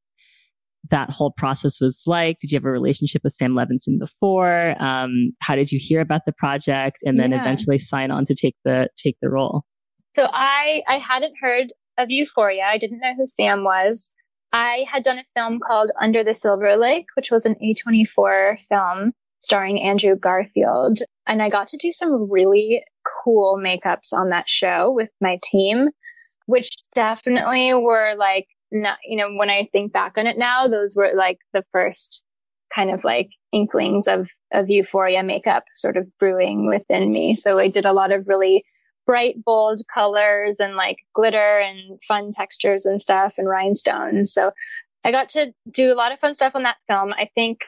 that 0.90 1.10
whole 1.10 1.32
process 1.32 1.80
was 1.80 2.02
like? 2.06 2.38
Did 2.40 2.50
you 2.50 2.56
have 2.56 2.64
a 2.64 2.70
relationship 2.70 3.22
with 3.24 3.32
Sam 3.32 3.54
Levinson 3.54 3.98
before? 3.98 4.74
Um, 4.82 5.32
how 5.40 5.54
did 5.54 5.70
you 5.70 5.78
hear 5.80 6.00
about 6.00 6.22
the 6.26 6.32
project 6.32 6.98
and 7.04 7.18
then 7.18 7.30
yeah. 7.30 7.40
eventually 7.40 7.78
sign 7.78 8.10
on 8.10 8.24
to 8.26 8.34
take 8.34 8.56
the 8.64 8.88
take 8.96 9.16
the 9.22 9.30
role? 9.30 9.62
So 10.14 10.28
I 10.32 10.82
I 10.88 10.98
hadn't 10.98 11.34
heard 11.40 11.72
of 11.98 12.10
Euphoria. 12.10 12.64
I 12.64 12.78
didn't 12.78 13.00
know 13.00 13.14
who 13.16 13.26
Sam 13.26 13.64
was. 13.64 14.10
I 14.52 14.84
had 14.90 15.02
done 15.02 15.18
a 15.18 15.24
film 15.34 15.60
called 15.66 15.90
Under 16.00 16.22
the 16.22 16.34
Silver 16.34 16.76
Lake, 16.76 17.06
which 17.14 17.30
was 17.30 17.46
an 17.46 17.56
A24 17.62 18.60
film 18.68 19.12
starring 19.38 19.80
Andrew 19.80 20.14
Garfield. 20.14 21.00
And 21.26 21.42
I 21.42 21.48
got 21.48 21.68
to 21.68 21.78
do 21.78 21.90
some 21.90 22.30
really 22.30 22.82
cool 23.24 23.58
makeups 23.62 24.12
on 24.12 24.30
that 24.30 24.48
show 24.48 24.90
with 24.90 25.10
my 25.20 25.38
team, 25.42 25.88
which 26.46 26.70
definitely 26.94 27.74
were 27.74 28.14
like, 28.16 28.46
not, 28.70 28.98
you 29.04 29.16
know, 29.16 29.30
when 29.34 29.50
I 29.50 29.68
think 29.72 29.92
back 29.92 30.16
on 30.16 30.26
it 30.26 30.38
now, 30.38 30.66
those 30.66 30.96
were 30.96 31.12
like 31.16 31.38
the 31.52 31.64
first 31.72 32.24
kind 32.74 32.90
of 32.90 33.04
like 33.04 33.30
inklings 33.52 34.08
of, 34.08 34.30
of 34.52 34.70
euphoria 34.70 35.22
makeup 35.22 35.64
sort 35.74 35.96
of 35.96 36.06
brewing 36.18 36.66
within 36.66 37.12
me. 37.12 37.34
So 37.34 37.58
I 37.58 37.68
did 37.68 37.84
a 37.84 37.92
lot 37.92 38.12
of 38.12 38.26
really 38.26 38.64
bright, 39.06 39.42
bold 39.44 39.80
colors 39.92 40.58
and 40.58 40.74
like 40.74 40.96
glitter 41.14 41.58
and 41.58 41.98
fun 42.08 42.32
textures 42.32 42.86
and 42.86 43.00
stuff 43.00 43.34
and 43.36 43.48
rhinestones. 43.48 44.32
So 44.32 44.52
I 45.04 45.10
got 45.10 45.28
to 45.30 45.52
do 45.70 45.92
a 45.92 45.96
lot 45.96 46.12
of 46.12 46.20
fun 46.20 46.32
stuff 46.34 46.54
on 46.54 46.62
that 46.62 46.78
film. 46.88 47.12
I 47.12 47.28
think, 47.34 47.60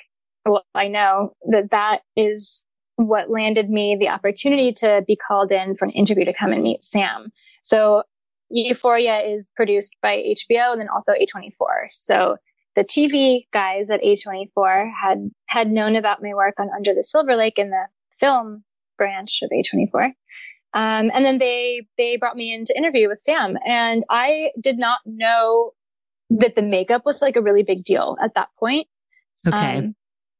well, 0.46 0.64
I 0.74 0.88
know 0.88 1.32
that 1.50 1.70
that 1.70 2.00
is 2.16 2.64
what 2.96 3.30
landed 3.30 3.70
me 3.70 3.96
the 3.98 4.08
opportunity 4.08 4.72
to 4.72 5.02
be 5.06 5.16
called 5.16 5.50
in 5.50 5.76
for 5.76 5.84
an 5.84 5.90
interview 5.92 6.24
to 6.24 6.32
come 6.32 6.52
and 6.52 6.62
meet 6.62 6.82
Sam. 6.84 7.32
So 7.62 8.04
Euphoria 8.50 9.20
is 9.20 9.50
produced 9.56 9.96
by 10.00 10.16
HBO 10.16 10.72
and 10.72 10.80
then 10.80 10.88
also 10.88 11.12
A24. 11.12 11.90
So 11.90 12.36
the 12.76 12.84
TV 12.84 13.46
guys 13.52 13.90
at 13.90 14.02
A24 14.02 14.90
had 15.00 15.30
had 15.46 15.70
known 15.70 15.96
about 15.96 16.22
my 16.22 16.34
work 16.34 16.54
on 16.58 16.70
Under 16.76 16.94
the 16.94 17.04
Silver 17.04 17.36
Lake 17.36 17.58
in 17.58 17.70
the 17.70 17.86
film 18.18 18.64
branch 18.98 19.40
of 19.42 19.50
A24. 19.50 20.06
Um, 20.74 21.10
and 21.14 21.24
then 21.24 21.38
they 21.38 21.86
they 21.98 22.16
brought 22.16 22.36
me 22.36 22.52
in 22.52 22.64
to 22.64 22.76
interview 22.76 23.08
with 23.08 23.20
Sam, 23.20 23.56
and 23.64 24.04
I 24.10 24.50
did 24.60 24.76
not 24.76 24.98
know 25.06 25.72
that 26.30 26.56
the 26.56 26.62
makeup 26.62 27.02
was 27.04 27.22
like 27.22 27.36
a 27.36 27.42
really 27.42 27.62
big 27.62 27.84
deal 27.84 28.16
at 28.20 28.34
that 28.34 28.48
point. 28.58 28.88
Okay. 29.46 29.78
Um, 29.78 29.94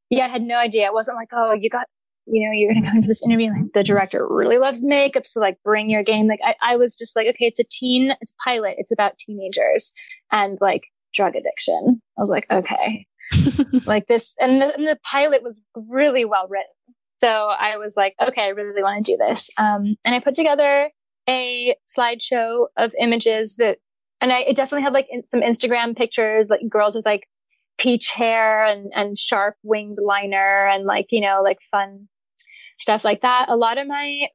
yeah, 0.09 0.25
I 0.25 0.27
had 0.27 0.41
no 0.41 0.57
idea. 0.57 0.85
It 0.85 0.93
wasn't 0.93 1.17
like, 1.17 1.29
oh, 1.31 1.53
you 1.53 1.69
got, 1.69 1.87
you 2.27 2.47
know, 2.47 2.53
you're 2.53 2.71
going 2.71 2.83
to 2.83 2.87
come 2.87 2.97
into 2.97 3.07
this 3.07 3.23
interview. 3.23 3.51
Like 3.51 3.73
the 3.73 3.83
director 3.83 4.27
really 4.27 4.57
loves 4.57 4.81
makeup. 4.81 5.25
So 5.25 5.39
like 5.39 5.57
bring 5.63 5.89
your 5.89 6.03
game. 6.03 6.27
Like 6.27 6.39
I, 6.43 6.55
I 6.61 6.77
was 6.77 6.95
just 6.95 7.15
like, 7.15 7.27
okay, 7.27 7.45
it's 7.45 7.59
a 7.59 7.65
teen, 7.69 8.13
it's 8.21 8.31
a 8.31 8.43
pilot. 8.43 8.75
It's 8.77 8.91
about 8.91 9.17
teenagers 9.17 9.91
and 10.31 10.57
like 10.61 10.87
drug 11.13 11.35
addiction. 11.35 12.01
I 12.17 12.21
was 12.21 12.29
like, 12.29 12.47
okay, 12.51 13.05
like 13.85 14.07
this. 14.07 14.35
And 14.39 14.61
the, 14.61 14.73
and 14.75 14.87
the 14.87 14.99
pilot 15.03 15.43
was 15.43 15.61
really 15.75 16.25
well 16.25 16.47
written. 16.49 16.65
So 17.19 17.29
I 17.29 17.77
was 17.77 17.95
like, 17.95 18.15
okay, 18.21 18.43
I 18.43 18.49
really 18.49 18.83
want 18.83 19.05
to 19.05 19.11
do 19.11 19.17
this. 19.17 19.49
Um, 19.57 19.95
and 20.03 20.13
I 20.15 20.19
put 20.19 20.35
together 20.35 20.89
a 21.29 21.75
slideshow 21.87 22.67
of 22.77 22.91
images 22.99 23.55
that, 23.55 23.77
and 24.21 24.33
I 24.33 24.41
it 24.41 24.55
definitely 24.55 24.83
had 24.83 24.93
like 24.93 25.07
in, 25.09 25.23
some 25.29 25.41
Instagram 25.41 25.95
pictures, 25.95 26.49
like 26.49 26.61
girls 26.69 26.95
with 26.95 27.05
like 27.05 27.27
peach 27.77 28.11
hair 28.11 28.65
and, 28.65 28.91
and 28.95 29.17
sharp 29.17 29.55
winged 29.63 29.97
liner 30.01 30.67
and 30.67 30.85
like, 30.85 31.07
you 31.09 31.21
know, 31.21 31.41
like 31.43 31.59
fun 31.71 32.07
stuff 32.77 33.05
like 33.05 33.21
that. 33.21 33.47
A 33.49 33.55
lot 33.55 33.77
of 33.77 33.87
my, 33.87 34.27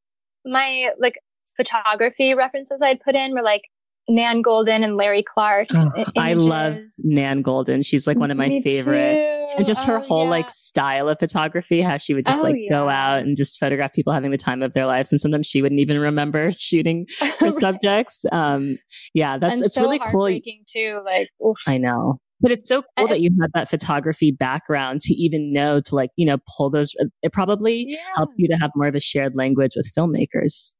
my 0.44 0.90
like 0.98 1.18
photography 1.56 2.34
references 2.34 2.82
I'd 2.82 3.00
put 3.00 3.14
in 3.14 3.32
were 3.32 3.42
like 3.42 3.62
Nan 4.10 4.42
Goldin 4.42 4.82
and 4.82 4.96
Larry 4.96 5.22
Clark. 5.22 5.68
Oh, 5.74 5.90
I 6.16 6.34
love 6.34 6.78
Nan 7.04 7.42
Goldin. 7.42 7.84
She's 7.84 8.06
like 8.06 8.18
one 8.18 8.30
of 8.30 8.36
my 8.36 8.48
Me 8.48 8.62
favorite. 8.62 9.14
Too. 9.14 9.56
And 9.56 9.66
just 9.66 9.86
her 9.86 9.98
oh, 9.98 10.00
whole 10.00 10.24
yeah. 10.24 10.30
like 10.30 10.50
style 10.50 11.08
of 11.08 11.18
photography, 11.18 11.80
how 11.80 11.96
she 11.96 12.14
would 12.14 12.24
just 12.24 12.38
oh, 12.38 12.42
like 12.42 12.56
yeah. 12.56 12.70
go 12.70 12.88
out 12.88 13.20
and 13.20 13.36
just 13.36 13.58
photograph 13.58 13.92
people 13.92 14.12
having 14.12 14.30
the 14.30 14.38
time 14.38 14.62
of 14.62 14.72
their 14.74 14.86
lives. 14.86 15.10
And 15.10 15.20
sometimes 15.20 15.46
she 15.46 15.62
wouldn't 15.62 15.80
even 15.80 15.98
remember 15.98 16.52
shooting 16.56 17.06
her 17.20 17.46
right. 17.46 17.54
subjects. 17.54 18.24
Um, 18.32 18.78
yeah, 19.14 19.38
that's, 19.38 19.56
and 19.56 19.64
it's 19.64 19.74
so 19.74 19.82
really 19.82 20.00
cool. 20.10 20.40
too. 20.66 21.00
Like, 21.04 21.28
oof. 21.44 21.56
I 21.66 21.78
know. 21.78 22.18
But 22.40 22.52
it's 22.52 22.68
so 22.68 22.82
cool 22.96 23.08
that 23.08 23.20
you 23.20 23.30
had 23.40 23.50
that 23.54 23.68
photography 23.68 24.30
background 24.30 25.02
to 25.02 25.14
even 25.14 25.52
know 25.52 25.80
to 25.80 25.94
like, 25.94 26.10
you 26.16 26.24
know, 26.24 26.38
pull 26.56 26.70
those. 26.70 26.94
It 27.22 27.32
probably 27.32 27.86
yeah. 27.88 27.98
helps 28.16 28.34
you 28.38 28.48
to 28.48 28.56
have 28.56 28.70
more 28.74 28.88
of 28.88 28.94
a 28.94 29.00
shared 29.00 29.36
language 29.36 29.72
with 29.76 29.92
filmmakers. 29.96 30.72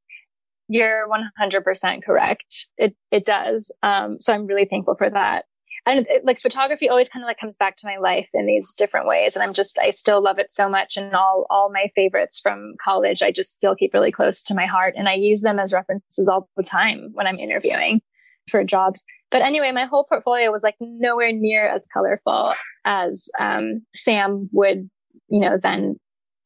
You're 0.69 1.07
100% 1.41 2.05
correct. 2.05 2.69
It, 2.79 2.95
it 3.11 3.27
does. 3.27 3.73
Um, 3.83 4.19
so 4.21 4.33
I'm 4.33 4.47
really 4.47 4.65
thankful 4.65 4.95
for 4.97 5.11
that. 5.11 5.45
And 5.87 6.07
it, 6.09 6.25
like 6.25 6.41
photography 6.41 6.89
always 6.89 7.09
kind 7.09 7.25
of 7.25 7.27
like 7.27 7.39
comes 7.39 7.57
back 7.57 7.77
to 7.77 7.87
my 7.87 7.97
life 7.97 8.29
in 8.35 8.47
these 8.47 8.75
different 8.75 9.07
ways. 9.07 9.35
And 9.35 9.43
I'm 9.43 9.53
just, 9.53 9.79
I 9.79 9.91
still 9.91 10.23
love 10.23 10.39
it 10.39 10.53
so 10.53 10.69
much. 10.69 10.97
And 10.97 11.15
all, 11.15 11.47
all 11.51 11.73
my 11.73 11.91
favorites 11.95 12.39
from 12.41 12.75
college, 12.81 13.23
I 13.23 13.33
just 13.33 13.53
still 13.53 13.75
keep 13.75 13.95
really 13.95 14.13
close 14.13 14.43
to 14.45 14.55
my 14.55 14.67
heart. 14.67 14.95
And 14.97 15.09
I 15.09 15.15
use 15.15 15.41
them 15.41 15.59
as 15.59 15.73
references 15.73 16.29
all 16.29 16.49
the 16.57 16.63
time 16.63 17.11
when 17.15 17.27
I'm 17.27 17.39
interviewing 17.39 18.01
for 18.49 18.63
jobs. 18.63 19.03
But 19.31 19.43
anyway, 19.43 19.73
my 19.73 19.85
whole 19.85 20.05
portfolio 20.05 20.51
was 20.51 20.63
like 20.63 20.77
nowhere 20.81 21.33
near 21.33 21.67
as 21.67 21.87
colorful 21.93 22.55
as 22.85 23.29
um, 23.39 23.83
Sam 23.95 24.49
would, 24.53 24.91
you 25.29 25.41
know, 25.41 25.57
then 25.63 25.97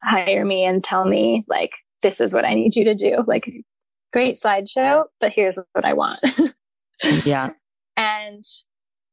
hire 0.02 0.44
me 0.44 0.64
and 0.64 0.84
tell 0.84 1.04
me 1.04 1.44
like, 1.48 1.72
this 2.02 2.20
is 2.20 2.34
what 2.34 2.44
I 2.44 2.54
need 2.54 2.76
you 2.76 2.84
to 2.84 2.94
do. 2.94 3.24
Like 3.26 3.50
great 4.12 4.36
slideshow, 4.36 5.04
but 5.20 5.32
here's 5.32 5.58
what 5.72 5.84
I 5.84 5.94
want. 5.94 6.20
yeah. 7.24 7.50
And 7.96 8.44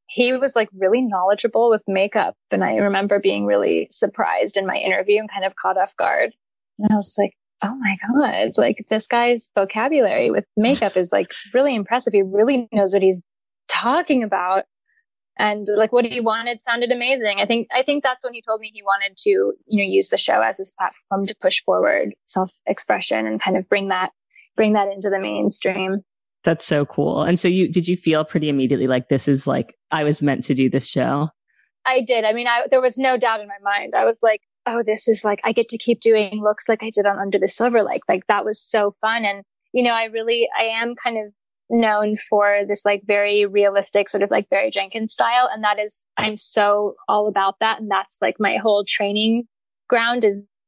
he 0.06 0.34
was 0.34 0.54
like 0.54 0.68
really 0.78 1.00
knowledgeable 1.00 1.70
with 1.70 1.82
makeup. 1.88 2.34
And 2.50 2.62
I 2.62 2.76
remember 2.76 3.18
being 3.18 3.46
really 3.46 3.88
surprised 3.90 4.58
in 4.58 4.66
my 4.66 4.76
interview 4.76 5.18
and 5.18 5.30
kind 5.30 5.46
of 5.46 5.56
caught 5.56 5.78
off 5.78 5.96
guard. 5.96 6.32
And 6.78 6.88
I 6.92 6.96
was 6.96 7.14
like, 7.18 7.32
oh 7.62 7.74
my 7.76 7.96
God, 8.06 8.52
like 8.56 8.84
this 8.90 9.06
guy's 9.06 9.48
vocabulary 9.54 10.30
with 10.30 10.44
makeup 10.56 10.96
is 10.96 11.12
like 11.12 11.32
really 11.54 11.74
impressive. 11.74 12.12
He 12.12 12.22
really 12.22 12.68
knows 12.72 12.92
what 12.92 13.02
he's 13.02 13.22
talking 13.72 14.22
about. 14.22 14.64
And 15.38 15.66
like 15.76 15.92
what 15.92 16.04
he 16.04 16.20
wanted 16.20 16.60
sounded 16.60 16.92
amazing. 16.92 17.40
I 17.40 17.46
think, 17.46 17.68
I 17.74 17.82
think 17.82 18.04
that's 18.04 18.22
when 18.22 18.34
he 18.34 18.42
told 18.42 18.60
me 18.60 18.70
he 18.72 18.82
wanted 18.82 19.16
to, 19.18 19.30
you 19.30 19.78
know, 19.78 19.82
use 19.82 20.10
the 20.10 20.18
show 20.18 20.42
as 20.42 20.58
his 20.58 20.74
platform 20.78 21.26
to 21.26 21.34
push 21.40 21.62
forward 21.64 22.14
self 22.26 22.52
expression 22.66 23.26
and 23.26 23.40
kind 23.40 23.56
of 23.56 23.68
bring 23.68 23.88
that 23.88 24.10
bring 24.56 24.74
that 24.74 24.88
into 24.88 25.08
the 25.08 25.18
mainstream. 25.18 26.02
That's 26.44 26.66
so 26.66 26.84
cool. 26.84 27.22
And 27.22 27.38
so 27.38 27.48
you 27.48 27.68
did 27.68 27.88
you 27.88 27.96
feel 27.96 28.24
pretty 28.24 28.48
immediately 28.48 28.86
like 28.86 29.08
this 29.08 29.26
is 29.26 29.46
like 29.46 29.74
I 29.90 30.04
was 30.04 30.22
meant 30.22 30.44
to 30.44 30.54
do 30.54 30.68
this 30.68 30.86
show? 30.86 31.28
I 31.86 32.02
did. 32.02 32.24
I 32.24 32.32
mean, 32.32 32.46
I, 32.46 32.66
there 32.70 32.80
was 32.80 32.98
no 32.98 33.16
doubt 33.16 33.40
in 33.40 33.48
my 33.48 33.58
mind. 33.62 33.94
I 33.94 34.04
was 34.04 34.20
like, 34.22 34.40
oh, 34.66 34.82
this 34.84 35.08
is 35.08 35.24
like 35.24 35.40
I 35.44 35.52
get 35.52 35.68
to 35.70 35.78
keep 35.78 36.00
doing 36.00 36.42
looks 36.42 36.68
like 36.68 36.82
I 36.82 36.90
did 36.90 37.06
on 37.06 37.18
Under 37.18 37.38
the 37.38 37.48
Silver 37.48 37.82
Lake. 37.82 38.02
Like 38.08 38.26
that 38.26 38.44
was 38.44 38.60
so 38.60 38.94
fun. 39.00 39.24
And 39.24 39.44
you 39.72 39.82
know, 39.82 39.92
I 39.92 40.04
really 40.04 40.48
I 40.58 40.64
am 40.64 40.94
kind 40.94 41.18
of 41.18 41.32
known 41.72 42.14
for 42.28 42.60
this 42.68 42.84
like 42.84 43.02
very 43.06 43.46
realistic 43.46 44.08
sort 44.08 44.22
of 44.22 44.30
like 44.30 44.48
Barry 44.50 44.70
Jenkins 44.70 45.12
style. 45.12 45.48
And 45.52 45.64
that 45.64 45.80
is, 45.80 46.04
I'm 46.18 46.36
so 46.36 46.94
all 47.08 47.26
about 47.26 47.56
that. 47.60 47.80
And 47.80 47.90
that's 47.90 48.18
like 48.20 48.36
my 48.38 48.58
whole 48.58 48.84
training 48.86 49.44
ground 49.88 50.24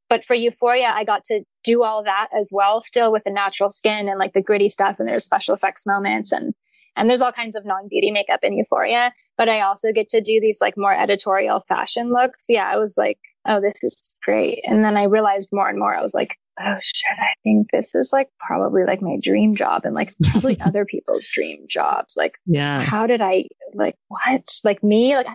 but 0.09 0.23
for 0.23 0.35
Euphoria, 0.35 0.91
I 0.93 1.03
got 1.03 1.23
to 1.25 1.41
do 1.63 1.83
all 1.83 2.03
that 2.03 2.27
as 2.37 2.51
well, 2.53 2.79
still 2.79 3.11
with 3.11 3.23
the 3.23 3.31
natural 3.31 3.69
skin 3.69 4.07
and 4.07 4.19
like 4.19 4.33
the 4.33 4.41
gritty 4.41 4.69
stuff. 4.69 4.99
And 4.99 5.07
there's 5.07 5.25
special 5.25 5.55
effects 5.55 5.85
moments 5.87 6.31
and, 6.31 6.53
and 6.95 7.09
there's 7.09 7.21
all 7.21 7.31
kinds 7.31 7.55
of 7.55 7.65
non-beauty 7.65 8.11
makeup 8.11 8.41
in 8.43 8.57
Euphoria, 8.57 9.11
but 9.37 9.49
I 9.49 9.61
also 9.61 9.91
get 9.91 10.07
to 10.09 10.21
do 10.21 10.39
these 10.39 10.59
like 10.61 10.75
more 10.77 10.93
editorial 10.93 11.63
fashion 11.67 12.13
looks. 12.13 12.43
Yeah. 12.47 12.69
I 12.71 12.77
was 12.77 12.95
like, 12.97 13.17
oh, 13.47 13.59
this 13.59 13.83
is 13.83 14.15
great. 14.23 14.61
And 14.63 14.83
then 14.83 14.95
I 14.95 15.03
realized 15.03 15.49
more 15.51 15.69
and 15.69 15.79
more, 15.79 15.95
I 15.95 16.01
was 16.01 16.13
like, 16.13 16.37
oh 16.59 16.77
shit, 16.81 17.17
I 17.19 17.33
think 17.43 17.67
this 17.71 17.95
is 17.95 18.11
like 18.13 18.29
probably 18.39 18.83
like 18.85 19.01
my 19.01 19.17
dream 19.21 19.55
job 19.55 19.85
and 19.85 19.95
like 19.95 20.13
probably 20.31 20.59
other 20.65 20.85
people's 20.85 21.27
dream 21.27 21.65
jobs. 21.67 22.15
Like, 22.17 22.35
yeah, 22.45 22.81
how 22.83 23.07
did 23.07 23.21
I 23.21 23.45
like 23.73 23.95
what? 24.07 24.59
Like 24.63 24.83
me, 24.83 25.15
like 25.15 25.27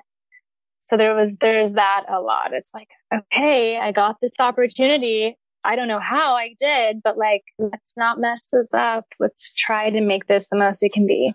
so 0.91 0.97
there 0.97 1.15
was, 1.15 1.37
there's 1.37 1.75
that 1.75 2.05
a 2.09 2.21
lot. 2.21 2.53
It's 2.53 2.75
like, 2.75 2.89
okay, 3.15 3.79
I 3.79 3.93
got 3.93 4.17
this 4.21 4.33
opportunity. 4.41 5.39
I 5.63 5.77
don't 5.77 5.87
know 5.87 6.01
how 6.01 6.35
I 6.35 6.57
did, 6.59 7.01
but 7.05 7.17
like, 7.17 7.45
let's 7.61 7.93
not 7.97 8.19
mess 8.19 8.41
this 8.53 8.75
up. 8.75 9.05
Let's 9.21 9.55
try 9.55 9.91
to 9.91 10.01
make 10.01 10.27
this 10.27 10.49
the 10.49 10.57
most 10.57 10.83
it 10.83 10.93
can 10.93 11.07
be. 11.07 11.33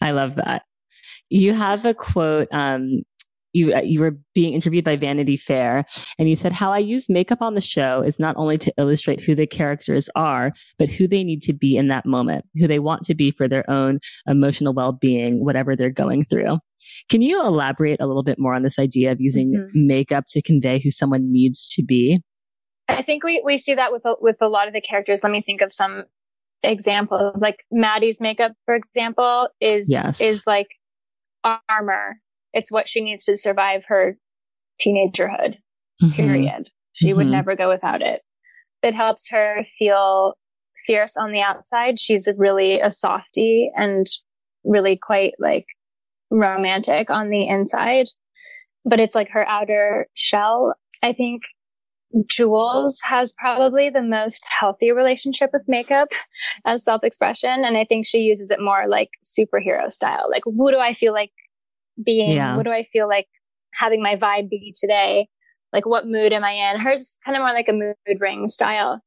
I 0.00 0.12
love 0.12 0.36
that. 0.36 0.62
You 1.28 1.52
have 1.52 1.84
a 1.84 1.92
quote, 1.92 2.48
um, 2.50 3.02
you 3.54 3.72
uh, 3.72 3.80
you 3.80 4.00
were 4.00 4.18
being 4.34 4.52
interviewed 4.52 4.84
by 4.84 4.96
Vanity 4.96 5.36
Fair, 5.36 5.84
and 6.18 6.28
you 6.28 6.36
said 6.36 6.52
how 6.52 6.70
I 6.72 6.78
use 6.78 7.08
makeup 7.08 7.40
on 7.40 7.54
the 7.54 7.60
show 7.60 8.02
is 8.02 8.20
not 8.20 8.36
only 8.36 8.58
to 8.58 8.74
illustrate 8.76 9.22
who 9.22 9.34
the 9.34 9.46
characters 9.46 10.10
are, 10.14 10.52
but 10.78 10.90
who 10.90 11.08
they 11.08 11.24
need 11.24 11.40
to 11.42 11.54
be 11.54 11.76
in 11.76 11.88
that 11.88 12.04
moment, 12.04 12.44
who 12.56 12.68
they 12.68 12.80
want 12.80 13.04
to 13.04 13.14
be 13.14 13.30
for 13.30 13.48
their 13.48 13.68
own 13.70 14.00
emotional 14.26 14.74
well-being, 14.74 15.44
whatever 15.44 15.74
they're 15.74 15.88
going 15.88 16.24
through. 16.24 16.58
Can 17.08 17.22
you 17.22 17.40
elaborate 17.40 18.00
a 18.00 18.06
little 18.06 18.24
bit 18.24 18.38
more 18.38 18.54
on 18.54 18.62
this 18.62 18.78
idea 18.78 19.12
of 19.12 19.20
using 19.20 19.52
mm-hmm. 19.52 19.86
makeup 19.86 20.24
to 20.28 20.42
convey 20.42 20.78
who 20.82 20.90
someone 20.90 21.32
needs 21.32 21.68
to 21.74 21.82
be? 21.82 22.20
I 22.88 23.00
think 23.00 23.24
we, 23.24 23.40
we 23.44 23.56
see 23.56 23.74
that 23.74 23.92
with 23.92 24.04
a, 24.04 24.16
with 24.20 24.36
a 24.42 24.48
lot 24.48 24.68
of 24.68 24.74
the 24.74 24.80
characters. 24.80 25.22
Let 25.22 25.32
me 25.32 25.40
think 25.40 25.62
of 25.62 25.72
some 25.72 26.04
examples. 26.62 27.40
Like 27.40 27.64
Maddy's 27.70 28.20
makeup, 28.20 28.52
for 28.66 28.74
example, 28.74 29.48
is 29.60 29.90
yes. 29.90 30.20
is 30.20 30.44
like 30.46 30.68
armor. 31.44 32.16
It's 32.54 32.72
what 32.72 32.88
she 32.88 33.00
needs 33.00 33.24
to 33.24 33.36
survive 33.36 33.82
her 33.88 34.16
teenagerhood. 34.80 35.56
Mm-hmm. 36.02 36.10
Period. 36.12 36.70
She 36.94 37.08
mm-hmm. 37.08 37.16
would 37.18 37.26
never 37.26 37.54
go 37.56 37.68
without 37.68 38.00
it. 38.00 38.22
It 38.82 38.94
helps 38.94 39.28
her 39.30 39.64
feel 39.78 40.34
fierce 40.86 41.16
on 41.16 41.32
the 41.32 41.40
outside. 41.40 41.98
She's 41.98 42.28
really 42.36 42.80
a 42.80 42.90
softie 42.90 43.70
and 43.76 44.06
really 44.64 44.96
quite 44.96 45.34
like 45.38 45.66
romantic 46.30 47.10
on 47.10 47.30
the 47.30 47.46
inside, 47.48 48.06
but 48.84 49.00
it's 49.00 49.14
like 49.14 49.28
her 49.30 49.46
outer 49.48 50.06
shell. 50.14 50.74
I 51.02 51.12
think 51.12 51.42
Jules 52.26 53.00
has 53.04 53.32
probably 53.32 53.90
the 53.90 54.02
most 54.02 54.44
healthy 54.60 54.92
relationship 54.92 55.50
with 55.52 55.62
makeup 55.66 56.08
as 56.64 56.84
self 56.84 57.02
expression. 57.02 57.64
And 57.64 57.76
I 57.76 57.84
think 57.84 58.06
she 58.06 58.18
uses 58.18 58.50
it 58.50 58.60
more 58.60 58.86
like 58.88 59.10
superhero 59.22 59.90
style. 59.92 60.28
Like, 60.30 60.42
who 60.44 60.70
do 60.70 60.78
I 60.78 60.94
feel 60.94 61.12
like 61.12 61.32
being? 62.02 62.32
Yeah. 62.32 62.56
What 62.56 62.64
do 62.64 62.72
I 62.72 62.84
feel 62.92 63.08
like 63.08 63.26
having 63.74 64.02
my 64.02 64.16
vibe 64.16 64.48
be 64.48 64.74
today? 64.78 65.28
Like, 65.72 65.86
what 65.86 66.06
mood 66.06 66.32
am 66.32 66.44
I 66.44 66.52
in? 66.52 66.80
Hers 66.80 67.00
is 67.00 67.16
kind 67.24 67.36
of 67.36 67.42
more 67.42 67.52
like 67.52 67.68
a 67.68 67.72
mood 67.72 68.20
ring 68.20 68.48
style. 68.48 69.00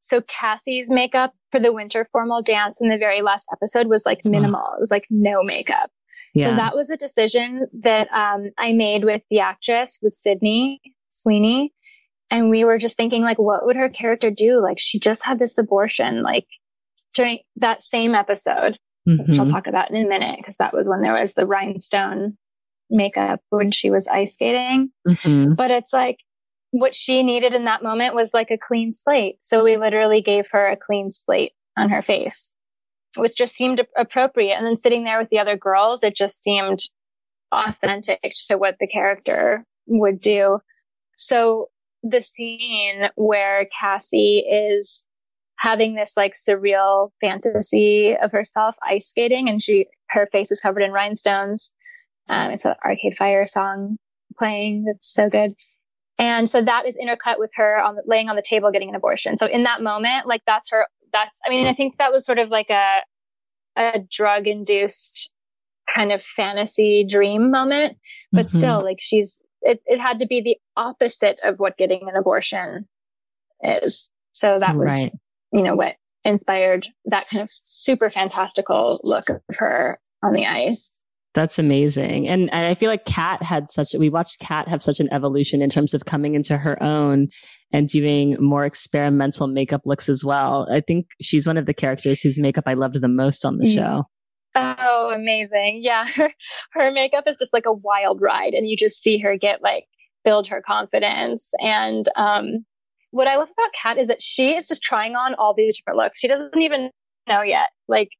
So 0.00 0.20
Cassie's 0.22 0.90
makeup 0.90 1.32
for 1.50 1.58
the 1.58 1.72
winter 1.72 2.06
formal 2.12 2.42
dance 2.42 2.80
in 2.80 2.88
the 2.88 2.98
very 2.98 3.22
last 3.22 3.46
episode 3.52 3.88
was 3.88 4.04
like 4.06 4.20
minimal. 4.24 4.74
It 4.76 4.80
was 4.80 4.90
like 4.90 5.06
no 5.10 5.42
makeup. 5.42 5.90
Yeah. 6.34 6.50
So 6.50 6.56
that 6.56 6.76
was 6.76 6.90
a 6.90 6.96
decision 6.96 7.66
that 7.80 8.08
um, 8.12 8.50
I 8.58 8.72
made 8.72 9.04
with 9.04 9.22
the 9.30 9.40
actress, 9.40 9.98
with 10.02 10.14
Sydney 10.14 10.80
Sweeney. 11.10 11.72
And 12.30 12.50
we 12.50 12.64
were 12.64 12.76
just 12.76 12.96
thinking, 12.98 13.22
like, 13.22 13.38
what 13.38 13.64
would 13.64 13.76
her 13.76 13.88
character 13.88 14.30
do? 14.30 14.60
Like, 14.62 14.78
she 14.78 15.00
just 15.00 15.24
had 15.24 15.38
this 15.38 15.56
abortion, 15.56 16.22
like, 16.22 16.46
during 17.14 17.38
that 17.56 17.82
same 17.82 18.14
episode, 18.14 18.78
mm-hmm. 19.08 19.30
which 19.30 19.38
I'll 19.38 19.46
talk 19.46 19.66
about 19.66 19.90
in 19.90 20.04
a 20.04 20.08
minute, 20.08 20.36
because 20.38 20.56
that 20.58 20.74
was 20.74 20.88
when 20.88 21.00
there 21.00 21.18
was 21.18 21.34
the 21.34 21.46
rhinestone 21.46 22.36
makeup 22.90 23.40
when 23.50 23.70
she 23.70 23.90
was 23.90 24.06
ice 24.08 24.34
skating. 24.34 24.90
Mm-hmm. 25.06 25.54
But 25.54 25.70
it's 25.70 25.92
like, 25.92 26.18
what 26.70 26.94
she 26.94 27.22
needed 27.22 27.54
in 27.54 27.64
that 27.64 27.82
moment 27.82 28.14
was 28.14 28.34
like 28.34 28.50
a 28.50 28.58
clean 28.58 28.92
slate. 28.92 29.38
So 29.40 29.64
we 29.64 29.78
literally 29.78 30.20
gave 30.20 30.50
her 30.50 30.68
a 30.68 30.76
clean 30.76 31.10
slate 31.10 31.52
on 31.78 31.88
her 31.88 32.02
face, 32.02 32.54
which 33.16 33.36
just 33.36 33.54
seemed 33.54 33.86
appropriate. 33.96 34.54
And 34.54 34.66
then 34.66 34.76
sitting 34.76 35.04
there 35.04 35.18
with 35.18 35.30
the 35.30 35.38
other 35.38 35.56
girls, 35.56 36.04
it 36.04 36.14
just 36.14 36.42
seemed 36.42 36.80
authentic 37.52 38.20
to 38.48 38.58
what 38.58 38.76
the 38.80 38.86
character 38.86 39.64
would 39.86 40.20
do. 40.20 40.58
So 41.16 41.68
the 42.02 42.20
scene 42.20 43.08
where 43.16 43.66
Cassie 43.78 44.40
is 44.40 45.04
having 45.58 45.94
this 45.94 46.16
like 46.16 46.34
surreal 46.34 47.10
fantasy 47.20 48.16
of 48.16 48.30
herself 48.30 48.76
ice 48.82 49.08
skating 49.08 49.48
and 49.48 49.60
she, 49.60 49.86
her 50.08 50.28
face 50.30 50.50
is 50.50 50.60
covered 50.60 50.82
in 50.82 50.92
rhinestones. 50.92 51.72
Um, 52.28 52.52
it's 52.52 52.64
an 52.64 52.74
Arcade 52.84 53.16
Fire 53.16 53.44
song 53.44 53.98
playing 54.38 54.84
that's 54.84 55.12
so 55.12 55.28
good. 55.28 55.54
And 56.16 56.48
so 56.48 56.62
that 56.62 56.86
is 56.86 56.96
intercut 56.96 57.38
with 57.38 57.50
her 57.54 57.80
on 57.80 57.96
the, 57.96 58.02
laying 58.06 58.28
on 58.28 58.36
the 58.36 58.42
table 58.42 58.70
getting 58.70 58.88
an 58.88 58.94
abortion. 58.94 59.36
So 59.36 59.46
in 59.46 59.64
that 59.64 59.82
moment, 59.82 60.26
like 60.26 60.42
that's 60.46 60.70
her, 60.70 60.86
that's, 61.12 61.40
I 61.46 61.50
mean, 61.50 61.66
I 61.66 61.74
think 61.74 61.98
that 61.98 62.12
was 62.12 62.24
sort 62.24 62.38
of 62.38 62.50
like 62.50 62.70
a, 62.70 63.00
a 63.76 64.00
drug 64.10 64.46
induced 64.46 65.30
kind 65.94 66.12
of 66.12 66.22
fantasy 66.22 67.04
dream 67.04 67.50
moment, 67.50 67.96
but 68.30 68.46
mm-hmm. 68.46 68.58
still 68.58 68.80
like 68.80 68.98
she's, 69.00 69.40
it, 69.62 69.80
it 69.86 70.00
had 70.00 70.18
to 70.20 70.26
be 70.26 70.40
the 70.40 70.56
opposite 70.76 71.38
of 71.44 71.58
what 71.58 71.78
getting 71.78 72.08
an 72.08 72.16
abortion 72.16 72.86
is. 73.62 74.10
So 74.32 74.58
that 74.58 74.76
was, 74.76 74.86
right. 74.86 75.12
You 75.52 75.62
know, 75.62 75.74
what 75.74 75.96
inspired 76.24 76.86
that 77.06 77.28
kind 77.28 77.42
of 77.42 77.48
super 77.50 78.10
fantastical 78.10 79.00
look 79.04 79.28
of 79.28 79.40
her 79.50 79.98
on 80.22 80.32
the 80.32 80.46
ice. 80.46 80.98
That's 81.34 81.58
amazing. 81.58 82.26
And, 82.26 82.52
and 82.52 82.66
I 82.66 82.74
feel 82.74 82.90
like 82.90 83.04
Kat 83.04 83.42
had 83.42 83.70
such, 83.70 83.94
we 83.96 84.08
watched 84.08 84.40
Kat 84.40 84.66
have 84.66 84.82
such 84.82 84.98
an 84.98 85.12
evolution 85.12 85.62
in 85.62 85.70
terms 85.70 85.94
of 85.94 86.04
coming 86.04 86.34
into 86.34 86.56
her 86.56 86.82
own 86.82 87.28
and 87.72 87.88
doing 87.88 88.36
more 88.40 88.64
experimental 88.64 89.46
makeup 89.46 89.82
looks 89.84 90.08
as 90.08 90.24
well. 90.24 90.66
I 90.70 90.80
think 90.80 91.06
she's 91.20 91.46
one 91.46 91.56
of 91.56 91.66
the 91.66 91.74
characters 91.74 92.20
whose 92.20 92.38
makeup 92.38 92.64
I 92.66 92.74
loved 92.74 93.00
the 93.00 93.08
most 93.08 93.44
on 93.44 93.58
the 93.58 93.66
mm. 93.66 93.74
show. 93.74 94.02
Oh, 94.54 95.12
amazing. 95.14 95.80
Yeah. 95.82 96.04
Her, 96.14 96.30
her 96.72 96.90
makeup 96.90 97.24
is 97.28 97.36
just 97.38 97.52
like 97.52 97.66
a 97.66 97.72
wild 97.72 98.20
ride 98.20 98.54
and 98.54 98.68
you 98.68 98.76
just 98.76 99.00
see 99.02 99.18
her 99.18 99.36
get 99.36 99.62
like 99.62 99.84
build 100.24 100.48
her 100.48 100.62
confidence. 100.66 101.52
And, 101.60 102.08
um, 102.16 102.64
what 103.10 103.26
I 103.26 103.36
love 103.36 103.50
about 103.50 103.72
Kat 103.72 103.98
is 103.98 104.08
that 104.08 104.22
she 104.22 104.56
is 104.56 104.66
just 104.68 104.82
trying 104.82 105.16
on 105.16 105.34
all 105.34 105.54
these 105.54 105.76
different 105.76 105.98
looks. 105.98 106.18
She 106.18 106.28
doesn't 106.28 106.60
even 106.60 106.90
know 107.26 107.42
yet. 107.42 107.70
Like 107.88 108.10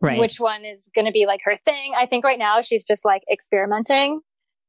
right. 0.00 0.18
which 0.18 0.38
one 0.38 0.64
is 0.64 0.88
going 0.94 1.06
to 1.06 1.12
be 1.12 1.26
like 1.26 1.40
her 1.44 1.58
thing. 1.64 1.92
I 1.96 2.06
think 2.06 2.24
right 2.24 2.38
now 2.38 2.62
she's 2.62 2.84
just 2.84 3.04
like 3.04 3.22
experimenting, 3.30 4.20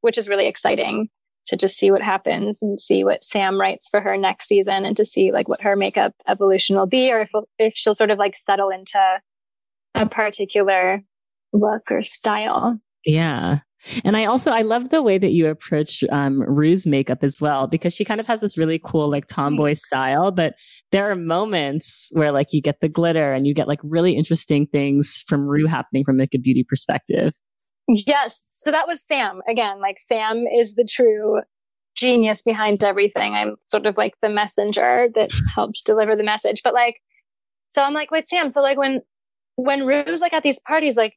which 0.02 0.18
is 0.18 0.28
really 0.28 0.48
exciting 0.48 1.10
to 1.48 1.58
just 1.58 1.78
see 1.78 1.92
what 1.92 2.02
happens 2.02 2.62
and 2.62 2.80
see 2.80 3.04
what 3.04 3.24
Sam 3.24 3.60
writes 3.60 3.90
for 3.90 4.00
her 4.00 4.16
next 4.16 4.48
season 4.48 4.86
and 4.86 4.96
to 4.98 5.06
see 5.06 5.32
like 5.32 5.48
what 5.48 5.62
her 5.62 5.76
makeup 5.76 6.14
evolution 6.28 6.76
will 6.76 6.86
be 6.86 7.12
or 7.12 7.22
if, 7.22 7.30
if 7.58 7.74
she'll 7.76 7.96
sort 7.96 8.12
of 8.12 8.20
like 8.20 8.38
settle 8.38 8.70
into 8.70 9.00
a 9.96 10.06
particular 10.06 11.02
look 11.52 11.92
or 11.92 12.04
style. 12.04 12.80
Yeah. 13.06 13.60
And 14.04 14.16
I 14.16 14.26
also, 14.26 14.52
I 14.52 14.62
love 14.62 14.90
the 14.90 15.02
way 15.02 15.18
that 15.18 15.32
you 15.32 15.48
approach 15.48 16.04
um, 16.12 16.42
Rue's 16.42 16.86
makeup 16.86 17.24
as 17.24 17.42
well, 17.42 17.68
because 17.68 17.94
she 17.94 18.06
kind 18.06 18.20
of 18.20 18.28
has 18.28 18.42
this 18.42 18.58
really 18.58 18.80
cool, 18.84 19.10
like 19.10 19.28
tomboy 19.28 19.74
style, 19.74 20.32
but 20.32 20.56
there 20.92 21.10
are 21.10 21.16
moments 21.16 22.10
where 22.14 22.32
like 22.32 22.54
you 22.54 22.62
get 22.62 22.80
the 22.82 22.90
glitter 22.90 23.34
and 23.34 23.48
you 23.48 23.54
get 23.54 23.68
like 23.68 23.80
really 23.84 24.16
interesting 24.16 24.68
things 24.68 25.24
from 25.28 25.48
Rue 25.48 25.68
happening 25.68 26.04
from 26.04 26.18
like 26.18 26.34
a 26.34 26.40
beauty 26.40 26.64
perspective. 26.68 27.34
Yes. 27.88 28.48
So 28.52 28.72
that 28.72 28.88
was 28.88 29.04
Sam. 29.04 29.42
Again, 29.50 29.80
like 29.82 30.00
Sam 30.00 30.46
is 30.48 30.76
the 30.76 30.86
true 30.86 31.42
genius 31.96 32.42
behind 32.42 32.84
everything. 32.84 33.34
I'm 33.34 33.56
sort 33.68 33.86
of 33.86 33.98
like 33.98 34.14
the 34.22 34.30
messenger 34.30 35.10
that 35.16 35.32
helps 35.56 35.82
deliver 35.82 36.16
the 36.16 36.24
message. 36.24 36.62
But 36.64 36.74
like, 36.74 36.98
so 37.70 37.82
I'm 37.82 37.94
like, 37.94 38.12
wait, 38.12 38.28
Sam. 38.28 38.50
So 38.50 38.62
like 38.62 38.78
when, 38.78 39.02
when 39.56 39.86
Rue's 39.86 40.22
like 40.22 40.34
at 40.34 40.44
these 40.44 40.60
parties, 40.60 40.98
like 40.98 41.16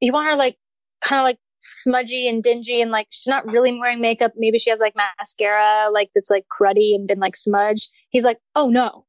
you 0.00 0.12
want 0.12 0.28
her 0.28 0.36
like 0.36 0.56
kind 1.02 1.20
of 1.20 1.24
like 1.24 1.38
smudgy 1.62 2.28
and 2.28 2.42
dingy 2.42 2.82
and 2.82 2.90
like 2.90 3.06
she's 3.10 3.30
not 3.30 3.46
really 3.46 3.78
wearing 3.78 4.00
makeup. 4.00 4.32
Maybe 4.36 4.58
she 4.58 4.70
has 4.70 4.80
like 4.80 4.94
mascara 4.96 5.88
like 5.90 6.10
that's 6.14 6.30
like 6.30 6.44
cruddy 6.48 6.94
and 6.94 7.06
been 7.06 7.20
like 7.20 7.36
smudged. 7.36 7.88
He's 8.10 8.24
like, 8.24 8.38
oh 8.54 8.68
no. 8.68 9.06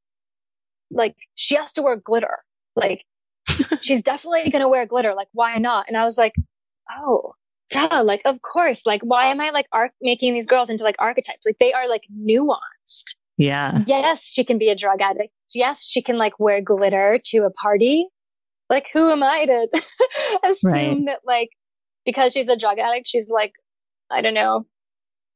Like 0.92 1.16
she 1.36 1.56
has 1.56 1.74
to 1.74 1.82
wear 1.82 1.98
glitter. 1.98 2.40
Like 2.76 3.04
she's 3.82 4.04
definitely 4.04 4.50
gonna 4.52 4.70
wear 4.70 4.86
glitter. 4.86 5.14
Like 5.16 5.30
why 5.34 5.58
not? 5.58 5.88
And 5.88 5.98
I 5.98 6.04
was 6.04 6.18
like, 6.18 6.36
oh 6.92 7.34
yeah, 7.74 8.02
like 8.02 8.22
of 8.26 8.42
course. 8.42 8.86
Like 8.86 9.02
why 9.02 9.28
am 9.28 9.42
I 9.42 9.50
like 9.50 9.68
arc 9.72 9.92
making 10.02 10.34
these 10.34 10.46
girls 10.46 10.70
into 10.70 10.84
like 10.84 10.96
archetypes? 11.00 11.46
Like 11.46 11.58
they 11.60 11.74
are 11.74 11.90
like 11.90 12.04
nuanced. 12.16 13.16
Yeah. 13.38 13.80
Yes, 13.88 14.24
she 14.24 14.44
can 14.44 14.60
be 14.60 14.70
a 14.70 14.76
drug 14.76 15.02
addict. 15.02 15.34
Yes, 15.56 15.84
she 15.84 16.04
can 16.04 16.18
like 16.18 16.40
wear 16.40 16.62
glitter 16.62 17.20
to 17.26 17.40
a 17.40 17.52
party. 17.52 18.08
Like 18.70 18.90
who 18.94 19.10
am 19.10 19.24
I 19.24 19.46
to 19.46 19.68
assume 20.48 20.72
right. 20.72 21.06
that 21.08 21.20
like 21.26 21.50
because 22.06 22.34
she's 22.34 22.50
a 22.50 22.58
drug 22.58 22.80
addict, 22.80 23.08
she's 23.08 23.30
like, 23.30 23.54
I 24.12 24.22
don't 24.22 24.34
know, 24.34 24.66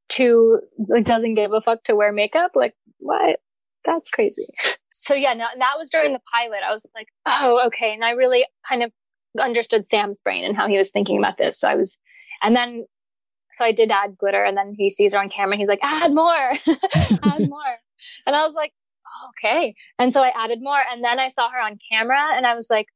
too, 0.09 0.59
like, 0.88 1.05
doesn't 1.05 1.36
give 1.36 1.53
a 1.53 1.61
fuck 1.61 1.84
to 1.84 1.95
wear 1.95 2.11
makeup. 2.11 2.51
Like, 2.55 2.76
what? 2.99 3.39
That's 3.86 4.09
crazy. 4.09 4.47
So 4.91 5.13
yeah, 5.13 5.34
no, 5.34 5.45
that 5.59 5.76
was 5.78 5.89
during 5.89 6.13
the 6.13 6.22
pilot. 6.34 6.61
I 6.68 6.72
was 6.72 6.86
like, 6.95 7.07
oh, 7.26 7.63
okay. 7.68 7.93
And 7.93 8.03
I 8.03 8.11
really 8.11 8.45
kind 8.68 8.84
of 8.84 8.91
understood 9.39 9.88
Sam's 9.88 10.20
brain 10.22 10.43
and 10.43 10.57
how 10.57 10.68
he 10.68 10.78
was 10.78 10.91
thinking 10.91 11.20
about 11.20 11.38
this. 11.38 11.59
So 11.59 11.68
I 11.68 11.76
was, 11.76 11.97
and 12.41 12.55
then, 12.55 12.86
so 13.53 13.63
I 13.63 13.72
did 13.72 13.91
add 13.91 14.18
glitter 14.18 14.43
and 14.43 14.57
then 14.57 14.74
he 14.78 14.89
sees 14.89 15.13
her 15.13 15.20
on 15.20 15.30
camera. 15.30 15.55
He's 15.55 15.68
like, 15.68 15.80
add 15.84 16.13
more, 16.13 16.28
add 17.24 17.39
more. 17.47 17.78
And 18.26 18.36
I 18.36 18.43
was 18.43 18.53
like, 18.53 18.74
okay. 19.30 19.76
And 19.99 20.11
so 20.11 20.24
I 20.24 20.32
added 20.36 20.59
more 20.61 20.80
and 20.91 21.03
then 21.03 21.20
I 21.20 21.28
saw 21.28 21.49
her 21.49 21.59
on 21.59 21.80
camera 21.91 22.36
and 22.36 22.45
I 22.45 22.55
was 22.55 22.70
like, 22.70 22.88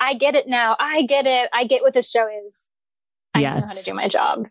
I 0.00 0.14
get 0.14 0.34
it 0.34 0.46
now. 0.46 0.76
I 0.78 1.02
get 1.02 1.26
it. 1.26 1.50
I 1.52 1.64
get 1.64 1.82
what 1.82 1.94
this 1.94 2.10
show 2.10 2.28
is. 2.46 2.68
I 3.38 3.42
yes. 3.42 3.60
know 3.60 3.66
how 3.66 3.72
to 3.74 3.84
do 3.84 3.94
my 3.94 4.08
job. 4.08 4.48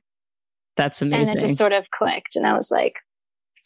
That's 0.77 1.01
amazing. 1.01 1.29
And 1.29 1.39
it 1.39 1.47
just 1.47 1.57
sort 1.57 1.73
of 1.73 1.85
clicked. 1.91 2.35
And 2.35 2.45
I 2.45 2.55
was 2.55 2.71
like, 2.71 2.93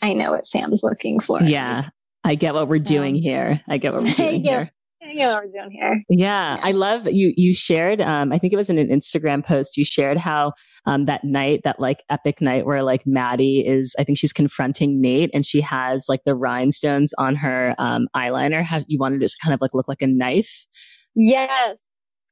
I 0.02 0.14
know 0.14 0.32
what 0.32 0.48
Sam's 0.48 0.82
looking 0.84 1.20
for. 1.20 1.42
Yeah. 1.44 1.90
I 2.24 2.36
get 2.36 2.54
what 2.54 2.68
we're 2.68 2.80
doing 2.80 3.16
here. 3.16 3.62
I 3.68 3.78
get 3.78 3.94
what 3.94 4.04
we're 4.04 4.12
doing 4.16 4.44
here. 4.44 4.72
I 5.04 5.14
get 5.14 5.34
what 5.34 5.44
we're 5.46 5.60
doing 5.60 5.72
here. 5.72 6.04
Yeah, 6.10 6.58
yeah. 6.58 6.60
I 6.62 6.72
love 6.72 7.08
you. 7.08 7.34
You 7.36 7.54
shared, 7.54 8.02
um, 8.02 8.32
I 8.32 8.38
think 8.38 8.54
it 8.54 8.56
was 8.56 8.70
in 8.70 8.78
an 8.78 8.88
Instagram 8.88 9.46
post. 9.46 9.76
You 9.76 9.84
shared 9.84 10.18
how 10.18 10.54
um, 10.86 11.06
that 11.06 11.24
night, 11.24 11.62
that 11.64 11.80
like 11.80 12.04
epic 12.10 12.40
night 12.40 12.68
where 12.68 12.84
like 12.84 13.02
Maddy 13.08 13.66
is, 13.68 13.96
I 13.98 14.04
think 14.04 14.20
she's 14.20 14.32
confronting 14.32 15.02
Nate, 15.02 15.32
and 15.34 15.44
she 15.44 15.60
has 15.62 16.06
like 16.08 16.22
the 16.24 16.36
rhinestones 16.36 17.14
on 17.18 17.36
her 17.36 17.74
um, 17.80 18.08
eyeliner. 18.16 18.64
How 18.64 18.82
you 18.88 19.00
wanted 19.00 19.24
it 19.24 19.30
to 19.30 19.38
kind 19.44 19.56
of 19.56 19.62
like 19.62 19.74
look 19.74 19.88
like 19.88 20.04
a 20.04 20.08
knife. 20.08 20.68
Yes, 21.16 21.84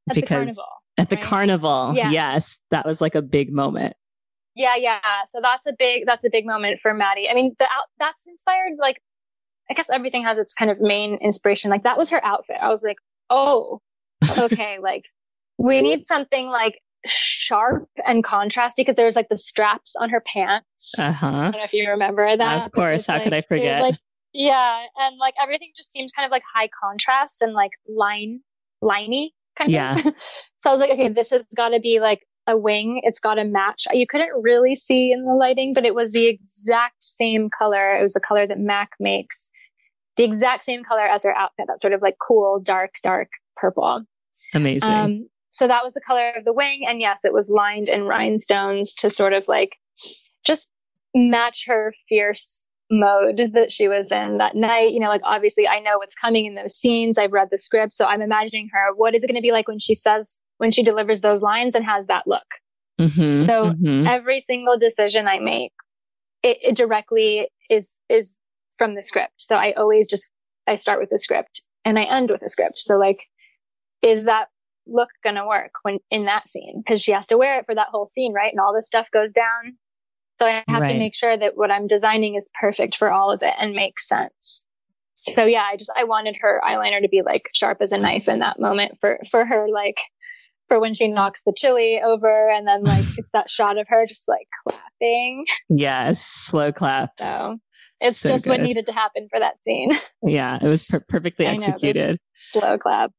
at 0.07 0.15
because, 0.15 0.29
the 0.29 0.35
carnival 0.35 0.65
at 0.99 1.09
the 1.09 1.15
right? 1.15 1.25
carnival. 1.25 1.93
Yeah. 1.95 2.11
Yes, 2.11 2.59
that 2.71 2.85
was 2.85 3.01
like 3.01 3.15
a 3.15 3.21
big 3.21 3.51
moment. 3.51 3.95
Yeah, 4.55 4.75
yeah. 4.75 4.99
So 5.27 5.39
that's 5.41 5.65
a 5.65 5.73
big 5.77 6.03
that's 6.05 6.25
a 6.25 6.29
big 6.29 6.45
moment 6.45 6.79
for 6.81 6.93
Maddy. 6.93 7.29
I 7.29 7.33
mean, 7.33 7.55
the 7.59 7.65
out, 7.65 7.85
that's 7.99 8.27
inspired 8.27 8.73
like 8.79 9.01
I 9.69 9.73
guess 9.73 9.89
everything 9.89 10.23
has 10.23 10.37
its 10.39 10.53
kind 10.53 10.69
of 10.69 10.81
main 10.81 11.15
inspiration. 11.15 11.69
Like 11.69 11.83
that 11.83 11.97
was 11.97 12.09
her 12.09 12.23
outfit. 12.25 12.57
I 12.59 12.69
was 12.69 12.83
like, 12.83 12.97
"Oh, 13.29 13.79
okay, 14.37 14.77
like 14.81 15.05
we 15.57 15.81
need 15.81 16.07
something 16.07 16.47
like 16.47 16.79
sharp 17.05 17.87
and 18.05 18.23
contrasty 18.23 18.77
because 18.77 18.95
there's 18.95 19.15
like 19.15 19.29
the 19.29 19.37
straps 19.37 19.95
on 19.95 20.09
her 20.09 20.21
pants. 20.21 20.99
Uh-huh. 20.99 21.27
I 21.27 21.43
don't 21.43 21.51
know 21.51 21.63
if 21.63 21.73
you 21.73 21.89
remember 21.89 22.35
that. 22.35 22.65
Of 22.65 22.71
course, 22.71 23.07
how 23.07 23.15
like, 23.15 23.23
could 23.23 23.33
I 23.33 23.41
forget? 23.41 23.81
Like, 23.81 23.95
yeah, 24.33 24.85
and 24.97 25.17
like 25.17 25.35
everything 25.41 25.71
just 25.77 25.91
seemed 25.91 26.09
kind 26.15 26.25
of 26.25 26.31
like 26.31 26.43
high 26.53 26.69
contrast 26.83 27.41
and 27.41 27.53
like 27.53 27.71
line 27.87 28.41
liney 28.83 29.29
kind 29.59 29.71
yeah. 29.71 29.97
of. 29.97 30.03
so 30.57 30.69
I 30.69 30.71
was 30.71 30.79
like, 30.79 30.91
okay, 30.91 31.09
this 31.09 31.29
has 31.29 31.45
got 31.55 31.69
to 31.69 31.79
be 31.79 31.99
like 31.99 32.25
a 32.47 32.57
wing. 32.57 33.01
It's 33.03 33.19
got 33.19 33.35
to 33.35 33.43
match. 33.43 33.85
You 33.91 34.07
couldn't 34.07 34.31
really 34.41 34.75
see 34.75 35.11
in 35.11 35.23
the 35.25 35.33
lighting, 35.33 35.73
but 35.73 35.85
it 35.85 35.93
was 35.93 36.11
the 36.11 36.27
exact 36.27 36.95
same 37.01 37.49
color. 37.49 37.95
It 37.95 38.01
was 38.01 38.15
a 38.15 38.19
color 38.19 38.47
that 38.47 38.59
Mac 38.59 38.91
makes. 38.99 39.49
The 40.17 40.23
exact 40.23 40.63
same 40.63 40.83
color 40.83 41.05
as 41.05 41.23
her 41.23 41.35
outfit. 41.35 41.67
That 41.67 41.81
sort 41.81 41.93
of 41.93 42.01
like 42.01 42.15
cool, 42.25 42.59
dark, 42.59 42.91
dark 43.03 43.29
purple. 43.55 44.03
Amazing. 44.53 44.89
Um, 44.89 45.29
so 45.51 45.67
that 45.67 45.83
was 45.83 45.93
the 45.93 46.01
color 46.01 46.31
of 46.35 46.45
the 46.45 46.53
wing. 46.53 46.85
And 46.87 47.01
yes, 47.01 47.23
it 47.23 47.33
was 47.33 47.49
lined 47.49 47.89
in 47.89 48.03
rhinestones 48.03 48.93
to 48.95 49.09
sort 49.09 49.33
of 49.33 49.47
like 49.47 49.75
just 50.45 50.69
match 51.15 51.65
her 51.67 51.93
fierce 52.07 52.65
mode 52.91 53.51
that 53.53 53.71
she 53.71 53.87
was 53.87 54.11
in 54.11 54.37
that 54.37 54.55
night. 54.55 54.91
You 54.91 54.99
know, 54.99 55.09
like 55.09 55.21
obviously 55.23 55.67
I 55.67 55.79
know 55.79 55.97
what's 55.97 56.15
coming 56.15 56.45
in 56.45 56.55
those 56.55 56.75
scenes. 56.75 57.17
I've 57.17 57.31
read 57.31 57.49
the 57.51 57.57
script. 57.57 57.93
So 57.93 58.05
I'm 58.05 58.21
imagining 58.21 58.69
her. 58.73 58.93
What 58.95 59.15
is 59.15 59.23
it 59.23 59.27
going 59.27 59.35
to 59.35 59.41
be 59.41 59.51
like 59.51 59.67
when 59.67 59.79
she 59.79 59.95
says, 59.95 60.39
when 60.57 60.71
she 60.71 60.83
delivers 60.83 61.21
those 61.21 61.41
lines 61.41 61.75
and 61.75 61.85
has 61.85 62.07
that 62.07 62.27
look? 62.27 62.45
Mm-hmm, 62.99 63.45
so 63.45 63.71
mm-hmm. 63.71 64.07
every 64.07 64.41
single 64.41 64.77
decision 64.77 65.27
I 65.27 65.39
make, 65.39 65.71
it, 66.43 66.57
it 66.61 66.75
directly 66.75 67.47
is, 67.69 67.99
is 68.09 68.37
from 68.77 68.95
the 68.95 69.03
script. 69.03 69.33
So 69.37 69.55
I 69.55 69.71
always 69.73 70.05
just, 70.05 70.31
I 70.67 70.75
start 70.75 70.99
with 70.99 71.09
the 71.09 71.19
script 71.19 71.61
and 71.85 71.97
I 71.97 72.03
end 72.03 72.29
with 72.29 72.41
the 72.41 72.49
script. 72.49 72.77
So 72.77 72.97
like, 72.97 73.25
is 74.01 74.25
that 74.25 74.49
look 74.85 75.09
going 75.23 75.35
to 75.35 75.45
work 75.45 75.71
when 75.83 75.99
in 76.11 76.23
that 76.23 76.47
scene? 76.47 76.83
Cause 76.87 77.01
she 77.01 77.11
has 77.11 77.27
to 77.27 77.37
wear 77.37 77.59
it 77.59 77.65
for 77.65 77.75
that 77.75 77.87
whole 77.91 78.05
scene, 78.05 78.33
right? 78.33 78.51
And 78.51 78.59
all 78.59 78.73
this 78.73 78.87
stuff 78.87 79.07
goes 79.13 79.31
down. 79.31 79.77
So 80.39 80.47
I 80.47 80.63
have 80.69 80.81
right. 80.81 80.93
to 80.93 80.99
make 80.99 81.15
sure 81.15 81.37
that 81.37 81.57
what 81.57 81.69
I'm 81.69 81.85
designing 81.85 82.35
is 82.35 82.49
perfect 82.59 82.95
for 82.95 83.11
all 83.11 83.31
of 83.31 83.41
it 83.43 83.53
and 83.59 83.73
makes 83.73 84.07
sense. 84.07 84.63
So 85.13 85.45
yeah, 85.45 85.65
I 85.69 85.75
just, 85.75 85.91
I 85.97 86.05
wanted 86.05 86.37
her 86.39 86.61
eyeliner 86.65 87.01
to 87.01 87.09
be 87.09 87.21
like 87.25 87.49
sharp 87.53 87.79
as 87.81 87.91
a 87.91 87.97
knife 87.97 88.29
in 88.29 88.39
that 88.39 88.57
moment 88.57 88.93
for, 89.01 89.19
for 89.29 89.45
her, 89.45 89.67
like, 89.69 89.99
for 90.69 90.79
when 90.79 90.93
she 90.93 91.09
knocks 91.09 91.43
the 91.43 91.53
chili 91.53 91.99
over 92.01 92.49
and 92.49 92.65
then 92.65 92.83
like 92.83 93.03
it's 93.17 93.31
that 93.31 93.49
shot 93.49 93.77
of 93.77 93.87
her 93.89 94.05
just 94.05 94.29
like 94.29 94.47
clapping. 94.65 95.45
Yes. 95.67 96.23
Slow 96.23 96.71
clap. 96.71 97.11
So 97.19 97.57
it's 97.99 98.19
so 98.19 98.29
just 98.29 98.45
good. 98.45 98.51
what 98.51 98.61
needed 98.61 98.85
to 98.85 98.93
happen 98.93 99.27
for 99.29 99.39
that 99.39 99.61
scene. 99.61 99.91
Yeah. 100.23 100.57
It 100.61 100.67
was 100.67 100.83
per- 100.83 101.03
perfectly 101.09 101.45
executed. 101.47 102.11
Know, 102.11 102.17
slow 102.33 102.77
clap. 102.77 103.11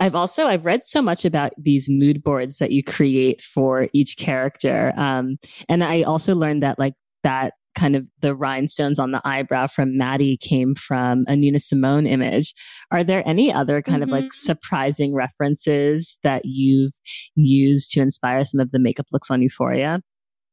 I've 0.00 0.14
also 0.14 0.46
I've 0.46 0.64
read 0.64 0.82
so 0.82 1.02
much 1.02 1.24
about 1.24 1.52
these 1.58 1.88
mood 1.90 2.22
boards 2.22 2.58
that 2.58 2.70
you 2.70 2.82
create 2.84 3.42
for 3.42 3.88
each 3.92 4.16
character, 4.16 4.92
um, 4.96 5.38
and 5.68 5.82
I 5.82 6.02
also 6.02 6.34
learned 6.34 6.62
that 6.62 6.78
like 6.78 6.94
that 7.24 7.54
kind 7.78 7.94
of 7.94 8.06
the 8.20 8.34
rhinestones 8.34 8.98
on 8.98 9.12
the 9.12 9.20
eyebrow 9.24 9.66
from 9.66 9.96
Maddy 9.96 10.36
came 10.36 10.74
from 10.74 11.24
a 11.28 11.36
Nina 11.36 11.58
Simone 11.58 12.06
image. 12.06 12.54
Are 12.90 13.04
there 13.04 13.26
any 13.26 13.52
other 13.52 13.82
kind 13.82 14.02
mm-hmm. 14.02 14.04
of 14.04 14.08
like 14.10 14.24
mm-hmm. 14.24 14.46
surprising 14.46 15.14
references 15.14 16.18
that 16.24 16.42
you've 16.44 16.92
used 17.34 17.92
to 17.92 18.00
inspire 18.00 18.44
some 18.44 18.60
of 18.60 18.70
the 18.72 18.80
makeup 18.80 19.06
looks 19.12 19.30
on 19.30 19.42
Euphoria? 19.42 20.00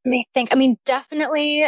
Let 0.05 0.09
me 0.09 0.25
think. 0.33 0.49
I 0.51 0.55
mean, 0.55 0.77
definitely 0.85 1.65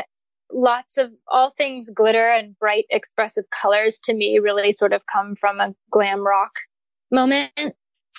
lots 0.52 0.98
of 0.98 1.12
all 1.28 1.52
things 1.58 1.90
glitter 1.90 2.30
and 2.30 2.58
bright 2.58 2.86
expressive 2.90 3.44
colors 3.50 4.00
to 4.04 4.14
me 4.14 4.40
really 4.40 4.72
sort 4.72 4.94
of 4.94 5.02
come 5.12 5.36
from 5.36 5.60
a 5.60 5.74
glam 5.92 6.26
rock 6.26 6.52
moment. 7.12 7.52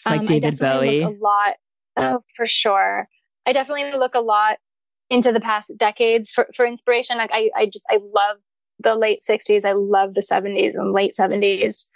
Like 0.06 0.20
um, 0.20 0.24
David 0.24 0.58
Bowie. 0.58 1.02
a 1.02 1.10
lot. 1.10 1.56
Oh, 1.96 2.22
for 2.36 2.46
sure. 2.46 3.08
I 3.46 3.52
definitely 3.52 3.92
look 3.98 4.14
a 4.14 4.20
lot 4.20 4.58
into 5.10 5.32
the 5.32 5.40
past 5.40 5.72
decades 5.76 6.30
for, 6.30 6.48
for 6.54 6.66
inspiration. 6.66 7.18
Like 7.18 7.30
I, 7.32 7.50
I 7.56 7.66
just, 7.66 7.86
I 7.90 7.96
love 7.96 8.36
the 8.80 8.94
late 8.94 9.22
sixties. 9.22 9.64
I 9.64 9.72
love 9.72 10.14
the 10.14 10.22
seventies 10.22 10.74
and 10.74 10.92
late 10.92 11.14
seventies 11.14 11.86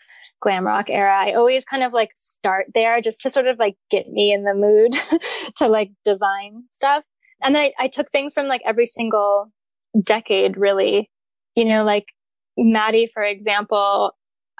glam 0.42 0.66
rock 0.66 0.86
era. 0.90 1.16
I 1.16 1.32
always 1.32 1.64
kind 1.64 1.82
of 1.82 1.92
like 1.92 2.10
start 2.16 2.66
there 2.74 3.00
just 3.00 3.22
to 3.22 3.30
sort 3.30 3.46
of 3.46 3.58
like 3.58 3.76
get 3.90 4.10
me 4.10 4.32
in 4.32 4.44
the 4.44 4.54
mood 4.54 4.94
to 5.56 5.68
like 5.68 5.92
design 6.04 6.64
stuff. 6.72 7.04
And 7.40 7.54
then 7.54 7.70
I, 7.78 7.84
I 7.84 7.88
took 7.88 8.10
things 8.10 8.34
from 8.34 8.48
like 8.48 8.62
every 8.66 8.86
single 8.86 9.50
decade, 10.02 10.56
really. 10.56 11.10
You 11.54 11.64
know, 11.64 11.84
like 11.84 12.06
Maddie, 12.58 13.10
for 13.12 13.22
example, 13.22 14.12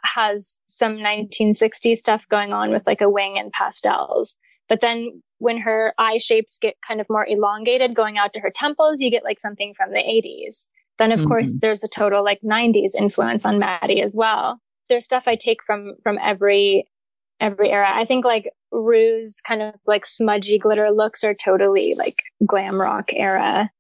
has 0.05 0.57
some 0.67 0.97
1960s 0.97 1.97
stuff 1.97 2.29
going 2.29 2.53
on 2.53 2.71
with 2.71 2.87
like 2.87 3.01
a 3.01 3.11
wing 3.11 3.39
and 3.39 3.53
pastels. 3.53 4.37
But 4.69 4.81
then 4.81 5.23
when 5.39 5.59
her 5.59 5.93
eye 5.99 6.19
shapes 6.19 6.59
get 6.59 6.77
kind 6.87 7.01
of 7.01 7.07
more 7.11 7.27
elongated 7.27 7.95
going 7.95 8.19
out 8.19 8.33
to 8.33 8.41
her 8.41 8.53
temples, 8.55 9.01
you 9.01 9.11
get 9.11 9.25
like 9.25 9.41
something 9.41 9.75
from 9.77 9.91
the 9.91 9.99
80s. 9.99 10.67
Then 10.99 11.13
of 11.13 11.21
mm-hmm. 11.21 11.29
course 11.29 11.59
there's 11.61 11.83
a 11.83 11.89
total 11.89 12.25
like 12.25 12.41
90s 12.43 12.93
influence 12.97 13.45
on 13.45 13.59
Maddy 13.59 14.03
as 14.03 14.15
well. 14.17 14.61
There's 14.89 15.05
stuff 15.05 15.25
I 15.27 15.37
take 15.37 15.63
from 15.67 15.95
from 16.03 16.19
every 16.23 16.87
every 17.41 17.71
era. 17.71 17.91
I 17.93 18.05
think 18.05 18.25
like 18.25 18.51
Rue's 18.71 19.41
kind 19.41 19.63
of 19.63 19.75
like 19.87 20.07
smudgy 20.07 20.59
glitter 20.59 20.91
looks 20.91 21.25
are 21.25 21.35
totally 21.35 21.95
like 21.97 22.19
glam 22.47 22.81
rock 22.81 23.13
era. 23.15 23.71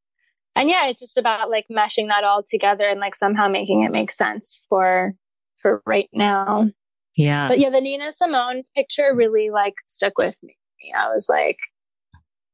And 0.56 0.68
yeah, 0.68 0.88
it's 0.88 1.00
just 1.00 1.16
about 1.16 1.48
like 1.48 1.66
meshing 1.70 2.08
that 2.08 2.24
all 2.24 2.42
together 2.42 2.88
and 2.88 3.00
like 3.00 3.14
somehow 3.14 3.48
making 3.48 3.82
it 3.82 3.92
make 3.92 4.10
sense 4.10 4.64
for 4.68 5.14
for 5.60 5.82
right 5.86 6.08
now. 6.12 6.70
Yeah. 7.16 7.48
But 7.48 7.58
yeah, 7.58 7.70
the 7.70 7.80
Nina 7.80 8.12
Simone 8.12 8.62
picture 8.74 9.12
really 9.14 9.50
like 9.50 9.74
stuck 9.86 10.16
with 10.18 10.36
me. 10.42 10.56
I 10.98 11.12
was 11.12 11.26
like, 11.28 11.58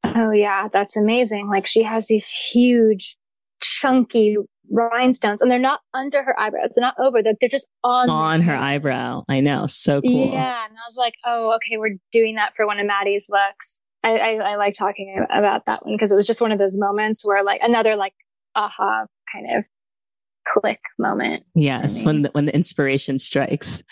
oh 0.04 0.30
yeah, 0.30 0.68
that's 0.72 0.96
amazing. 0.96 1.48
Like 1.48 1.66
she 1.66 1.82
has 1.82 2.06
these 2.06 2.28
huge, 2.28 3.16
chunky 3.60 4.36
rhinestones 4.70 5.42
and 5.42 5.50
they're 5.50 5.58
not 5.58 5.80
under 5.94 6.22
her 6.22 6.38
eyebrows. 6.38 6.70
They're 6.74 6.82
not 6.82 6.94
over. 6.98 7.22
They're, 7.22 7.34
they're 7.40 7.48
just 7.48 7.68
on, 7.82 8.10
on 8.10 8.40
her 8.42 8.54
eyebrow. 8.54 9.24
I 9.28 9.40
know. 9.40 9.66
So 9.66 10.00
cool. 10.00 10.30
Yeah. 10.32 10.64
And 10.64 10.76
I 10.76 10.82
was 10.86 10.96
like, 10.96 11.14
oh, 11.24 11.54
okay, 11.56 11.76
we're 11.76 11.96
doing 12.12 12.36
that 12.36 12.52
for 12.54 12.66
one 12.66 12.78
of 12.78 12.86
Maddy's 12.86 13.28
looks. 13.30 13.80
I, 14.04 14.18
I, 14.18 14.34
I 14.34 14.56
like 14.56 14.74
talking 14.74 15.24
about 15.30 15.66
that 15.66 15.84
one 15.84 15.94
because 15.96 16.12
it 16.12 16.16
was 16.16 16.26
just 16.26 16.40
one 16.40 16.52
of 16.52 16.58
those 16.58 16.78
moments 16.78 17.26
where 17.26 17.42
like 17.42 17.60
another 17.62 17.96
like 17.96 18.14
aha 18.54 19.06
kind 19.32 19.46
of 19.56 19.64
click 20.52 20.80
moment. 20.98 21.44
Yes, 21.54 22.04
when 22.04 22.22
the, 22.22 22.30
when 22.32 22.46
the 22.46 22.54
inspiration 22.54 23.18
strikes. 23.18 23.82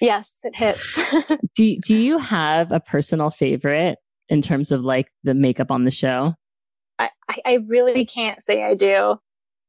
Yes, 0.00 0.34
it 0.42 0.54
hits. 0.54 0.98
do 1.54 1.78
do 1.78 1.96
you 1.96 2.18
have 2.18 2.70
a 2.72 2.80
personal 2.80 3.30
favorite 3.30 3.98
in 4.28 4.42
terms 4.42 4.70
of 4.70 4.82
like 4.82 5.08
the 5.24 5.34
makeup 5.34 5.70
on 5.70 5.84
the 5.84 5.90
show? 5.90 6.34
I, 6.98 7.10
I 7.44 7.58
really 7.66 8.04
can't 8.04 8.42
say 8.42 8.62
I 8.62 8.74
do. 8.74 9.16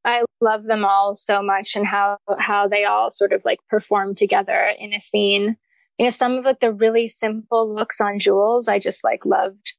I 0.05 0.23
love 0.39 0.63
them 0.63 0.85
all 0.85 1.15
so 1.15 1.41
much 1.41 1.75
and 1.75 1.85
how 1.85 2.17
how 2.39 2.67
they 2.67 2.85
all 2.85 3.11
sort 3.11 3.33
of 3.33 3.43
like 3.45 3.59
perform 3.69 4.15
together 4.15 4.73
in 4.79 4.93
a 4.93 4.99
scene. 4.99 5.57
You 5.97 6.05
know, 6.05 6.09
some 6.11 6.37
of 6.37 6.45
like 6.45 6.59
the 6.59 6.71
really 6.71 7.07
simple 7.07 7.73
looks 7.73 7.99
on 7.99 8.19
Jules, 8.19 8.67
I 8.67 8.79
just 8.79 9.03
like 9.03 9.25
loved 9.25 9.73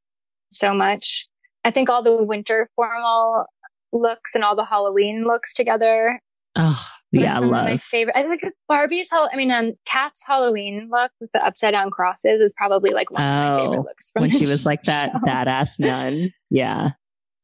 so 0.51 0.75
much. 0.75 1.29
I 1.65 1.71
think 1.71 1.91
all 1.91 2.03
the 2.03 2.23
winter 2.23 2.69
formal 2.77 3.47
looks 3.93 4.35
and 4.35 4.45
all 4.45 4.57
the 4.57 4.65
Halloween 4.65 5.25
looks 5.25 5.55
together. 5.55 6.21
Oh, 6.57 6.85
yeah, 7.13 7.37
I 7.37 7.39
love 7.39 7.51
my 7.51 7.77
favorite. 7.77 8.17
I 8.17 8.23
think 8.23 8.53
Barbie's. 8.69 9.11
I 9.13 9.35
mean, 9.37 9.51
um, 9.51 9.73
Kat's 9.87 10.23
Halloween 10.27 10.89
look 10.91 11.13
with 11.21 11.31
the 11.33 11.45
upside 11.45 11.73
down 11.73 11.91
crosses 11.91 12.41
is 12.41 12.53
probably 12.57 12.91
like 12.91 13.11
one 13.11 13.23
oh, 13.23 13.25
of 13.25 13.31
my 13.31 13.63
favorite 13.63 13.79
oh, 13.79 13.83
looks 13.83 14.11
when 14.15 14.31
she 14.31 14.47
was 14.47 14.67
like 14.67 14.83
that 14.85 15.13
badass 15.27 15.79
nun. 15.81 16.33
Yeah, 16.51 16.91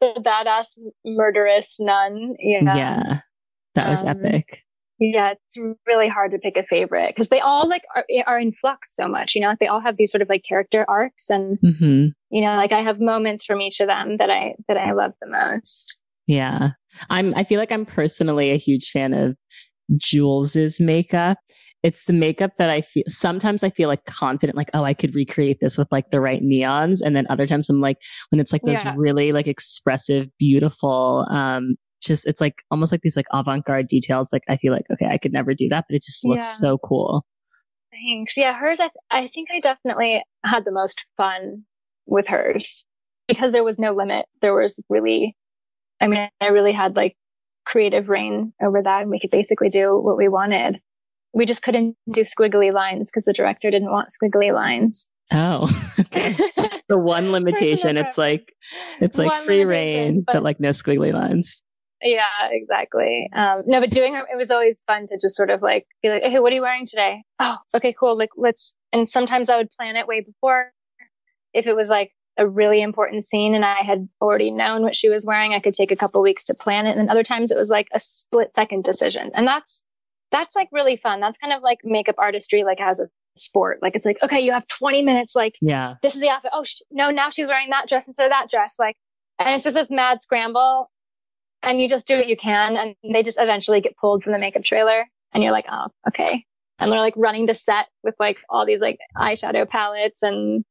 the 0.01 0.20
badass 0.20 0.78
murderous 1.05 1.76
nun. 1.80 2.34
Yeah, 2.38 2.76
yeah, 2.76 3.20
that 3.74 3.88
was 3.88 4.03
um, 4.03 4.09
epic. 4.09 4.64
Yeah, 5.01 5.32
it's 5.32 5.59
really 5.86 6.09
hard 6.09 6.30
to 6.32 6.38
pick 6.38 6.57
a 6.57 6.62
favorite 6.62 7.09
because 7.09 7.28
they 7.28 7.40
all 7.40 7.68
like 7.68 7.84
are, 7.97 8.05
are 8.26 8.38
in 8.38 8.53
flux 8.53 8.95
so 8.95 9.09
much. 9.09 9.34
You 9.34 9.40
know, 9.40 9.49
like 9.49 9.59
they 9.59 9.66
all 9.66 9.80
have 9.80 9.97
these 9.97 10.11
sort 10.11 10.22
of 10.22 10.28
like 10.28 10.45
character 10.45 10.84
arcs, 10.88 11.30
and 11.30 11.59
mm-hmm. 11.61 12.07
you 12.30 12.42
know, 12.42 12.57
like 12.57 12.72
I 12.72 12.82
have 12.82 13.01
moments 13.01 13.45
from 13.45 13.61
each 13.61 13.80
of 13.80 13.86
them 13.86 14.18
that 14.18 14.30
I 14.30 14.55
that 14.68 14.76
I 14.76 14.92
love 14.92 15.12
the 15.20 15.28
most. 15.28 15.99
Yeah. 16.27 16.70
I'm, 17.11 17.35
I 17.37 17.45
feel 17.45 17.59
like 17.59 17.72
I'm 17.72 17.87
personally 17.87 18.51
a 18.51 18.57
huge 18.57 18.91
fan 18.91 19.12
of 19.12 19.37
Jules's 19.97 20.81
makeup. 20.81 21.39
It's 21.83 22.07
the 22.07 22.14
makeup 22.14 22.53
that 22.57 22.70
I 22.70 22.81
feel, 22.81 23.05
sometimes 23.09 23.62
I 23.62 23.68
feel 23.68 23.89
like 23.89 24.07
confident, 24.07 24.57
like, 24.57 24.70
oh, 24.72 24.85
I 24.85 24.95
could 24.95 25.14
recreate 25.14 25.59
this 25.61 25.77
with 25.77 25.89
like 25.93 26.11
the 26.11 26.20
right 26.20 26.43
neons. 26.43 27.01
And 27.05 27.14
then 27.14 27.27
other 27.29 27.47
times 27.47 27.68
I'm 27.68 27.83
like, 27.83 27.99
when 28.31 28.41
it's 28.41 28.53
like 28.53 28.62
those 28.62 28.83
yeah. 28.83 28.95
really 28.97 29.33
like 29.33 29.47
expressive, 29.47 30.29
beautiful, 30.39 31.27
um, 31.31 31.75
just, 32.03 32.27
it's 32.27 32.41
like 32.41 32.62
almost 32.70 32.91
like 32.91 33.03
these 33.03 33.16
like 33.16 33.27
avant 33.33 33.66
garde 33.66 33.89
details. 33.89 34.31
Like 34.33 34.45
I 34.49 34.57
feel 34.57 34.72
like, 34.72 34.87
okay, 34.91 35.07
I 35.07 35.18
could 35.18 35.33
never 35.33 35.53
do 35.53 35.68
that, 35.68 35.85
but 35.89 35.95
it 35.95 36.03
just 36.03 36.25
looks 36.25 36.47
yeah. 36.47 36.53
so 36.55 36.79
cool. 36.79 37.27
Thanks. 37.93 38.37
Yeah. 38.37 38.55
Hers, 38.55 38.81
I, 38.81 38.85
th- 38.85 38.93
I 39.11 39.29
think 39.29 39.49
I 39.55 39.61
definitely 39.61 40.25
had 40.45 40.64
the 40.64 40.72
most 40.72 41.05
fun 41.18 41.64
with 42.07 42.27
hers 42.29 42.87
because 43.29 43.53
there 43.53 43.64
was 43.64 43.79
no 43.79 43.93
limit. 43.93 44.25
There 44.41 44.55
was 44.55 44.83
really 44.89 45.37
I 46.05 46.07
mean, 46.07 46.28
I 46.40 46.48
really 46.48 46.72
had 46.72 46.96
like 46.96 47.16
creative 47.64 48.11
rein 48.11 48.52
over 48.62 48.82
that 48.82 49.02
and 49.02 49.11
we 49.11 49.18
could 49.18 49.30
basically 49.30 49.70
do 49.70 49.98
what 49.98 50.18
we 50.18 50.28
wanted. 50.28 50.80
We 51.32 51.46
just 51.46 51.62
couldn't 51.62 51.96
do 52.12 52.20
squiggly 52.20 52.72
lines 52.72 53.11
because 53.11 53.24
the 53.24 53.32
director 53.32 53.70
didn't 53.70 53.90
want 53.90 54.11
squiggly 54.11 54.55
lines. 54.55 55.07
Oh, 55.32 55.66
okay. 55.98 56.34
the 56.88 56.98
one 56.98 57.32
limitation. 57.32 57.96
it's 57.96 58.18
like, 58.18 58.55
it's 59.00 59.16
like 59.16 59.30
one 59.30 59.44
free 59.44 59.64
rein, 59.64 60.22
but, 60.26 60.34
but, 60.34 60.42
like 60.42 60.61
no 60.61 60.70
squiggly 60.70 61.12
lines. 61.12 61.62
Yeah, 62.02 62.26
exactly. 62.50 63.30
Um, 63.34 63.62
no, 63.64 63.80
but 63.80 63.90
doing 63.90 64.14
it, 64.14 64.26
it 64.30 64.36
was 64.36 64.50
always 64.50 64.82
fun 64.86 65.07
to 65.07 65.18
just 65.18 65.34
sort 65.34 65.48
of 65.48 65.62
like 65.62 65.86
be 66.02 66.11
like, 66.11 66.22
Hey, 66.22 66.38
what 66.38 66.52
are 66.52 66.57
you 66.57 66.62
wearing 66.62 66.84
today? 66.84 67.22
Oh, 67.40 67.57
okay, 67.74 67.94
cool. 67.98 68.18
Like 68.18 68.30
let's, 68.36 68.74
and 68.92 69.09
sometimes 69.09 69.48
I 69.48 69.57
would 69.57 69.70
plan 69.70 69.96
it 69.96 70.07
way 70.07 70.20
before. 70.20 70.70
If 71.55 71.66
it 71.66 71.74
was 71.74 71.88
like, 71.88 72.12
a 72.37 72.49
really 72.49 72.82
important 72.82 73.24
scene 73.24 73.55
and 73.55 73.64
I 73.64 73.76
had 73.82 74.09
already 74.20 74.51
known 74.51 74.82
what 74.82 74.97
she 74.97 75.09
was 75.09 75.24
wearing, 75.24 75.55
I 75.55 75.61
could 75.61 75.74
take 75.74 75.91
a 75.93 75.97
couple 75.97 76.20
weeks 76.22 76.45
to 76.45 76.55
plan 76.55 76.87
it. 76.87 76.91
And 76.93 77.01
then 77.01 77.11
other 77.11 77.22
times 77.22 77.51
it 77.51 77.57
was 77.59 77.68
like 77.70 77.89
a 77.95 78.01
split 78.01 78.55
second 78.55 78.85
decision. 78.85 79.30
And 79.35 79.47
that's, 79.47 79.85
that's 80.32 80.57
like 80.57 80.68
really 80.72 80.97
fun. 80.97 81.20
That's 81.20 81.39
kind 81.39 81.53
of 81.53 81.62
like 81.62 81.78
makeup 81.85 82.16
artistry, 82.18 82.64
like 82.64 82.80
as 82.80 82.99
a 82.99 83.09
sport. 83.37 83.78
Like 83.82 83.95
it's 83.95 84.05
like, 84.07 84.18
okay, 84.22 84.41
you 84.41 84.51
have 84.53 84.66
20 84.66 85.03
minutes. 85.03 85.37
Like, 85.37 85.57
yeah, 85.61 85.95
this 86.03 86.14
is 86.14 86.20
the 86.20 86.28
outfit. 86.28 86.51
Oh, 86.55 86.64
sh- 86.64 86.82
no, 86.91 87.11
now 87.11 87.30
she's 87.30 87.47
wearing 87.47 87.70
that 87.70 87.89
dress 87.89 88.09
instead 88.09 88.26
of 88.26 88.30
that 88.30 88.51
dress. 88.51 88.76
Like, 88.78 88.97
and 89.39 89.55
it's 89.55 89.64
just 89.64 89.74
this 89.74 89.91
mad 89.91 90.22
scramble. 90.22 90.91
and 91.62 91.80
you 91.80 91.89
just 91.89 92.07
do 92.07 92.16
what 92.16 92.28
you 92.28 92.37
can. 92.37 92.76
And 92.76 93.14
they 93.14 93.22
just 93.22 93.39
eventually 93.41 93.80
get 93.80 93.97
pulled 93.97 94.22
from 94.22 94.32
the 94.32 94.39
makeup 94.39 94.64
trailer 94.64 95.07
and 95.32 95.43
you're 95.43 95.53
like, 95.53 95.66
oh, 95.70 95.87
okay. 96.09 96.45
And 96.78 96.91
they're 96.91 96.99
like 97.01 97.14
running 97.16 97.47
to 97.47 97.55
set 97.55 97.87
with 98.03 98.14
like 98.18 98.39
all 98.49 98.66
these 98.66 98.80
like 98.80 98.99
eyeshadow 99.16 99.68
palettes 99.68 100.22
and 100.22 100.64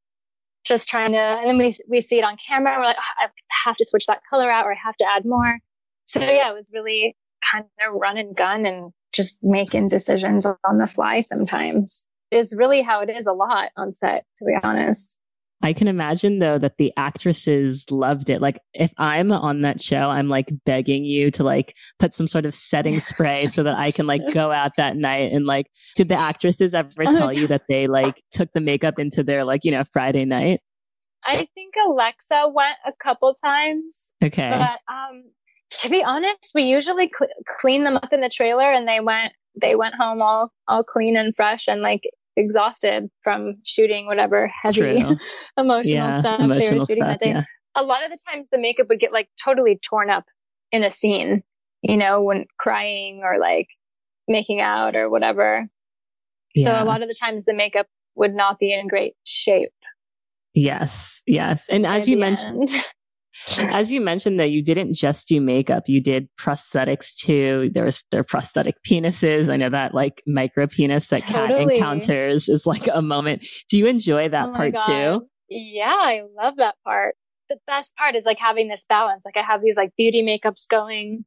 just 0.63 0.87
trying 0.87 1.11
to, 1.11 1.17
and 1.17 1.47
then 1.47 1.57
we, 1.57 1.75
we 1.89 2.01
see 2.01 2.19
it 2.19 2.23
on 2.23 2.37
camera 2.37 2.73
and 2.73 2.81
we're 2.81 2.87
like, 2.87 2.97
oh, 2.97 3.25
I 3.25 3.29
have 3.65 3.75
to 3.77 3.85
switch 3.85 4.05
that 4.07 4.21
color 4.29 4.51
out 4.51 4.65
or 4.65 4.73
I 4.73 4.77
have 4.83 4.95
to 4.97 5.05
add 5.05 5.25
more. 5.25 5.59
So 6.05 6.19
yeah, 6.19 6.49
it 6.49 6.53
was 6.53 6.69
really 6.73 7.15
kind 7.51 7.65
of 7.87 7.93
run 7.93 8.17
and 8.17 8.35
gun 8.35 8.65
and 8.65 8.91
just 9.13 9.37
making 9.41 9.89
decisions 9.89 10.45
on 10.45 10.77
the 10.77 10.87
fly 10.87 11.21
sometimes 11.21 12.03
is 12.31 12.55
really 12.57 12.81
how 12.81 13.01
it 13.01 13.09
is 13.09 13.27
a 13.27 13.33
lot 13.33 13.69
on 13.77 13.93
set, 13.93 14.25
to 14.37 14.45
be 14.45 14.53
honest. 14.63 15.15
I 15.63 15.71
can 15.71 15.87
imagine 15.87 16.39
though 16.39 16.59
that 16.59 16.77
the 16.77 16.91
actresses 16.97 17.89
loved 17.89 18.29
it. 18.29 18.41
Like 18.41 18.59
if 18.73 18.93
I'm 18.97 19.31
on 19.31 19.61
that 19.61 19.81
show, 19.81 20.09
I'm 20.09 20.27
like 20.27 20.49
begging 20.65 21.05
you 21.05 21.31
to 21.31 21.43
like 21.43 21.73
put 21.99 22.13
some 22.13 22.27
sort 22.27 22.45
of 22.45 22.53
setting 22.53 22.99
spray 22.99 23.47
so 23.47 23.63
that 23.63 23.77
I 23.77 23.91
can 23.91 24.05
like 24.05 24.21
go 24.33 24.51
out 24.51 24.73
that 24.75 24.97
night 24.97 25.31
and 25.31 25.45
like 25.45 25.67
did 25.95 26.09
the 26.09 26.19
actresses 26.19 26.73
ever 26.73 27.05
tell 27.05 27.33
you 27.33 27.47
that 27.47 27.63
they 27.69 27.87
like 27.87 28.21
took 28.33 28.51
the 28.53 28.59
makeup 28.59 28.99
into 28.99 29.23
their 29.23 29.45
like, 29.45 29.61
you 29.63 29.71
know, 29.71 29.85
Friday 29.93 30.25
night? 30.25 30.59
I 31.23 31.47
think 31.55 31.75
Alexa 31.87 32.49
went 32.53 32.75
a 32.85 32.91
couple 33.01 33.33
times. 33.33 34.11
Okay. 34.21 34.49
But 34.49 34.93
um 34.93 35.23
to 35.79 35.89
be 35.89 36.03
honest, 36.03 36.51
we 36.53 36.63
usually 36.63 37.09
cl- 37.17 37.31
clean 37.61 37.85
them 37.85 37.95
up 37.95 38.11
in 38.11 38.19
the 38.19 38.29
trailer 38.29 38.69
and 38.69 38.85
they 38.85 38.99
went 38.99 39.31
they 39.59 39.75
went 39.75 39.95
home 39.95 40.21
all 40.21 40.51
all 40.67 40.83
clean 40.83 41.15
and 41.15 41.33
fresh 41.37 41.69
and 41.69 41.81
like 41.81 42.03
exhausted 42.35 43.09
from 43.23 43.55
shooting 43.63 44.05
whatever 44.05 44.47
heavy 44.47 45.03
emotional 45.57 45.93
yeah, 45.93 46.19
stuff 46.19 46.39
emotional 46.39 46.59
they 46.59 46.77
were 46.77 46.85
shooting 46.85 46.95
stuff, 46.95 47.07
that 47.07 47.19
day. 47.19 47.31
Yeah. 47.31 47.43
A 47.75 47.83
lot 47.83 48.03
of 48.03 48.11
the 48.11 48.17
times 48.29 48.49
the 48.51 48.57
makeup 48.57 48.87
would 48.89 48.99
get 48.99 49.11
like 49.11 49.29
totally 49.43 49.79
torn 49.83 50.09
up 50.09 50.25
in 50.71 50.83
a 50.83 50.89
scene, 50.89 51.43
you 51.81 51.97
know, 51.97 52.21
when 52.21 52.45
crying 52.59 53.21
or 53.23 53.39
like 53.39 53.67
making 54.27 54.61
out 54.61 54.95
or 54.95 55.09
whatever. 55.09 55.67
Yeah. 56.55 56.65
So 56.65 56.83
a 56.83 56.85
lot 56.85 57.01
of 57.01 57.07
the 57.07 57.15
times 57.19 57.45
the 57.45 57.53
makeup 57.53 57.87
would 58.15 58.35
not 58.35 58.59
be 58.59 58.73
in 58.73 58.87
great 58.87 59.15
shape. 59.23 59.71
Yes, 60.53 61.23
yes. 61.25 61.67
And 61.69 61.85
as 61.85 62.07
you 62.07 62.17
mentioned, 62.17 62.69
As 63.57 63.91
you 63.91 63.99
mentioned, 63.99 64.39
that 64.39 64.51
you 64.51 64.63
didn't 64.63 64.93
just 64.93 65.27
do 65.27 65.41
makeup; 65.41 65.83
you 65.87 66.01
did 66.01 66.29
prosthetics 66.37 67.15
too. 67.15 67.71
There's 67.73 68.05
their 68.11 68.23
prosthetic 68.23 68.75
penises. 68.87 69.49
I 69.49 69.57
know 69.57 69.69
that 69.69 69.93
like 69.93 70.21
micro 70.27 70.67
penis 70.67 71.07
that 71.07 71.23
totally. 71.23 71.65
Kat 71.65 71.75
encounters 71.75 72.47
is 72.49 72.65
like 72.65 72.87
a 72.93 73.01
moment. 73.01 73.47
Do 73.69 73.77
you 73.77 73.87
enjoy 73.87 74.29
that 74.29 74.49
oh 74.49 74.53
part 74.53 74.75
too? 74.85 75.27
Yeah, 75.49 75.93
I 75.95 76.21
love 76.37 76.57
that 76.57 76.75
part. 76.83 77.15
The 77.49 77.57
best 77.67 77.95
part 77.95 78.15
is 78.15 78.25
like 78.25 78.39
having 78.39 78.67
this 78.67 78.85
balance. 78.87 79.23
Like 79.25 79.37
I 79.37 79.41
have 79.41 79.61
these 79.61 79.77
like 79.77 79.91
beauty 79.97 80.23
makeups 80.23 80.67
going 80.67 81.25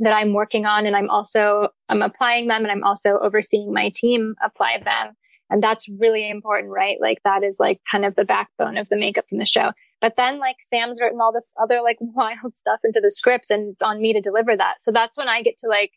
that 0.00 0.12
I'm 0.12 0.32
working 0.32 0.66
on, 0.66 0.86
and 0.86 0.96
I'm 0.96 1.10
also 1.10 1.68
I'm 1.88 2.02
applying 2.02 2.48
them, 2.48 2.62
and 2.62 2.72
I'm 2.72 2.84
also 2.84 3.18
overseeing 3.18 3.72
my 3.72 3.92
team 3.94 4.34
apply 4.42 4.82
them. 4.84 5.14
And 5.50 5.62
that's 5.62 5.88
really 5.98 6.28
important, 6.28 6.72
right? 6.72 6.98
Like 7.00 7.18
that 7.24 7.42
is 7.42 7.58
like 7.58 7.80
kind 7.90 8.04
of 8.04 8.14
the 8.16 8.24
backbone 8.24 8.76
of 8.76 8.88
the 8.88 8.96
makeup 8.96 9.24
from 9.28 9.38
the 9.38 9.46
show. 9.46 9.72
But 10.00 10.14
then 10.16 10.38
like 10.38 10.56
Sam's 10.60 11.00
written 11.00 11.20
all 11.20 11.32
this 11.32 11.52
other 11.60 11.80
like 11.82 11.98
wild 12.00 12.56
stuff 12.56 12.80
into 12.84 13.00
the 13.00 13.10
scripts 13.10 13.50
and 13.50 13.72
it's 13.72 13.82
on 13.82 14.00
me 14.00 14.12
to 14.12 14.20
deliver 14.20 14.56
that. 14.56 14.80
So 14.80 14.92
that's 14.92 15.18
when 15.18 15.28
I 15.28 15.42
get 15.42 15.58
to 15.58 15.68
like 15.68 15.92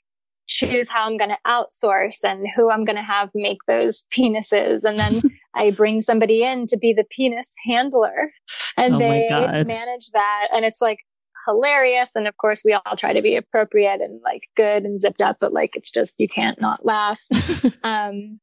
choose 0.47 0.89
how 0.89 1.05
I'm 1.05 1.17
going 1.17 1.29
to 1.29 1.37
outsource 1.47 2.23
and 2.23 2.45
who 2.55 2.69
I'm 2.69 2.83
going 2.83 2.97
to 2.97 3.03
have 3.03 3.29
make 3.33 3.59
those 3.67 4.03
penises. 4.15 4.83
And 4.83 4.97
then 4.97 5.21
I 5.55 5.71
bring 5.71 6.01
somebody 6.01 6.43
in 6.43 6.65
to 6.67 6.77
be 6.77 6.93
the 6.93 7.05
penis 7.09 7.53
handler 7.65 8.31
and 8.77 8.95
oh 8.95 8.99
they 8.99 9.29
manage 9.29 10.09
that. 10.11 10.47
And 10.53 10.65
it's 10.65 10.81
like 10.81 10.99
hilarious. 11.47 12.15
And 12.15 12.27
of 12.27 12.35
course 12.37 12.61
we 12.65 12.73
all 12.73 12.97
try 12.97 13.13
to 13.13 13.21
be 13.21 13.35
appropriate 13.35 14.01
and 14.01 14.19
like 14.23 14.49
good 14.55 14.83
and 14.83 14.99
zipped 14.99 15.21
up, 15.21 15.37
but 15.39 15.53
like 15.53 15.75
it's 15.75 15.91
just, 15.91 16.15
you 16.19 16.27
can't 16.27 16.59
not 16.59 16.85
laugh. 16.85 17.19
um, 17.83 18.39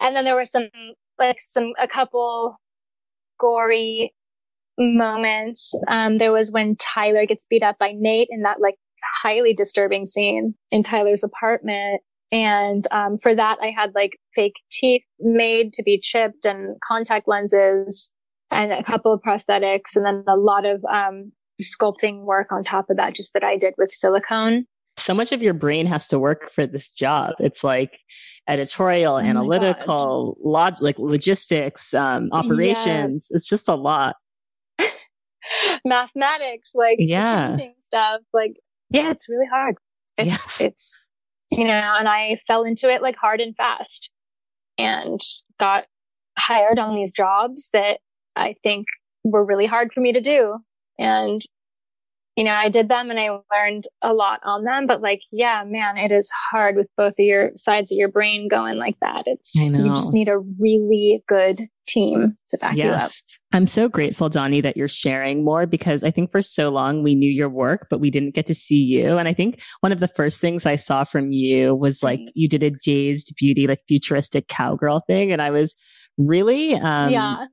and 0.00 0.14
then 0.14 0.24
there 0.24 0.36
were 0.36 0.44
some, 0.44 0.68
like 1.18 1.40
some, 1.40 1.72
a 1.80 1.88
couple 1.88 2.56
gory 3.40 4.14
moments. 4.78 5.74
Um, 5.88 6.18
there 6.18 6.32
was 6.32 6.50
when 6.50 6.76
Tyler 6.76 7.26
gets 7.26 7.44
beat 7.50 7.62
up 7.62 7.78
by 7.78 7.92
Nate 7.96 8.28
in 8.30 8.42
that 8.42 8.60
like 8.60 8.76
highly 9.22 9.52
disturbing 9.52 10.06
scene 10.06 10.54
in 10.70 10.82
Tyler's 10.82 11.24
apartment. 11.24 12.00
And, 12.30 12.86
um, 12.90 13.16
for 13.16 13.34
that, 13.34 13.58
I 13.62 13.70
had 13.70 13.94
like 13.94 14.18
fake 14.34 14.56
teeth 14.70 15.02
made 15.18 15.72
to 15.74 15.82
be 15.82 15.98
chipped 15.98 16.44
and 16.44 16.76
contact 16.86 17.26
lenses 17.26 18.12
and 18.50 18.72
a 18.72 18.82
couple 18.82 19.12
of 19.12 19.22
prosthetics 19.22 19.96
and 19.96 20.04
then 20.04 20.24
a 20.28 20.36
lot 20.36 20.66
of, 20.66 20.84
um, 20.92 21.32
sculpting 21.60 22.24
work 22.24 22.52
on 22.52 22.64
top 22.64 22.90
of 22.90 22.96
that, 22.98 23.14
just 23.14 23.32
that 23.32 23.42
I 23.42 23.56
did 23.56 23.74
with 23.78 23.92
silicone. 23.92 24.64
So 24.96 25.14
much 25.14 25.32
of 25.32 25.42
your 25.42 25.54
brain 25.54 25.86
has 25.86 26.06
to 26.08 26.18
work 26.18 26.52
for 26.52 26.66
this 26.66 26.92
job. 26.92 27.34
It's 27.38 27.62
like 27.64 27.98
editorial, 28.48 29.14
oh 29.14 29.18
analytical, 29.18 30.36
log, 30.42 30.82
like 30.82 30.98
logistics, 30.98 31.94
um, 31.94 32.28
operations. 32.32 33.14
Yes. 33.14 33.30
It's 33.30 33.48
just 33.48 33.68
a 33.68 33.74
lot. 33.74 34.16
mathematics, 35.84 36.72
like 36.74 36.98
yeah. 37.00 37.56
stuff. 37.80 38.20
Like, 38.32 38.56
yeah, 38.90 39.10
it's 39.10 39.28
really 39.28 39.46
hard. 39.46 39.76
It's, 40.16 40.30
yes. 40.30 40.60
it's, 40.60 41.06
you 41.50 41.64
know, 41.64 41.94
and 41.98 42.08
I 42.08 42.38
fell 42.46 42.64
into 42.64 42.90
it 42.90 43.02
like 43.02 43.16
hard 43.16 43.40
and 43.40 43.56
fast 43.56 44.10
and 44.76 45.20
got 45.58 45.84
hired 46.38 46.78
on 46.78 46.94
these 46.94 47.12
jobs 47.12 47.70
that 47.72 48.00
I 48.36 48.54
think 48.62 48.86
were 49.24 49.44
really 49.44 49.66
hard 49.66 49.92
for 49.92 50.00
me 50.00 50.12
to 50.12 50.20
do. 50.20 50.58
And 50.98 51.40
you 52.38 52.44
know, 52.44 52.52
I 52.52 52.68
did 52.68 52.88
them 52.88 53.10
and 53.10 53.18
I 53.18 53.30
learned 53.30 53.88
a 54.00 54.12
lot 54.12 54.38
on 54.44 54.62
them. 54.62 54.86
But 54.86 55.02
like, 55.02 55.22
yeah, 55.32 55.64
man, 55.66 55.96
it 55.96 56.12
is 56.12 56.30
hard 56.30 56.76
with 56.76 56.86
both 56.96 57.14
of 57.18 57.26
your 57.26 57.50
sides 57.56 57.90
of 57.90 57.98
your 57.98 58.08
brain 58.08 58.46
going 58.46 58.78
like 58.78 58.94
that. 59.00 59.24
It's, 59.26 59.56
you 59.56 59.92
just 59.92 60.12
need 60.12 60.28
a 60.28 60.38
really 60.38 61.24
good 61.26 61.66
team 61.88 62.36
to 62.50 62.58
back 62.58 62.76
yes. 62.76 62.84
you 62.84 62.92
up. 62.92 63.10
I'm 63.52 63.66
so 63.66 63.88
grateful, 63.88 64.30
Donni, 64.30 64.62
that 64.62 64.76
you're 64.76 64.86
sharing 64.86 65.44
more 65.44 65.66
because 65.66 66.04
I 66.04 66.12
think 66.12 66.30
for 66.30 66.40
so 66.40 66.68
long 66.68 67.02
we 67.02 67.16
knew 67.16 67.28
your 67.28 67.48
work, 67.48 67.88
but 67.90 67.98
we 67.98 68.08
didn't 68.08 68.36
get 68.36 68.46
to 68.46 68.54
see 68.54 68.76
you. 68.76 69.18
And 69.18 69.26
I 69.26 69.34
think 69.34 69.60
one 69.80 69.90
of 69.90 69.98
the 69.98 70.06
first 70.06 70.38
things 70.38 70.64
I 70.64 70.76
saw 70.76 71.02
from 71.02 71.32
you 71.32 71.74
was 71.74 72.04
like 72.04 72.20
mm-hmm. 72.20 72.30
you 72.34 72.48
did 72.48 72.62
a 72.62 72.70
dazed 72.70 73.34
beauty, 73.36 73.66
like 73.66 73.80
futuristic 73.88 74.46
cowgirl 74.46 75.02
thing. 75.08 75.32
And 75.32 75.42
I 75.42 75.50
was 75.50 75.74
really, 76.18 76.74
um, 76.74 77.10
yeah. 77.10 77.46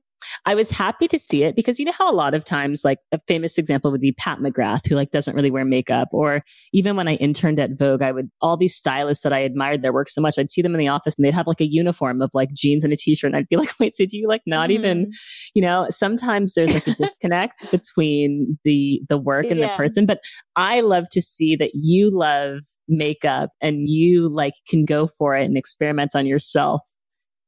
I 0.44 0.54
was 0.54 0.70
happy 0.70 1.08
to 1.08 1.18
see 1.18 1.44
it 1.44 1.56
because 1.56 1.78
you 1.78 1.84
know 1.84 1.92
how 1.92 2.10
a 2.10 2.14
lot 2.14 2.34
of 2.34 2.44
times, 2.44 2.84
like 2.84 2.98
a 3.12 3.20
famous 3.26 3.58
example 3.58 3.90
would 3.90 4.00
be 4.00 4.12
Pat 4.12 4.38
McGrath, 4.38 4.88
who 4.88 4.94
like 4.94 5.10
doesn't 5.10 5.34
really 5.34 5.50
wear 5.50 5.64
makeup, 5.64 6.08
or 6.12 6.42
even 6.72 6.96
when 6.96 7.08
I 7.08 7.14
interned 7.14 7.58
at 7.58 7.78
Vogue, 7.78 8.02
I 8.02 8.12
would 8.12 8.30
all 8.40 8.56
these 8.56 8.74
stylists 8.74 9.22
that 9.24 9.32
I 9.32 9.40
admired 9.40 9.82
their 9.82 9.92
work 9.92 10.08
so 10.08 10.20
much, 10.20 10.38
I'd 10.38 10.50
see 10.50 10.62
them 10.62 10.74
in 10.74 10.78
the 10.78 10.88
office 10.88 11.14
and 11.16 11.24
they'd 11.24 11.34
have 11.34 11.46
like 11.46 11.60
a 11.60 11.70
uniform 11.70 12.22
of 12.22 12.30
like 12.34 12.52
jeans 12.54 12.84
and 12.84 12.92
a 12.92 12.96
t-shirt, 12.96 13.28
and 13.28 13.36
I'd 13.36 13.48
be 13.48 13.56
like, 13.56 13.70
wait, 13.78 13.94
so 13.94 14.04
do 14.06 14.16
you 14.16 14.28
like 14.28 14.42
not 14.46 14.70
mm-hmm. 14.70 14.84
even, 14.84 15.10
you 15.54 15.62
know? 15.62 15.86
Sometimes 15.90 16.54
there's 16.54 16.72
like 16.72 16.86
a 16.86 16.94
disconnect 16.94 17.70
between 17.70 18.58
the 18.64 19.00
the 19.08 19.18
work 19.18 19.46
and 19.46 19.60
yeah. 19.60 19.72
the 19.72 19.76
person, 19.76 20.06
but 20.06 20.20
I 20.56 20.80
love 20.80 21.08
to 21.10 21.22
see 21.22 21.56
that 21.56 21.72
you 21.74 22.10
love 22.10 22.60
makeup 22.88 23.50
and 23.60 23.88
you 23.88 24.28
like 24.28 24.54
can 24.68 24.84
go 24.84 25.06
for 25.06 25.36
it 25.36 25.44
and 25.44 25.56
experiment 25.56 26.12
on 26.14 26.26
yourself 26.26 26.80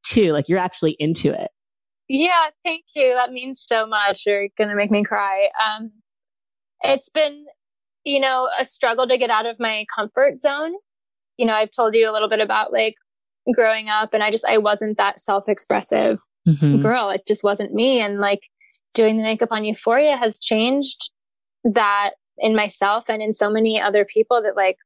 too. 0.04 0.32
Like 0.32 0.48
you're 0.48 0.58
actually 0.58 0.96
into 0.98 1.30
it. 1.30 1.50
Yeah, 2.08 2.46
thank 2.64 2.84
you. 2.94 3.14
That 3.14 3.32
means 3.32 3.62
so 3.66 3.86
much. 3.86 4.24
You're 4.26 4.48
going 4.56 4.70
to 4.70 4.76
make 4.76 4.90
me 4.90 5.04
cry. 5.04 5.48
Um, 5.62 5.92
it's 6.82 7.10
been, 7.10 7.44
you 8.04 8.18
know, 8.18 8.48
a 8.58 8.64
struggle 8.64 9.06
to 9.06 9.18
get 9.18 9.30
out 9.30 9.46
of 9.46 9.60
my 9.60 9.84
comfort 9.94 10.40
zone. 10.40 10.72
You 11.36 11.46
know, 11.46 11.54
I've 11.54 11.70
told 11.70 11.94
you 11.94 12.10
a 12.10 12.12
little 12.12 12.28
bit 12.28 12.40
about 12.40 12.72
like 12.72 12.94
growing 13.54 13.88
up 13.88 14.14
and 14.14 14.22
I 14.22 14.30
just, 14.30 14.46
I 14.46 14.58
wasn't 14.58 14.96
that 14.96 15.20
self-expressive 15.20 16.18
mm-hmm. 16.48 16.80
girl. 16.80 17.10
It 17.10 17.26
just 17.26 17.44
wasn't 17.44 17.74
me. 17.74 18.00
And 18.00 18.20
like 18.20 18.40
doing 18.94 19.18
the 19.18 19.22
makeup 19.22 19.50
on 19.52 19.64
Euphoria 19.64 20.16
has 20.16 20.38
changed 20.38 21.10
that 21.64 22.12
in 22.38 22.56
myself 22.56 23.04
and 23.08 23.20
in 23.20 23.32
so 23.32 23.50
many 23.50 23.80
other 23.80 24.04
people 24.04 24.42
that 24.42 24.56
like 24.56 24.76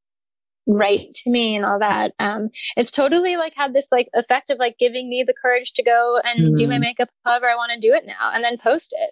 write 0.67 1.13
to 1.15 1.31
me 1.31 1.57
and 1.57 1.65
all 1.65 1.79
that. 1.79 2.13
Um, 2.19 2.49
it's 2.77 2.91
totally 2.91 3.37
like 3.37 3.55
had 3.55 3.75
this 3.75 3.91
like 3.91 4.09
effect 4.15 4.51
of 4.51 4.59
like 4.59 4.77
giving 4.79 5.09
me 5.09 5.25
the 5.27 5.35
courage 5.43 5.73
to 5.73 5.83
go 5.83 6.21
and 6.25 6.41
mm. 6.41 6.57
do 6.57 6.67
my 6.67 6.75
mm-hmm. 6.75 6.83
makeup 6.83 7.09
however 7.25 7.49
I 7.49 7.57
want 7.57 7.73
to 7.73 7.81
do 7.81 7.93
it 7.95 8.07
now 8.07 8.31
and 8.33 8.45
then 8.45 8.59
post 8.59 8.95
it. 8.97 9.11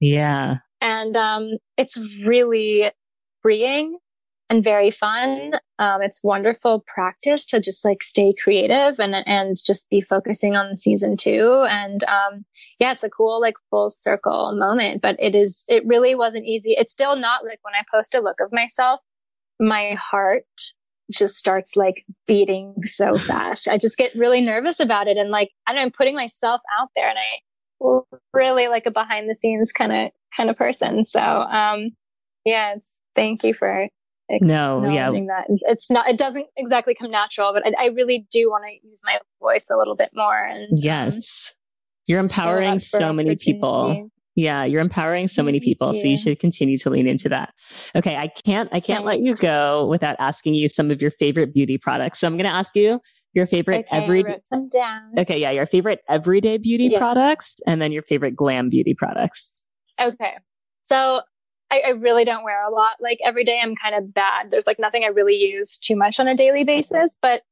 Yeah. 0.00 0.56
And, 0.80 1.16
um, 1.16 1.58
it's 1.76 1.98
really 2.24 2.90
freeing 3.42 3.98
and 4.48 4.64
very 4.64 4.90
fun. 4.90 5.52
Um, 5.78 6.00
it's 6.02 6.24
wonderful 6.24 6.82
practice 6.92 7.44
to 7.46 7.60
just 7.60 7.84
like 7.84 8.02
stay 8.02 8.32
creative 8.42 8.98
and, 8.98 9.14
and 9.26 9.56
just 9.62 9.88
be 9.90 10.00
focusing 10.00 10.56
on 10.56 10.78
season 10.78 11.16
two. 11.18 11.66
And, 11.68 12.02
um, 12.04 12.44
yeah, 12.78 12.92
it's 12.92 13.04
a 13.04 13.10
cool, 13.10 13.40
like 13.40 13.54
full 13.68 13.90
circle 13.90 14.56
moment, 14.56 15.02
but 15.02 15.16
it 15.18 15.34
is, 15.34 15.66
it 15.68 15.86
really 15.86 16.14
wasn't 16.14 16.46
easy. 16.46 16.74
It's 16.78 16.92
still 16.92 17.16
not 17.16 17.44
like 17.44 17.58
when 17.62 17.74
I 17.74 17.84
post 17.92 18.14
a 18.14 18.20
look 18.20 18.40
of 18.40 18.50
myself, 18.50 19.00
my 19.60 19.94
heart 19.94 20.44
just 21.12 21.36
starts 21.36 21.76
like 21.76 22.04
beating 22.26 22.74
so 22.84 23.14
fast. 23.14 23.68
I 23.68 23.78
just 23.78 23.98
get 23.98 24.14
really 24.14 24.40
nervous 24.40 24.80
about 24.80 25.06
it. 25.06 25.16
And 25.16 25.30
like, 25.30 25.50
I 25.66 25.74
know 25.74 25.80
I'm 25.80 25.90
putting 25.90 26.14
myself 26.14 26.60
out 26.80 26.88
there 26.96 27.08
and 27.08 27.18
I 27.18 28.00
really 28.32 28.68
like 28.68 28.86
a 28.86 28.90
behind 28.90 29.28
the 29.28 29.34
scenes 29.34 29.72
kind 29.72 29.92
of, 29.92 30.10
kind 30.36 30.50
of 30.50 30.56
person. 30.56 31.04
So, 31.04 31.20
um, 31.20 31.90
yeah, 32.44 32.74
it's, 32.74 33.00
thank 33.14 33.44
you 33.44 33.54
for, 33.54 33.88
no, 34.40 34.88
yeah, 34.88 35.10
that 35.10 35.46
it's 35.48 35.90
not. 35.90 36.08
It 36.08 36.16
doesn't 36.16 36.46
exactly 36.56 36.94
come 36.94 37.10
natural, 37.10 37.52
but 37.52 37.66
I, 37.66 37.86
I 37.86 37.86
really 37.88 38.28
do 38.30 38.48
want 38.48 38.62
to 38.64 38.88
use 38.88 39.00
my 39.04 39.18
voice 39.40 39.68
a 39.70 39.76
little 39.76 39.96
bit 39.96 40.10
more. 40.14 40.36
And 40.36 40.70
um, 40.72 40.78
yes, 40.78 41.52
you're 42.06 42.20
empowering 42.20 42.78
so 42.78 43.12
many 43.12 43.34
people. 43.34 44.08
Yeah, 44.40 44.64
you're 44.64 44.80
empowering 44.80 45.28
so 45.28 45.42
many 45.42 45.60
people. 45.60 45.92
So 45.92 46.08
you 46.08 46.16
should 46.16 46.38
continue 46.38 46.78
to 46.78 46.88
lean 46.88 47.06
into 47.06 47.28
that. 47.28 47.52
Okay, 47.94 48.16
I 48.16 48.28
can't 48.28 48.70
I 48.72 48.80
can't 48.80 49.04
let 49.04 49.20
you 49.20 49.34
go 49.34 49.86
without 49.86 50.16
asking 50.18 50.54
you 50.54 50.66
some 50.66 50.90
of 50.90 51.02
your 51.02 51.10
favorite 51.10 51.52
beauty 51.52 51.76
products. 51.76 52.20
So 52.20 52.26
I'm 52.26 52.38
going 52.38 52.48
to 52.48 52.56
ask 52.56 52.74
you 52.74 53.00
your 53.34 53.44
favorite 53.44 53.86
okay, 53.86 54.02
everyday 54.02 54.38
down. 54.72 55.12
Okay, 55.18 55.38
yeah, 55.38 55.50
your 55.50 55.66
favorite 55.66 56.00
everyday 56.08 56.56
beauty 56.56 56.88
yeah. 56.90 56.98
products 56.98 57.56
and 57.66 57.82
then 57.82 57.92
your 57.92 58.02
favorite 58.02 58.34
glam 58.34 58.70
beauty 58.70 58.94
products. 58.94 59.66
Okay. 60.00 60.38
So 60.80 61.20
I, 61.70 61.82
I, 61.86 61.90
really 61.90 62.24
don't 62.24 62.42
wear 62.42 62.66
a 62.66 62.72
lot. 62.72 62.92
Like 62.98 63.18
every 63.22 63.44
day 63.44 63.60
I'm 63.62 63.76
kind 63.76 63.94
of 63.94 64.12
bad. 64.14 64.50
There's 64.50 64.66
like 64.66 64.78
nothing 64.78 65.04
I 65.04 65.08
really 65.08 65.36
use 65.36 65.76
too 65.76 65.96
much 65.96 66.18
on 66.18 66.26
a 66.28 66.34
daily 66.34 66.64
basis, 66.64 67.14
but 67.20 67.42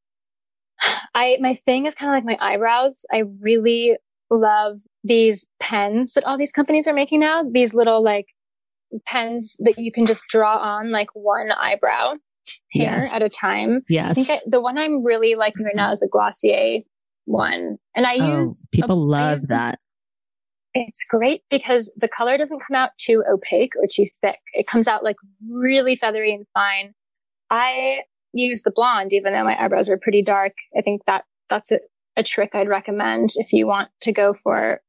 I 1.14 1.36
my 1.41 1.53
thing 1.53 1.84
is 1.84 1.95
kind 1.95 2.11
of 2.11 2.16
like 2.16 2.39
my 2.39 2.53
eyebrows. 2.53 3.05
I 3.12 3.24
really 3.41 3.99
love 4.31 4.81
these 5.05 5.47
pens 5.61 6.14
that 6.14 6.24
all 6.24 6.39
these 6.39 6.53
companies 6.53 6.87
are 6.87 6.95
making 6.95 7.20
now. 7.20 7.43
These 7.43 7.74
little 7.74 8.03
like 8.03 8.26
pens 9.07 9.57
that 9.61 9.79
you 9.79 9.93
can 9.93 10.07
just 10.07 10.24
draw 10.29 10.59
on 10.59 10.91
like 10.91 11.09
one 11.14 11.51
eyebrow 11.53 12.14
hair 12.72 12.99
yes. 12.99 13.12
at 13.14 13.22
a 13.22 13.29
time. 13.29 13.83
Yes. 13.89 14.11
I 14.11 14.14
think 14.14 14.31
I, 14.31 14.41
the 14.47 14.61
one 14.61 14.79
I'm 14.79 15.05
really 15.05 15.35
liking 15.35 15.64
right 15.64 15.76
now 15.76 15.93
is 15.93 16.01
the 16.01 16.09
Glossier 16.09 16.81
one. 17.26 17.76
And 17.95 18.07
I 18.07 18.16
oh, 18.20 18.41
use 18.41 18.66
people 18.72 18.97
a, 18.97 19.05
love 19.05 19.39
use, 19.39 19.47
that. 19.49 19.79
It's 20.74 21.05
great 21.05 21.43
because 21.51 21.93
the 21.97 22.09
color 22.09 22.39
doesn't 22.39 22.62
come 22.66 22.76
out 22.76 22.91
too 22.99 23.22
opaque 23.31 23.74
or 23.76 23.87
too 23.91 24.07
thick. 24.20 24.39
It 24.55 24.66
comes 24.66 24.89
out 24.89 25.05
like 25.05 25.16
really 25.51 25.97
feathery 25.97 26.33
and 26.33 26.47
fine. 26.55 26.95
I 27.51 28.03
use 28.33 28.62
the 28.62 28.70
blonde 28.70 29.12
even 29.12 29.33
though 29.33 29.45
my 29.45 29.62
eyebrows 29.62 29.91
are 29.91 29.99
pretty 29.99 30.22
dark. 30.22 30.53
I 30.76 30.83
think 30.83 31.03
that 31.07 31.24
that's 31.51 31.72
a, 31.72 31.81
a 32.19 32.23
trick 32.25 32.51
I'd 32.55 32.69
recommend 32.69 33.31
if 33.37 33.53
you 33.53 33.66
want 33.66 33.89
to 34.03 34.12
go 34.12 34.35
for 34.35 34.83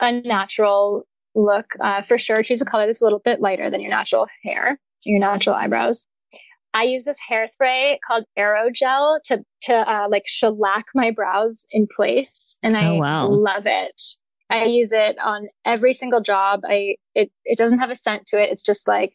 a 0.00 0.12
natural 0.12 1.06
look. 1.34 1.66
Uh, 1.80 2.02
for 2.02 2.18
sure, 2.18 2.42
choose 2.42 2.60
a 2.60 2.66
color 2.66 2.86
that's 2.86 3.00
a 3.00 3.04
little 3.04 3.20
bit 3.20 3.40
lighter 3.40 3.70
than 3.70 3.80
your 3.80 3.90
natural 3.90 4.26
hair, 4.42 4.78
your 5.04 5.20
natural 5.20 5.54
eyebrows. 5.54 6.06
I 6.74 6.82
use 6.82 7.04
this 7.04 7.18
hairspray 7.30 7.98
called 8.06 8.24
Aerogel 8.36 9.20
to 9.26 9.42
to 9.62 9.74
uh, 9.74 10.08
like 10.10 10.24
shellac 10.26 10.86
my 10.94 11.10
brows 11.10 11.64
in 11.70 11.86
place, 11.86 12.58
and 12.62 12.76
I 12.76 12.88
oh, 12.88 12.94
wow. 12.96 13.28
love 13.28 13.62
it. 13.64 14.02
I 14.50 14.64
use 14.64 14.92
it 14.92 15.16
on 15.18 15.48
every 15.64 15.92
single 15.92 16.20
job. 16.20 16.60
I 16.68 16.96
it 17.14 17.30
it 17.44 17.56
doesn't 17.56 17.78
have 17.78 17.90
a 17.90 17.96
scent 17.96 18.26
to 18.26 18.42
it. 18.42 18.50
It's 18.50 18.62
just 18.62 18.86
like 18.86 19.14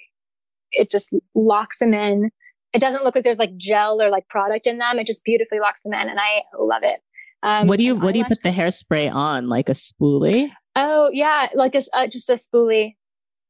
it 0.71 0.89
just 0.89 1.13
locks 1.35 1.79
them 1.79 1.93
in. 1.93 2.31
It 2.73 2.79
doesn't 2.79 3.03
look 3.03 3.15
like 3.15 3.25
there's 3.25 3.39
like 3.39 3.55
gel 3.57 4.01
or 4.01 4.09
like 4.09 4.27
product 4.29 4.65
in 4.65 4.77
them. 4.77 4.97
It 4.97 5.05
just 5.05 5.23
beautifully 5.23 5.59
locks 5.59 5.81
them 5.81 5.93
in, 5.93 6.09
and 6.09 6.19
I 6.19 6.43
love 6.57 6.83
it. 6.83 7.01
Um, 7.43 7.67
what 7.67 7.77
do 7.77 7.83
you 7.83 7.95
what 7.95 8.13
do 8.13 8.19
you 8.19 8.25
put 8.25 8.43
the 8.43 8.49
hairspray 8.49 9.11
on? 9.11 9.49
Like 9.49 9.69
a 9.69 9.73
spoolie? 9.73 10.51
Oh 10.75 11.09
yeah, 11.11 11.47
like 11.55 11.75
a 11.75 11.81
uh, 11.93 12.07
just 12.07 12.29
a 12.29 12.33
spoolie. 12.33 12.95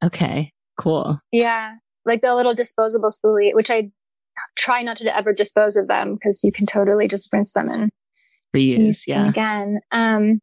Okay, 0.03 0.53
cool. 0.77 1.19
Yeah, 1.31 1.75
like 2.05 2.21
the 2.21 2.33
little 2.33 2.53
disposable 2.53 3.09
spoolie, 3.09 3.53
which 3.53 3.69
I 3.69 3.91
try 4.57 4.81
not 4.81 4.97
to 4.97 5.15
ever 5.15 5.33
dispose 5.33 5.75
of 5.75 5.87
them 5.87 6.15
because 6.15 6.41
you 6.43 6.51
can 6.51 6.65
totally 6.65 7.07
just 7.07 7.31
rinse 7.31 7.53
them 7.53 7.69
and 7.69 7.91
reuse. 8.55 9.03
Yeah. 9.07 9.27
Again, 9.27 9.79
um, 9.91 10.39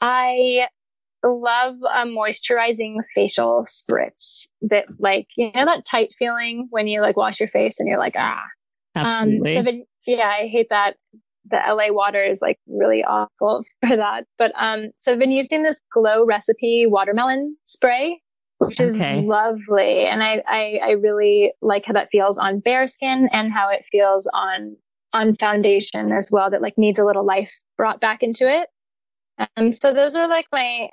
I 0.00 0.68
love 1.24 1.76
a 1.82 2.04
moisturizing 2.04 2.96
facial 3.14 3.64
spritz 3.64 4.46
that 4.62 4.86
like 4.98 5.26
you 5.36 5.50
know 5.52 5.64
that 5.64 5.84
tight 5.84 6.10
feeling 6.18 6.68
when 6.70 6.86
you 6.86 7.00
like 7.00 7.16
wash 7.16 7.40
your 7.40 7.48
face 7.48 7.80
and 7.80 7.88
you're 7.88 7.98
like 7.98 8.14
ah. 8.16 8.42
Absolutely. 8.94 9.56
Um, 9.56 9.64
so 9.64 9.72
yeah, 10.06 10.28
I 10.28 10.46
hate 10.46 10.68
that 10.70 10.96
the 11.50 11.60
LA 11.66 11.92
water 11.92 12.22
is 12.24 12.42
like 12.42 12.58
really 12.66 13.02
awful 13.04 13.64
for 13.86 13.96
that. 13.96 14.24
But 14.38 14.52
um, 14.56 14.90
so 14.98 15.12
I've 15.12 15.18
been 15.18 15.30
using 15.30 15.62
this 15.62 15.80
Glow 15.92 16.24
Recipe 16.24 16.86
watermelon 16.86 17.56
spray, 17.64 18.20
which 18.58 18.80
is 18.80 18.96
okay. 18.96 19.22
lovely, 19.22 20.06
and 20.06 20.22
I, 20.22 20.42
I 20.46 20.80
I 20.82 20.90
really 20.92 21.52
like 21.60 21.84
how 21.84 21.92
that 21.94 22.08
feels 22.10 22.38
on 22.38 22.60
bare 22.60 22.86
skin 22.86 23.28
and 23.32 23.52
how 23.52 23.68
it 23.70 23.84
feels 23.90 24.28
on 24.32 24.76
on 25.12 25.36
foundation 25.36 26.12
as 26.12 26.30
well. 26.30 26.50
That 26.50 26.62
like 26.62 26.76
needs 26.76 26.98
a 26.98 27.04
little 27.04 27.24
life 27.24 27.58
brought 27.76 28.00
back 28.00 28.22
into 28.22 28.48
it. 28.48 28.68
Um, 29.56 29.72
so 29.72 29.92
those 29.92 30.14
are 30.14 30.28
like 30.28 30.46
my 30.52 30.88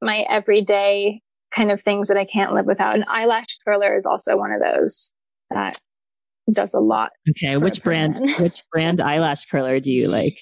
my 0.00 0.26
everyday 0.28 1.20
kind 1.54 1.70
of 1.70 1.82
things 1.82 2.08
that 2.08 2.16
I 2.16 2.24
can't 2.24 2.54
live 2.54 2.66
without. 2.66 2.94
An 2.94 3.04
eyelash 3.08 3.58
curler 3.64 3.94
is 3.94 4.06
also 4.06 4.36
one 4.36 4.52
of 4.52 4.60
those 4.60 5.10
that 5.50 5.78
does 6.50 6.74
a 6.74 6.80
lot. 6.80 7.10
Okay, 7.30 7.56
which 7.56 7.82
brand 7.82 8.18
which 8.38 8.62
brand 8.72 9.00
eyelash 9.00 9.46
curler 9.46 9.80
do 9.80 9.92
you 9.92 10.06
like? 10.06 10.34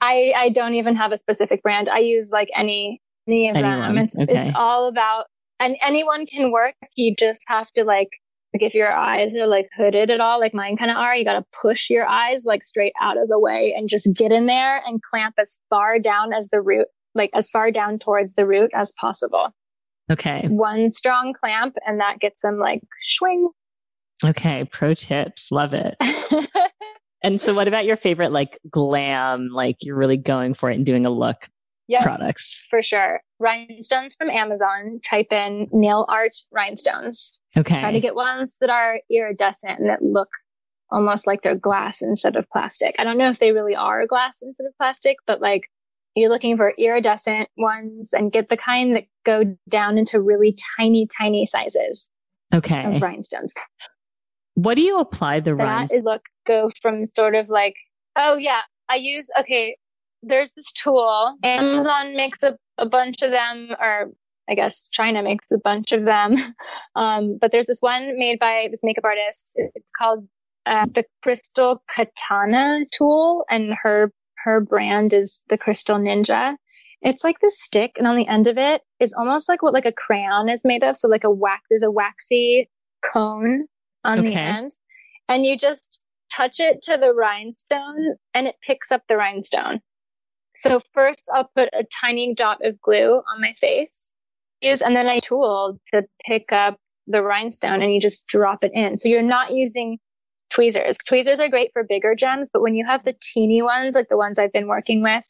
I 0.00 0.32
I 0.36 0.48
don't 0.50 0.74
even 0.74 0.94
have 0.96 1.12
a 1.12 1.18
specific 1.18 1.62
brand. 1.62 1.88
I 1.88 1.98
use 1.98 2.30
like 2.32 2.48
any 2.54 3.00
any 3.26 3.48
of 3.48 3.56
anyone. 3.56 3.94
them. 3.94 3.98
It's 3.98 4.18
okay. 4.18 4.48
it's 4.48 4.56
all 4.56 4.88
about 4.88 5.26
and 5.60 5.76
anyone 5.82 6.26
can 6.26 6.52
work. 6.52 6.74
You 6.96 7.14
just 7.16 7.44
have 7.48 7.70
to 7.72 7.84
like 7.84 8.10
like 8.54 8.62
if 8.62 8.74
your 8.74 8.92
eyes 8.92 9.36
are 9.36 9.46
like 9.46 9.68
hooded 9.76 10.10
at 10.10 10.20
all, 10.20 10.40
like 10.40 10.54
mine 10.54 10.76
kind 10.76 10.90
of 10.90 10.96
are, 10.96 11.14
you 11.14 11.24
got 11.24 11.38
to 11.38 11.44
push 11.60 11.90
your 11.90 12.06
eyes 12.06 12.44
like 12.46 12.64
straight 12.64 12.94
out 13.00 13.18
of 13.18 13.28
the 13.28 13.38
way 13.38 13.74
and 13.76 13.88
just 13.88 14.08
get 14.14 14.32
in 14.32 14.46
there 14.46 14.82
and 14.86 15.02
clamp 15.02 15.34
as 15.38 15.58
far 15.68 15.98
down 15.98 16.32
as 16.32 16.48
the 16.48 16.62
root, 16.62 16.86
like 17.14 17.30
as 17.34 17.50
far 17.50 17.70
down 17.70 17.98
towards 17.98 18.34
the 18.34 18.46
root 18.46 18.70
as 18.74 18.92
possible. 18.98 19.48
Okay. 20.10 20.46
One 20.48 20.88
strong 20.90 21.34
clamp 21.38 21.76
and 21.86 22.00
that 22.00 22.20
gets 22.20 22.40
them 22.40 22.58
like 22.58 22.80
swing 23.02 23.50
Okay, 24.24 24.64
pro 24.64 24.94
tips. 24.94 25.50
Love 25.50 25.74
it. 25.74 25.96
and 27.22 27.40
so 27.40 27.54
what 27.54 27.68
about 27.68 27.86
your 27.86 27.96
favorite 27.96 28.32
like 28.32 28.58
glam, 28.70 29.48
like 29.48 29.76
you're 29.82 29.96
really 29.96 30.16
going 30.16 30.54
for 30.54 30.70
it 30.70 30.76
and 30.76 30.86
doing 30.86 31.06
a 31.06 31.10
look 31.10 31.48
yeah, 31.86 32.02
products? 32.02 32.64
For 32.68 32.82
sure. 32.82 33.20
Rhinestones 33.38 34.16
from 34.16 34.30
Amazon. 34.30 35.00
Type 35.04 35.32
in 35.32 35.68
nail 35.72 36.04
art 36.08 36.36
rhinestones. 36.50 37.38
Okay. 37.56 37.80
Try 37.80 37.92
to 37.92 38.00
get 38.00 38.14
ones 38.14 38.58
that 38.60 38.70
are 38.70 39.00
iridescent 39.10 39.78
and 39.78 39.88
that 39.88 40.02
look 40.02 40.28
almost 40.90 41.26
like 41.26 41.42
they're 41.42 41.54
glass 41.54 42.02
instead 42.02 42.36
of 42.36 42.48
plastic. 42.50 42.96
I 42.98 43.04
don't 43.04 43.18
know 43.18 43.30
if 43.30 43.38
they 43.38 43.52
really 43.52 43.76
are 43.76 44.06
glass 44.06 44.40
instead 44.42 44.66
of 44.66 44.76
plastic, 44.78 45.18
but 45.26 45.40
like 45.40 45.70
you're 46.14 46.30
looking 46.30 46.56
for 46.56 46.74
iridescent 46.78 47.48
ones 47.56 48.12
and 48.12 48.32
get 48.32 48.48
the 48.48 48.56
kind 48.56 48.96
that 48.96 49.04
go 49.24 49.44
down 49.68 49.98
into 49.98 50.20
really 50.20 50.56
tiny, 50.76 51.06
tiny 51.06 51.46
sizes. 51.46 52.08
Okay. 52.54 52.96
Of 52.96 53.02
rhinestones. 53.02 53.52
What 54.58 54.74
do 54.74 54.82
you 54.82 54.98
apply 54.98 55.38
the 55.38 55.54
that 55.54 55.94
is 55.94 56.02
look 56.02 56.22
go 56.44 56.72
from 56.82 57.04
sort 57.04 57.36
of 57.36 57.48
like 57.48 57.76
oh 58.16 58.36
yeah 58.36 58.62
I 58.88 58.96
use 58.96 59.28
okay 59.38 59.76
there's 60.20 60.50
this 60.56 60.72
tool. 60.72 61.36
Amazon 61.44 62.16
makes 62.16 62.42
a, 62.42 62.58
a 62.76 62.84
bunch 62.84 63.22
of 63.22 63.30
them 63.30 63.76
or 63.80 64.10
I 64.50 64.56
guess 64.56 64.82
China 64.90 65.22
makes 65.22 65.52
a 65.52 65.58
bunch 65.58 65.92
of 65.92 66.04
them. 66.04 66.34
Um, 66.96 67.38
but 67.40 67.52
there's 67.52 67.66
this 67.66 67.78
one 67.80 68.18
made 68.18 68.40
by 68.40 68.66
this 68.72 68.80
makeup 68.82 69.04
artist. 69.04 69.52
It's 69.54 69.92
called 69.96 70.26
uh, 70.66 70.86
the 70.86 71.04
Crystal 71.22 71.80
Katana 71.88 72.84
tool 72.90 73.44
and 73.48 73.74
her 73.80 74.12
her 74.38 74.60
brand 74.60 75.12
is 75.12 75.40
the 75.48 75.58
Crystal 75.58 75.98
Ninja. 75.98 76.56
It's 77.02 77.22
like 77.22 77.38
this 77.38 77.62
stick 77.62 77.92
and 77.96 78.08
on 78.08 78.16
the 78.16 78.26
end 78.26 78.48
of 78.48 78.58
it 78.58 78.82
is 78.98 79.12
almost 79.12 79.48
like 79.48 79.62
what 79.62 79.74
like 79.74 79.86
a 79.86 79.92
crayon 79.92 80.48
is 80.48 80.64
made 80.64 80.82
of. 80.82 80.96
So 80.96 81.06
like 81.06 81.22
a 81.22 81.30
wax 81.30 81.62
there's 81.70 81.84
a 81.84 81.92
waxy 81.92 82.68
cone 83.04 83.68
on 84.04 84.20
okay. 84.20 84.28
the 84.28 84.36
end. 84.36 84.76
And 85.28 85.44
you 85.44 85.56
just 85.56 86.00
touch 86.32 86.60
it 86.60 86.82
to 86.82 86.96
the 86.96 87.12
rhinestone 87.12 88.16
and 88.34 88.46
it 88.46 88.56
picks 88.62 88.90
up 88.92 89.02
the 89.08 89.16
rhinestone. 89.16 89.80
So 90.54 90.80
first 90.92 91.28
I'll 91.32 91.50
put 91.54 91.68
a 91.72 91.84
tiny 91.84 92.34
dot 92.34 92.64
of 92.64 92.80
glue 92.80 93.22
on 93.32 93.40
my 93.40 93.52
face 93.54 94.12
use, 94.60 94.82
and 94.82 94.96
then 94.96 95.06
I 95.06 95.20
tool 95.20 95.78
to 95.92 96.04
pick 96.26 96.52
up 96.52 96.78
the 97.06 97.22
rhinestone 97.22 97.82
and 97.82 97.92
you 97.92 98.00
just 98.00 98.26
drop 98.26 98.64
it 98.64 98.72
in. 98.74 98.98
So 98.98 99.08
you're 99.08 99.22
not 99.22 99.52
using 99.52 99.98
tweezers. 100.50 100.98
Tweezers 101.06 101.40
are 101.40 101.48
great 101.48 101.70
for 101.72 101.84
bigger 101.84 102.14
gems, 102.14 102.50
but 102.52 102.62
when 102.62 102.74
you 102.74 102.84
have 102.86 103.04
the 103.04 103.14
teeny 103.20 103.62
ones, 103.62 103.94
like 103.94 104.08
the 104.08 104.16
ones 104.16 104.38
I've 104.38 104.52
been 104.52 104.66
working 104.66 105.02
with 105.02 105.24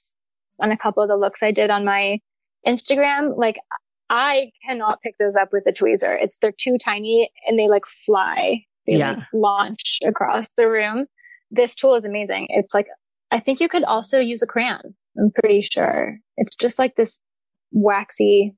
on 0.61 0.73
a 0.73 0.77
couple 0.77 1.03
of 1.03 1.09
the 1.09 1.17
looks 1.17 1.43
I 1.43 1.51
did 1.51 1.71
on 1.71 1.85
my 1.85 2.21
Instagram, 2.67 3.37
like 3.37 3.61
I 4.11 4.51
cannot 4.65 5.03
pick 5.03 5.17
those 5.19 5.37
up 5.37 5.51
with 5.53 5.65
a 5.67 5.73
tweezer. 5.73 6.17
It's 6.21 6.39
they're 6.39 6.53
too 6.53 6.79
tiny 6.79 7.31
and 7.47 7.59
they 7.59 7.69
like 7.69 7.87
fly. 7.87 8.65
They 8.87 8.97
yeah. 8.97 9.13
like 9.13 9.25
launch 9.33 9.99
across 10.07 10.49
the 10.57 10.69
room. 10.69 11.07
This 11.51 11.75
tool 11.75 11.95
is 11.95 12.05
amazing. 12.05 12.47
It's 12.51 12.75
like 12.75 12.87
I 13.31 13.41
think 13.41 13.61
you 13.61 13.69
could 13.69 13.85
also 13.85 14.19
use 14.19 14.43
a 14.43 14.47
crayon. 14.47 14.95
I'm 15.19 15.31
pretty 15.31 15.63
sure. 15.63 16.17
It's 16.37 16.57
just 16.57 16.79
like 16.79 16.97
this 16.97 17.19
waxy 17.73 18.55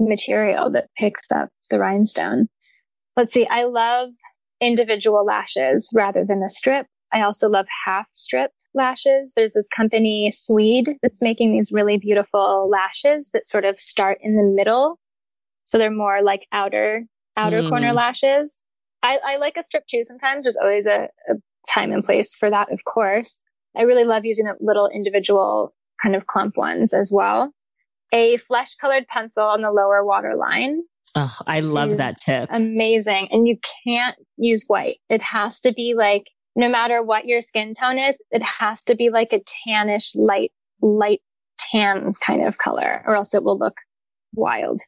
material 0.00 0.70
that 0.70 0.88
picks 0.96 1.30
up 1.30 1.48
the 1.70 1.78
rhinestone. 1.78 2.48
Let's 3.16 3.32
see. 3.32 3.46
I 3.46 3.64
love 3.64 4.10
individual 4.60 5.24
lashes 5.24 5.90
rather 5.94 6.24
than 6.24 6.42
a 6.42 6.48
strip. 6.48 6.86
I 7.12 7.22
also 7.22 7.48
love 7.48 7.66
half 7.84 8.06
strip 8.12 8.50
lashes. 8.78 9.34
There's 9.36 9.52
this 9.52 9.68
company, 9.68 10.30
Swede, 10.30 10.96
that's 11.02 11.20
making 11.20 11.52
these 11.52 11.70
really 11.70 11.98
beautiful 11.98 12.70
lashes 12.70 13.30
that 13.34 13.46
sort 13.46 13.66
of 13.66 13.78
start 13.78 14.16
in 14.22 14.36
the 14.36 14.42
middle. 14.42 14.98
So 15.64 15.76
they're 15.76 15.90
more 15.90 16.22
like 16.22 16.46
outer, 16.50 17.04
outer 17.36 17.60
mm. 17.60 17.68
corner 17.68 17.92
lashes. 17.92 18.64
I, 19.02 19.18
I 19.22 19.36
like 19.36 19.58
a 19.58 19.62
strip 19.62 19.86
too 19.86 20.02
sometimes. 20.04 20.44
There's 20.44 20.56
always 20.56 20.86
a, 20.86 21.08
a 21.28 21.34
time 21.68 21.92
and 21.92 22.02
place 22.02 22.34
for 22.34 22.48
that, 22.48 22.72
of 22.72 22.80
course. 22.84 23.42
I 23.76 23.82
really 23.82 24.04
love 24.04 24.24
using 24.24 24.46
the 24.46 24.54
little 24.60 24.88
individual 24.88 25.74
kind 26.02 26.16
of 26.16 26.26
clump 26.26 26.56
ones 26.56 26.94
as 26.94 27.12
well. 27.12 27.52
A 28.12 28.38
flesh 28.38 28.74
colored 28.76 29.06
pencil 29.06 29.44
on 29.44 29.60
the 29.60 29.70
lower 29.70 30.04
water 30.04 30.34
line. 30.34 30.82
Oh, 31.14 31.36
I 31.46 31.60
love 31.60 31.96
that 31.98 32.16
tip. 32.20 32.48
Amazing. 32.52 33.28
And 33.30 33.46
you 33.46 33.58
can't 33.84 34.16
use 34.36 34.64
white. 34.66 34.98
It 35.08 35.22
has 35.22 35.60
to 35.60 35.72
be 35.72 35.94
like, 35.96 36.24
no 36.58 36.68
matter 36.68 37.02
what 37.04 37.24
your 37.24 37.40
skin 37.40 37.72
tone 37.72 38.00
is, 38.00 38.20
it 38.32 38.42
has 38.42 38.82
to 38.82 38.96
be 38.96 39.10
like 39.10 39.32
a 39.32 39.40
tannish, 39.40 40.10
light, 40.16 40.50
light 40.82 41.22
tan 41.58 42.14
kind 42.20 42.44
of 42.44 42.58
color, 42.58 43.02
or 43.06 43.14
else 43.14 43.32
it 43.32 43.44
will 43.44 43.56
look 43.56 43.76
wild, 44.34 44.80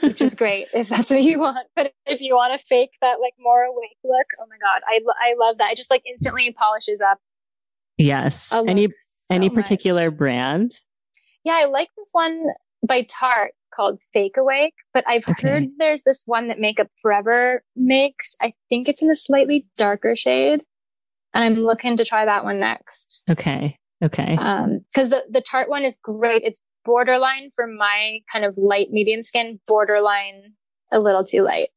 which 0.00 0.20
is 0.20 0.34
great 0.34 0.68
if 0.74 0.90
that's 0.90 1.10
what 1.10 1.22
you 1.22 1.40
want. 1.40 1.66
But 1.74 1.92
if 2.04 2.20
you 2.20 2.34
want 2.34 2.58
to 2.58 2.64
fake 2.64 2.92
that 3.00 3.20
like 3.20 3.32
more 3.40 3.62
awake 3.62 3.96
look, 4.04 4.26
oh 4.38 4.44
my 4.50 4.58
God, 4.58 4.82
I, 4.86 5.00
I 5.18 5.34
love 5.40 5.56
that. 5.58 5.72
It 5.72 5.78
just 5.78 5.90
like 5.90 6.02
instantly 6.06 6.52
polishes 6.52 7.00
up. 7.00 7.18
Yes. 7.96 8.52
Any, 8.52 8.88
so 8.98 9.34
any 9.34 9.48
particular 9.48 10.10
much. 10.10 10.18
brand? 10.18 10.72
Yeah, 11.42 11.54
I 11.54 11.64
like 11.64 11.88
this 11.96 12.10
one 12.12 12.48
by 12.86 13.06
Tarte 13.08 13.54
called 13.74 13.98
Fake 14.12 14.36
Awake, 14.36 14.74
but 14.92 15.04
I've 15.08 15.26
okay. 15.26 15.48
heard 15.48 15.68
there's 15.78 16.02
this 16.02 16.22
one 16.26 16.48
that 16.48 16.60
Makeup 16.60 16.88
Forever 17.00 17.62
makes. 17.74 18.36
I 18.42 18.52
think 18.68 18.90
it's 18.90 19.00
in 19.00 19.10
a 19.10 19.16
slightly 19.16 19.66
darker 19.78 20.14
shade. 20.14 20.62
And 21.34 21.44
I'm 21.44 21.62
looking 21.62 21.96
to 21.98 22.04
try 22.04 22.24
that 22.24 22.44
one 22.44 22.58
next. 22.60 23.22
Okay. 23.30 23.76
Okay. 24.02 24.36
Um, 24.36 24.80
cause 24.94 25.10
the, 25.10 25.24
the 25.30 25.40
Tarte 25.42 25.68
one 25.68 25.84
is 25.84 25.98
great. 26.02 26.42
It's 26.44 26.60
borderline 26.84 27.50
for 27.54 27.66
my 27.66 28.20
kind 28.32 28.44
of 28.44 28.54
light 28.56 28.88
medium 28.90 29.22
skin, 29.22 29.60
borderline 29.66 30.54
a 30.92 30.98
little 31.00 31.24
too 31.24 31.42
light. 31.42 31.68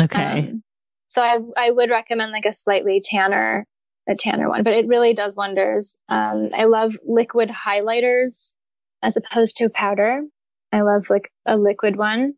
Okay. 0.00 0.48
Um, 0.50 0.62
so 1.08 1.22
I, 1.22 1.38
I 1.56 1.70
would 1.70 1.90
recommend 1.90 2.32
like 2.32 2.44
a 2.44 2.52
slightly 2.52 3.02
tanner, 3.04 3.66
a 4.08 4.14
tanner 4.14 4.48
one, 4.48 4.62
but 4.62 4.72
it 4.74 4.86
really 4.86 5.12
does 5.14 5.36
wonders. 5.36 5.96
Um, 6.08 6.50
I 6.56 6.64
love 6.64 6.92
liquid 7.06 7.50
highlighters 7.50 8.54
as 9.02 9.16
opposed 9.16 9.56
to 9.56 9.68
powder. 9.68 10.20
I 10.70 10.82
love 10.82 11.10
like 11.10 11.30
a 11.46 11.56
liquid 11.56 11.96
one. 11.96 12.34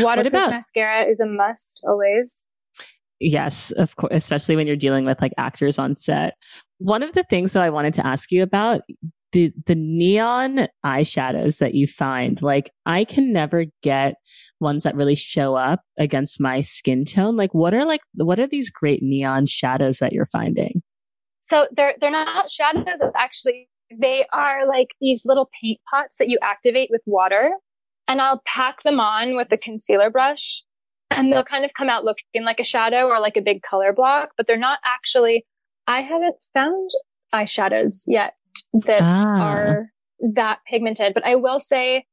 Waterproof 0.00 0.32
about- 0.32 0.50
mascara 0.50 1.04
is 1.04 1.20
a 1.20 1.26
must 1.26 1.82
always. 1.86 2.46
Yes, 3.22 3.70
of 3.72 3.94
course, 3.94 4.10
especially 4.12 4.56
when 4.56 4.66
you're 4.66 4.74
dealing 4.74 5.04
with 5.04 5.22
like 5.22 5.32
actors 5.38 5.78
on 5.78 5.94
set. 5.94 6.34
One 6.78 7.04
of 7.04 7.14
the 7.14 7.22
things 7.22 7.52
that 7.52 7.62
I 7.62 7.70
wanted 7.70 7.94
to 7.94 8.06
ask 8.06 8.32
you 8.32 8.42
about 8.42 8.82
the 9.30 9.52
the 9.66 9.76
neon 9.76 10.66
eyeshadows 10.84 11.58
that 11.58 11.74
you 11.74 11.86
find, 11.86 12.42
like 12.42 12.72
I 12.84 13.04
can 13.04 13.32
never 13.32 13.66
get 13.82 14.16
ones 14.58 14.82
that 14.82 14.96
really 14.96 15.14
show 15.14 15.54
up 15.54 15.82
against 15.98 16.40
my 16.40 16.60
skin 16.62 17.04
tone. 17.04 17.36
Like 17.36 17.54
what 17.54 17.74
are 17.74 17.84
like 17.84 18.00
what 18.14 18.40
are 18.40 18.48
these 18.48 18.70
great 18.70 19.02
neon 19.04 19.46
shadows 19.46 19.98
that 19.98 20.12
you're 20.12 20.26
finding? 20.26 20.82
So 21.42 21.68
they're 21.70 21.94
they're 22.00 22.10
not 22.10 22.50
shadows, 22.50 23.00
actually 23.14 23.68
they 24.00 24.24
are 24.32 24.66
like 24.66 24.88
these 25.00 25.22
little 25.24 25.48
paint 25.62 25.78
pots 25.88 26.16
that 26.18 26.28
you 26.28 26.38
activate 26.42 26.88
with 26.90 27.02
water 27.06 27.52
and 28.08 28.20
I'll 28.20 28.42
pack 28.46 28.82
them 28.82 28.98
on 28.98 29.36
with 29.36 29.52
a 29.52 29.58
concealer 29.58 30.10
brush 30.10 30.64
and 31.16 31.32
they'll 31.32 31.44
kind 31.44 31.64
of 31.64 31.72
come 31.76 31.88
out 31.88 32.04
looking 32.04 32.44
like 32.44 32.60
a 32.60 32.64
shadow 32.64 33.08
or 33.08 33.20
like 33.20 33.36
a 33.36 33.42
big 33.42 33.62
color 33.62 33.92
block, 33.92 34.30
but 34.36 34.46
they're 34.46 34.56
not 34.56 34.78
actually, 34.84 35.44
I 35.86 36.02
haven't 36.02 36.36
found 36.54 36.90
eyeshadows 37.34 38.04
yet 38.06 38.34
that 38.72 39.02
ah. 39.02 39.40
are 39.40 39.88
that 40.34 40.60
pigmented, 40.66 41.14
but 41.14 41.26
I 41.26 41.36
will 41.36 41.58
say 41.58 42.06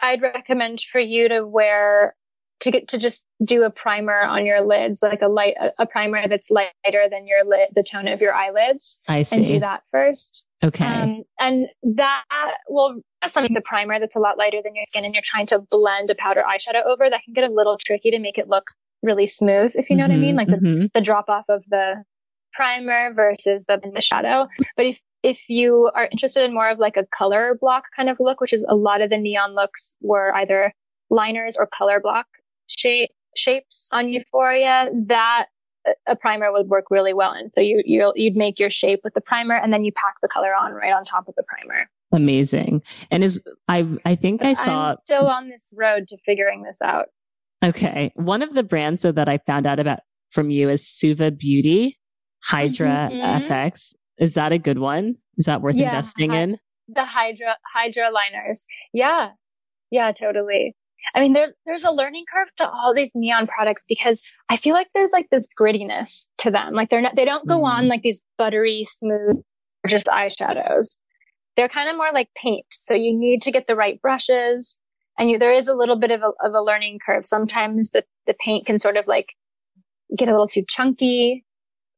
I'd 0.00 0.22
recommend 0.22 0.80
for 0.80 1.00
you 1.00 1.28
to 1.28 1.46
wear 1.46 2.14
to 2.60 2.70
get 2.70 2.88
to 2.88 2.98
just 2.98 3.26
do 3.44 3.64
a 3.64 3.70
primer 3.70 4.22
on 4.22 4.46
your 4.46 4.62
lids, 4.62 5.02
like 5.02 5.22
a 5.22 5.28
light, 5.28 5.54
a, 5.60 5.70
a 5.78 5.86
primer 5.86 6.28
that's 6.28 6.50
lighter 6.50 7.08
than 7.10 7.26
your 7.26 7.44
lid, 7.44 7.68
the 7.74 7.82
tone 7.82 8.08
of 8.08 8.20
your 8.20 8.32
eyelids. 8.32 8.98
I 9.08 9.22
see. 9.22 9.36
And 9.36 9.46
do 9.46 9.60
that 9.60 9.82
first. 9.90 10.46
Okay. 10.64 10.84
Um, 10.84 11.22
and 11.38 11.66
that 11.82 12.24
will, 12.68 13.00
something 13.26 13.54
the 13.54 13.60
primer 13.60 14.00
that's 14.00 14.16
a 14.16 14.20
lot 14.20 14.38
lighter 14.38 14.60
than 14.64 14.74
your 14.74 14.84
skin 14.86 15.04
and 15.04 15.14
you're 15.14 15.22
trying 15.24 15.46
to 15.46 15.58
blend 15.58 16.10
a 16.10 16.14
powder 16.14 16.42
eyeshadow 16.42 16.84
over, 16.86 17.10
that 17.10 17.22
can 17.22 17.34
get 17.34 17.44
a 17.44 17.52
little 17.52 17.76
tricky 17.76 18.10
to 18.10 18.18
make 18.18 18.38
it 18.38 18.48
look 18.48 18.64
really 19.02 19.26
smooth, 19.26 19.72
if 19.74 19.90
you 19.90 19.96
know 19.96 20.04
mm-hmm, 20.04 20.12
what 20.12 20.18
I 20.18 20.20
mean? 20.20 20.36
Like 20.36 20.48
mm-hmm. 20.48 20.80
the, 20.82 20.90
the 20.94 21.00
drop 21.00 21.28
off 21.28 21.44
of 21.48 21.64
the 21.68 22.02
primer 22.54 23.12
versus 23.12 23.66
the, 23.66 23.80
the 23.92 24.00
shadow. 24.00 24.48
But 24.76 24.86
if, 24.86 25.00
if 25.22 25.48
you 25.48 25.90
are 25.94 26.08
interested 26.10 26.44
in 26.44 26.54
more 26.54 26.70
of 26.70 26.78
like 26.78 26.96
a 26.96 27.04
color 27.06 27.58
block 27.60 27.84
kind 27.94 28.08
of 28.08 28.16
look, 28.18 28.40
which 28.40 28.52
is 28.52 28.64
a 28.68 28.74
lot 28.74 29.02
of 29.02 29.10
the 29.10 29.18
neon 29.18 29.54
looks 29.54 29.94
were 30.00 30.34
either 30.34 30.72
liners 31.10 31.56
or 31.56 31.66
color 31.66 32.00
block 32.00 32.26
shape, 32.68 33.10
shapes 33.36 33.90
on 33.92 34.08
Euphoria, 34.08 34.90
that 35.06 35.46
a 36.06 36.16
primer 36.16 36.52
would 36.52 36.68
work 36.68 36.90
really 36.90 37.12
well 37.12 37.34
in. 37.34 37.52
So 37.52 37.60
you 37.60 37.82
you 37.84 38.12
you'd 38.16 38.36
make 38.36 38.58
your 38.58 38.70
shape 38.70 39.00
with 39.04 39.14
the 39.14 39.20
primer, 39.20 39.56
and 39.56 39.72
then 39.72 39.84
you 39.84 39.92
pack 39.92 40.14
the 40.22 40.28
color 40.28 40.54
on 40.54 40.72
right 40.72 40.92
on 40.92 41.04
top 41.04 41.28
of 41.28 41.34
the 41.36 41.42
primer. 41.42 41.88
Amazing. 42.12 42.82
And 43.10 43.24
is 43.24 43.40
I 43.68 43.86
I 44.04 44.14
think 44.14 44.42
I 44.42 44.54
saw 44.54 44.90
I'm 44.90 44.96
still 44.96 45.26
on 45.26 45.48
this 45.48 45.72
road 45.76 46.08
to 46.08 46.18
figuring 46.24 46.62
this 46.62 46.80
out. 46.82 47.06
Okay, 47.64 48.12
one 48.14 48.42
of 48.42 48.54
the 48.54 48.62
brands 48.62 49.02
that 49.02 49.28
I 49.28 49.38
found 49.38 49.66
out 49.66 49.78
about 49.78 50.00
from 50.30 50.50
you 50.50 50.68
is 50.68 50.86
Suva 50.86 51.30
Beauty 51.30 51.96
Hydra 52.42 53.08
mm-hmm. 53.10 53.44
FX. 53.46 53.94
Is 54.18 54.34
that 54.34 54.52
a 54.52 54.58
good 54.58 54.78
one? 54.78 55.16
Is 55.38 55.46
that 55.46 55.62
worth 55.62 55.74
yeah, 55.74 55.88
investing 55.88 56.30
hi- 56.30 56.40
in? 56.40 56.58
The 56.88 57.04
Hydra 57.04 57.56
Hydra 57.72 58.10
liners. 58.10 58.66
Yeah. 58.92 59.30
Yeah, 59.90 60.12
totally. 60.12 60.74
I 61.14 61.20
mean, 61.20 61.32
there's, 61.32 61.52
there's 61.66 61.84
a 61.84 61.92
learning 61.92 62.24
curve 62.32 62.48
to 62.56 62.68
all 62.68 62.94
these 62.94 63.12
neon 63.14 63.46
products 63.46 63.84
because 63.88 64.20
I 64.48 64.56
feel 64.56 64.74
like 64.74 64.88
there's 64.94 65.12
like 65.12 65.28
this 65.30 65.46
grittiness 65.58 66.28
to 66.38 66.50
them. 66.50 66.74
Like 66.74 66.90
they're 66.90 67.00
not, 67.00 67.16
they 67.16 67.24
don't 67.24 67.46
go 67.46 67.60
mm. 67.60 67.64
on 67.64 67.80
mm-hmm. 67.80 67.90
like 67.90 68.02
these 68.02 68.22
buttery, 68.38 68.84
smooth, 68.84 69.42
just 69.86 70.06
eyeshadows. 70.06 70.86
They're 71.56 71.68
kind 71.68 71.88
of 71.88 71.96
more 71.96 72.10
like 72.12 72.28
paint. 72.34 72.66
So 72.70 72.94
you 72.94 73.16
need 73.16 73.42
to 73.42 73.52
get 73.52 73.66
the 73.66 73.76
right 73.76 74.00
brushes 74.00 74.78
and 75.18 75.30
you, 75.30 75.38
there 75.38 75.52
is 75.52 75.68
a 75.68 75.74
little 75.74 75.96
bit 75.96 76.10
of 76.10 76.22
a, 76.22 76.30
of 76.44 76.54
a 76.54 76.62
learning 76.62 76.98
curve. 77.04 77.26
Sometimes 77.26 77.90
the, 77.90 78.02
the 78.26 78.34
paint 78.40 78.66
can 78.66 78.78
sort 78.78 78.96
of 78.96 79.06
like 79.06 79.28
get 80.16 80.28
a 80.28 80.32
little 80.32 80.48
too 80.48 80.64
chunky. 80.68 81.44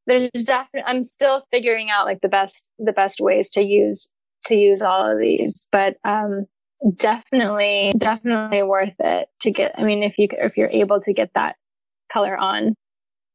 There's 0.07 0.31
definitely, 0.45 0.85
I'm 0.87 1.05
still 1.05 1.45
figuring 1.51 1.91
out 1.91 2.07
like 2.07 2.21
the 2.21 2.29
best, 2.29 2.69
the 2.79 2.93
best 2.93 3.21
ways 3.21 3.49
to 3.51 3.63
use, 3.63 4.09
to 4.47 4.55
use 4.55 4.83
all 4.83 5.11
of 5.11 5.19
these. 5.19 5.55
But, 5.73 5.97
um, 6.05 6.47
definitely, 6.97 7.95
definitely 7.99 8.63
worth 8.63 8.95
it 8.99 9.29
to 9.41 9.51
get. 9.51 9.75
I 9.79 9.83
mean, 9.83 10.03
if 10.03 10.19
you, 10.19 10.29
if 10.33 10.57
you're 10.57 10.71
able 10.71 11.01
to 11.01 11.13
get 11.13 11.31
that 11.35 11.57
color 12.13 12.37
on 12.37 12.75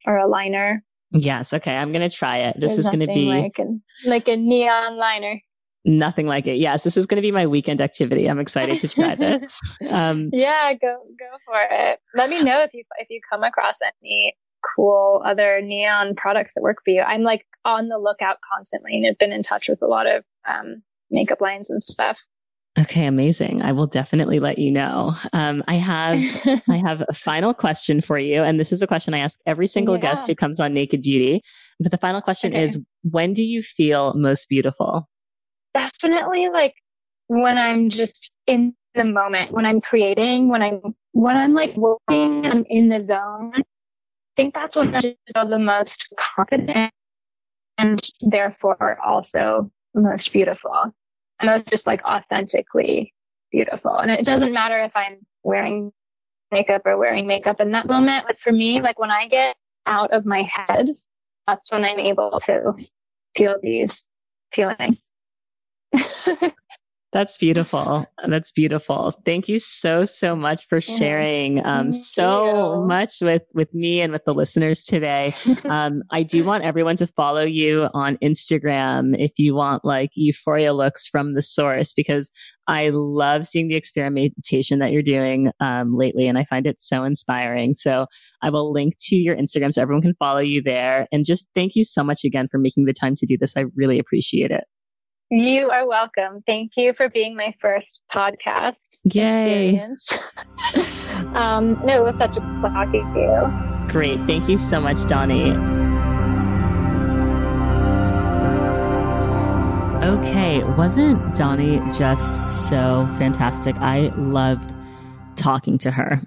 or 0.05 0.17
a 0.17 0.27
liner. 0.27 0.83
Yes. 1.11 1.53
Okay. 1.53 1.75
I'm 1.75 1.91
going 1.91 2.07
to 2.07 2.15
try 2.15 2.37
it. 2.37 2.59
This 2.59 2.71
There's 2.71 2.79
is 2.79 2.87
going 2.87 3.01
to 3.01 3.07
be 3.07 3.25
like 3.27 3.59
a, 3.59 4.09
like 4.09 4.27
a 4.27 4.37
neon 4.37 4.97
liner. 4.97 5.41
Nothing 5.83 6.27
like 6.27 6.47
it. 6.47 6.57
Yes. 6.57 6.83
This 6.83 6.95
is 6.95 7.05
going 7.05 7.17
to 7.17 7.21
be 7.21 7.31
my 7.31 7.47
weekend 7.47 7.81
activity. 7.81 8.29
I'm 8.29 8.39
excited 8.39 8.79
to 8.79 8.87
try 8.87 9.15
this. 9.15 9.59
Um, 9.89 10.29
yeah, 10.31 10.73
go, 10.73 10.99
go 11.19 11.37
for 11.45 11.59
it. 11.69 11.99
Let 12.15 12.29
me 12.29 12.43
know 12.43 12.61
if 12.61 12.73
you, 12.73 12.83
if 12.97 13.09
you 13.09 13.19
come 13.29 13.43
across 13.43 13.79
any 14.03 14.35
cool 14.75 15.21
other 15.25 15.59
neon 15.61 16.15
products 16.15 16.53
that 16.53 16.61
work 16.61 16.77
for 16.85 16.91
you. 16.91 17.01
I'm 17.01 17.23
like 17.23 17.45
on 17.65 17.89
the 17.89 17.97
lookout 17.97 18.37
constantly 18.53 18.95
and 18.95 19.07
I've 19.07 19.17
been 19.17 19.31
in 19.31 19.43
touch 19.43 19.67
with 19.67 19.81
a 19.81 19.87
lot 19.87 20.07
of, 20.07 20.23
um, 20.47 20.83
makeup 21.09 21.41
lines 21.41 21.69
and 21.69 21.83
stuff. 21.83 22.19
Okay, 22.79 23.05
amazing. 23.05 23.61
I 23.61 23.73
will 23.73 23.87
definitely 23.87 24.39
let 24.39 24.57
you 24.57 24.71
know. 24.71 25.13
Um, 25.33 25.61
I 25.67 25.75
have 25.75 26.19
I 26.69 26.77
have 26.85 27.03
a 27.09 27.13
final 27.13 27.53
question 27.53 27.99
for 27.99 28.17
you, 28.17 28.43
and 28.43 28.59
this 28.59 28.71
is 28.71 28.81
a 28.81 28.87
question 28.87 29.13
I 29.13 29.19
ask 29.19 29.37
every 29.45 29.67
single 29.67 29.95
yeah. 29.95 30.01
guest 30.01 30.27
who 30.27 30.35
comes 30.35 30.59
on 30.59 30.73
Naked 30.73 31.01
Beauty. 31.01 31.41
But 31.81 31.91
the 31.91 31.97
final 31.97 32.21
question 32.21 32.53
okay. 32.53 32.63
is: 32.63 32.79
When 33.03 33.33
do 33.33 33.43
you 33.43 33.61
feel 33.61 34.13
most 34.13 34.47
beautiful? 34.47 35.09
Definitely, 35.73 36.47
like 36.53 36.75
when 37.27 37.57
I'm 37.57 37.89
just 37.89 38.33
in 38.47 38.73
the 38.95 39.03
moment, 39.03 39.51
when 39.51 39.65
I'm 39.65 39.81
creating, 39.81 40.47
when 40.47 40.61
I'm 40.61 40.79
when 41.11 41.35
I'm 41.35 41.53
like 41.53 41.75
working, 41.75 42.45
I'm 42.45 42.63
in 42.69 42.87
the 42.87 43.01
zone. 43.01 43.51
I 43.53 43.63
think 44.37 44.53
that's 44.53 44.77
when 44.77 44.95
I 44.95 45.01
feel 45.01 45.45
the 45.45 45.59
most 45.59 46.07
confident, 46.17 46.93
and 47.77 48.01
therefore 48.21 48.97
also 49.05 49.69
most 49.93 50.31
beautiful 50.31 50.93
and 51.41 51.49
it 51.49 51.53
was 51.53 51.63
just 51.63 51.87
like 51.87 52.03
authentically 52.05 53.13
beautiful. 53.51 53.97
And 53.97 54.11
it 54.11 54.25
doesn't 54.25 54.53
matter 54.53 54.81
if 54.83 54.95
I'm 54.95 55.17
wearing 55.43 55.91
makeup 56.51 56.83
or 56.85 56.97
wearing 56.97 57.27
makeup 57.27 57.59
in 57.59 57.71
that 57.71 57.87
moment. 57.87 58.25
But 58.27 58.39
for 58.39 58.51
me, 58.51 58.81
like 58.81 58.99
when 58.99 59.11
I 59.11 59.27
get 59.27 59.55
out 59.85 60.13
of 60.13 60.25
my 60.25 60.43
head, 60.43 60.89
that's 61.47 61.71
when 61.71 61.83
I'm 61.83 61.99
able 61.99 62.39
to 62.45 62.75
feel 63.35 63.57
these 63.61 64.03
feelings. 64.53 65.09
That's 67.11 67.37
beautiful. 67.37 68.05
That's 68.25 68.53
beautiful. 68.53 69.11
Thank 69.25 69.49
you 69.49 69.59
so, 69.59 70.05
so 70.05 70.33
much 70.33 70.67
for 70.69 70.79
sharing 70.79 71.65
um, 71.65 71.91
so 71.91 72.85
much 72.87 73.19
with, 73.21 73.41
with 73.53 73.73
me 73.73 73.99
and 73.99 74.13
with 74.13 74.23
the 74.23 74.33
listeners 74.33 74.85
today. 74.85 75.35
um, 75.65 76.03
I 76.11 76.23
do 76.23 76.45
want 76.45 76.63
everyone 76.63 76.95
to 76.97 77.07
follow 77.07 77.43
you 77.43 77.89
on 77.93 78.17
Instagram 78.23 79.13
if 79.19 79.37
you 79.37 79.55
want 79.55 79.83
like 79.83 80.11
euphoria 80.15 80.73
looks 80.73 81.05
from 81.05 81.33
the 81.33 81.41
source, 81.41 81.93
because 81.93 82.31
I 82.67 82.91
love 82.93 83.45
seeing 83.45 83.67
the 83.67 83.75
experimentation 83.75 84.79
that 84.79 84.93
you're 84.93 85.01
doing 85.01 85.51
um, 85.59 85.97
lately. 85.97 86.27
And 86.27 86.37
I 86.37 86.45
find 86.45 86.65
it 86.65 86.79
so 86.79 87.03
inspiring. 87.03 87.73
So 87.73 88.05
I 88.41 88.49
will 88.49 88.71
link 88.71 88.95
to 89.07 89.17
your 89.17 89.35
Instagram 89.35 89.73
so 89.73 89.81
everyone 89.81 90.03
can 90.03 90.15
follow 90.15 90.39
you 90.39 90.61
there. 90.61 91.07
And 91.11 91.25
just 91.25 91.47
thank 91.55 91.75
you 91.75 91.83
so 91.83 92.05
much 92.05 92.23
again 92.23 92.47
for 92.49 92.57
making 92.57 92.85
the 92.85 92.93
time 92.93 93.17
to 93.17 93.25
do 93.25 93.37
this. 93.37 93.57
I 93.57 93.65
really 93.75 93.99
appreciate 93.99 94.51
it. 94.51 94.63
You 95.33 95.69
are 95.69 95.87
welcome. 95.87 96.43
Thank 96.45 96.73
you 96.75 96.91
for 96.91 97.07
being 97.07 97.37
my 97.37 97.55
first 97.61 98.01
podcast. 98.13 98.83
Yay. 99.05 99.79
um, 101.35 101.79
no, 101.85 101.99
it 101.99 102.03
was 102.03 102.17
such 102.17 102.35
a 102.35 102.41
pleasure 102.41 102.73
talking 102.73 103.07
to 103.07 103.17
you. 103.17 103.87
Great. 103.87 104.19
Thank 104.27 104.49
you 104.49 104.57
so 104.57 104.81
much, 104.81 104.97
Donni. 104.97 105.55
Okay, 110.03 110.65
wasn't 110.75 111.17
Donni 111.33 111.79
just 111.97 112.35
so 112.69 113.07
fantastic? 113.17 113.77
I 113.77 114.11
loved 114.17 114.75
talking 115.37 115.77
to 115.77 115.91
her. 115.91 116.19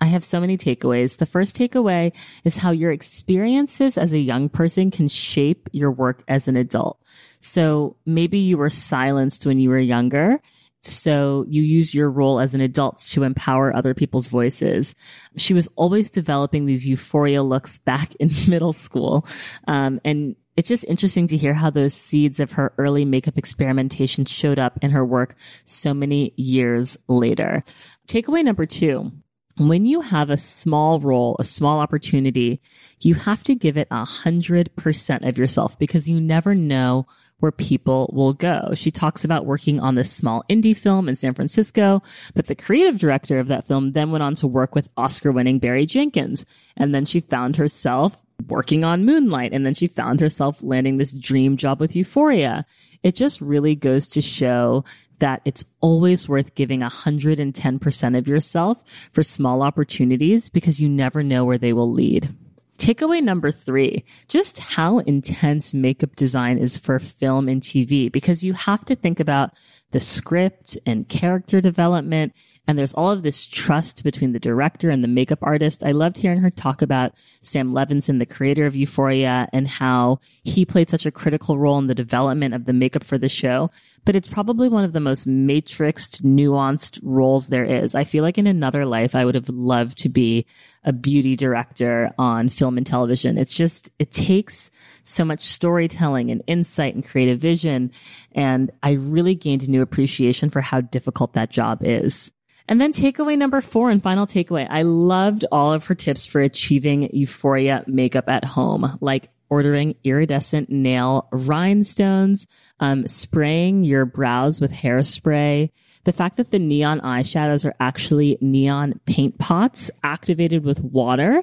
I 0.00 0.06
have 0.06 0.24
so 0.24 0.40
many 0.40 0.56
takeaways. 0.56 1.18
The 1.18 1.26
first 1.26 1.56
takeaway 1.56 2.12
is 2.44 2.56
how 2.56 2.70
your 2.70 2.90
experiences 2.90 3.98
as 3.98 4.12
a 4.12 4.18
young 4.18 4.48
person 4.48 4.90
can 4.90 5.08
shape 5.08 5.68
your 5.72 5.90
work 5.90 6.22
as 6.26 6.48
an 6.48 6.56
adult. 6.56 6.98
So 7.40 7.96
maybe 8.06 8.38
you 8.38 8.56
were 8.56 8.70
silenced 8.70 9.44
when 9.44 9.58
you 9.58 9.68
were 9.68 9.78
younger. 9.78 10.40
So 10.82 11.44
you 11.48 11.62
use 11.62 11.94
your 11.94 12.10
role 12.10 12.40
as 12.40 12.54
an 12.54 12.62
adult 12.62 12.98
to 13.10 13.22
empower 13.24 13.74
other 13.74 13.92
people's 13.92 14.28
voices. 14.28 14.94
She 15.36 15.52
was 15.52 15.68
always 15.76 16.10
developing 16.10 16.64
these 16.64 16.86
euphoria 16.86 17.42
looks 17.42 17.78
back 17.78 18.14
in 18.16 18.30
middle 18.48 18.72
school. 18.72 19.26
Um, 19.68 20.00
and 20.04 20.36
it's 20.56 20.68
just 20.68 20.84
interesting 20.84 21.26
to 21.28 21.36
hear 21.36 21.54
how 21.54 21.70
those 21.70 21.94
seeds 21.94 22.40
of 22.40 22.52
her 22.52 22.72
early 22.78 23.04
makeup 23.04 23.36
experimentation 23.36 24.24
showed 24.24 24.58
up 24.58 24.78
in 24.82 24.90
her 24.90 25.04
work 25.04 25.34
so 25.64 25.92
many 25.92 26.32
years 26.36 26.96
later. 27.08 27.62
Takeaway 28.08 28.42
number 28.42 28.66
two 28.66 29.12
when 29.56 29.84
you 29.84 30.00
have 30.00 30.30
a 30.30 30.36
small 30.36 31.00
role, 31.00 31.36
a 31.38 31.44
small 31.44 31.80
opportunity, 31.80 32.60
you 33.00 33.14
have 33.14 33.44
to 33.44 33.54
give 33.54 33.76
it 33.76 33.88
a 33.90 34.04
hundred 34.04 34.74
percent 34.76 35.24
of 35.24 35.38
yourself 35.38 35.78
because 35.78 36.08
you 36.08 36.20
never 36.20 36.54
know 36.54 37.06
where 37.40 37.52
people 37.52 38.10
will 38.12 38.32
go. 38.32 38.72
She 38.74 38.90
talks 38.90 39.24
about 39.24 39.46
working 39.46 39.80
on 39.80 39.94
this 39.94 40.12
small 40.12 40.44
indie 40.48 40.76
film 40.76 41.08
in 41.08 41.16
San 41.16 41.34
Francisco, 41.34 42.02
but 42.34 42.46
the 42.46 42.54
creative 42.54 42.98
director 42.98 43.38
of 43.38 43.48
that 43.48 43.66
film 43.66 43.92
then 43.92 44.10
went 44.10 44.22
on 44.22 44.34
to 44.36 44.46
work 44.46 44.74
with 44.74 44.90
Oscar 44.96 45.32
winning 45.32 45.58
Barry 45.58 45.86
Jenkins. 45.86 46.44
And 46.76 46.94
then 46.94 47.04
she 47.04 47.20
found 47.20 47.56
herself 47.56 48.24
working 48.48 48.84
on 48.84 49.04
Moonlight. 49.04 49.52
And 49.52 49.64
then 49.64 49.74
she 49.74 49.86
found 49.86 50.20
herself 50.20 50.62
landing 50.62 50.96
this 50.96 51.12
dream 51.12 51.56
job 51.56 51.80
with 51.80 51.96
Euphoria. 51.96 52.64
It 53.02 53.14
just 53.14 53.40
really 53.40 53.74
goes 53.74 54.08
to 54.08 54.20
show 54.20 54.84
that 55.18 55.42
it's 55.44 55.64
always 55.80 56.28
worth 56.28 56.54
giving 56.54 56.80
110% 56.80 58.18
of 58.18 58.28
yourself 58.28 58.82
for 59.12 59.22
small 59.22 59.62
opportunities 59.62 60.48
because 60.48 60.80
you 60.80 60.88
never 60.88 61.22
know 61.22 61.44
where 61.44 61.58
they 61.58 61.72
will 61.72 61.90
lead. 61.90 62.34
Takeaway 62.78 63.22
number 63.22 63.52
three, 63.52 64.04
just 64.26 64.58
how 64.58 65.00
intense 65.00 65.74
makeup 65.74 66.16
design 66.16 66.56
is 66.56 66.78
for 66.78 66.98
film 66.98 67.46
and 67.46 67.60
TV 67.60 68.10
because 68.10 68.42
you 68.42 68.54
have 68.54 68.86
to 68.86 68.96
think 68.96 69.20
about 69.20 69.52
the 69.90 70.00
script 70.00 70.78
and 70.86 71.08
character 71.08 71.60
development. 71.60 72.32
And 72.66 72.78
there's 72.78 72.94
all 72.94 73.10
of 73.10 73.22
this 73.22 73.46
trust 73.46 74.04
between 74.04 74.32
the 74.32 74.38
director 74.38 74.90
and 74.90 75.02
the 75.02 75.08
makeup 75.08 75.40
artist. 75.42 75.82
I 75.82 75.90
loved 75.90 76.18
hearing 76.18 76.40
her 76.40 76.50
talk 76.50 76.82
about 76.82 77.14
Sam 77.42 77.72
Levinson, 77.72 78.18
the 78.18 78.26
creator 78.26 78.66
of 78.66 78.76
Euphoria, 78.76 79.48
and 79.52 79.66
how 79.66 80.20
he 80.44 80.64
played 80.64 80.88
such 80.88 81.06
a 81.06 81.10
critical 81.10 81.58
role 81.58 81.78
in 81.78 81.88
the 81.88 81.94
development 81.94 82.54
of 82.54 82.66
the 82.66 82.72
makeup 82.72 83.02
for 83.02 83.18
the 83.18 83.28
show. 83.28 83.70
But 84.04 84.14
it's 84.14 84.28
probably 84.28 84.68
one 84.68 84.84
of 84.84 84.92
the 84.92 85.00
most 85.00 85.26
matrixed, 85.26 86.22
nuanced 86.22 87.00
roles 87.02 87.48
there 87.48 87.64
is. 87.64 87.94
I 87.94 88.04
feel 88.04 88.22
like 88.22 88.38
in 88.38 88.46
another 88.46 88.86
life, 88.86 89.14
I 89.14 89.24
would 89.24 89.34
have 89.34 89.48
loved 89.48 89.98
to 89.98 90.08
be 90.08 90.46
a 90.84 90.92
beauty 90.92 91.36
director 91.36 92.10
on 92.18 92.48
film 92.48 92.78
and 92.78 92.86
television. 92.86 93.36
It's 93.36 93.52
just, 93.52 93.90
it 93.98 94.10
takes 94.12 94.70
so 95.02 95.24
much 95.24 95.40
storytelling 95.40 96.30
and 96.30 96.42
insight 96.46 96.94
and 96.94 97.06
creative 97.06 97.38
vision. 97.38 97.90
And 98.32 98.70
I 98.82 98.92
really 98.92 99.34
gained 99.34 99.64
a 99.64 99.70
new 99.80 99.82
appreciation 99.82 100.50
for 100.50 100.60
how 100.60 100.80
difficult 100.80 101.32
that 101.32 101.50
job 101.50 101.80
is. 101.82 102.32
And 102.68 102.80
then 102.80 102.92
takeaway 102.92 103.36
number 103.36 103.60
four 103.60 103.90
and 103.90 104.02
final 104.02 104.26
takeaway. 104.26 104.66
I 104.70 104.82
loved 104.82 105.44
all 105.50 105.72
of 105.72 105.86
her 105.86 105.94
tips 105.94 106.26
for 106.26 106.40
achieving 106.40 107.10
euphoria 107.12 107.82
makeup 107.86 108.28
at 108.28 108.44
home, 108.44 108.98
like 109.00 109.28
ordering 109.48 109.96
iridescent 110.04 110.70
nail 110.70 111.28
rhinestones, 111.32 112.46
um, 112.78 113.06
spraying 113.08 113.82
your 113.82 114.04
brows 114.04 114.60
with 114.60 114.72
hairspray, 114.72 115.70
the 116.04 116.12
fact 116.12 116.36
that 116.36 116.52
the 116.52 116.58
neon 116.60 117.00
eyeshadows 117.00 117.66
are 117.66 117.74
actually 117.80 118.38
neon 118.40 119.00
paint 119.06 119.38
pots 119.38 119.90
activated 120.04 120.64
with 120.64 120.80
water. 120.80 121.42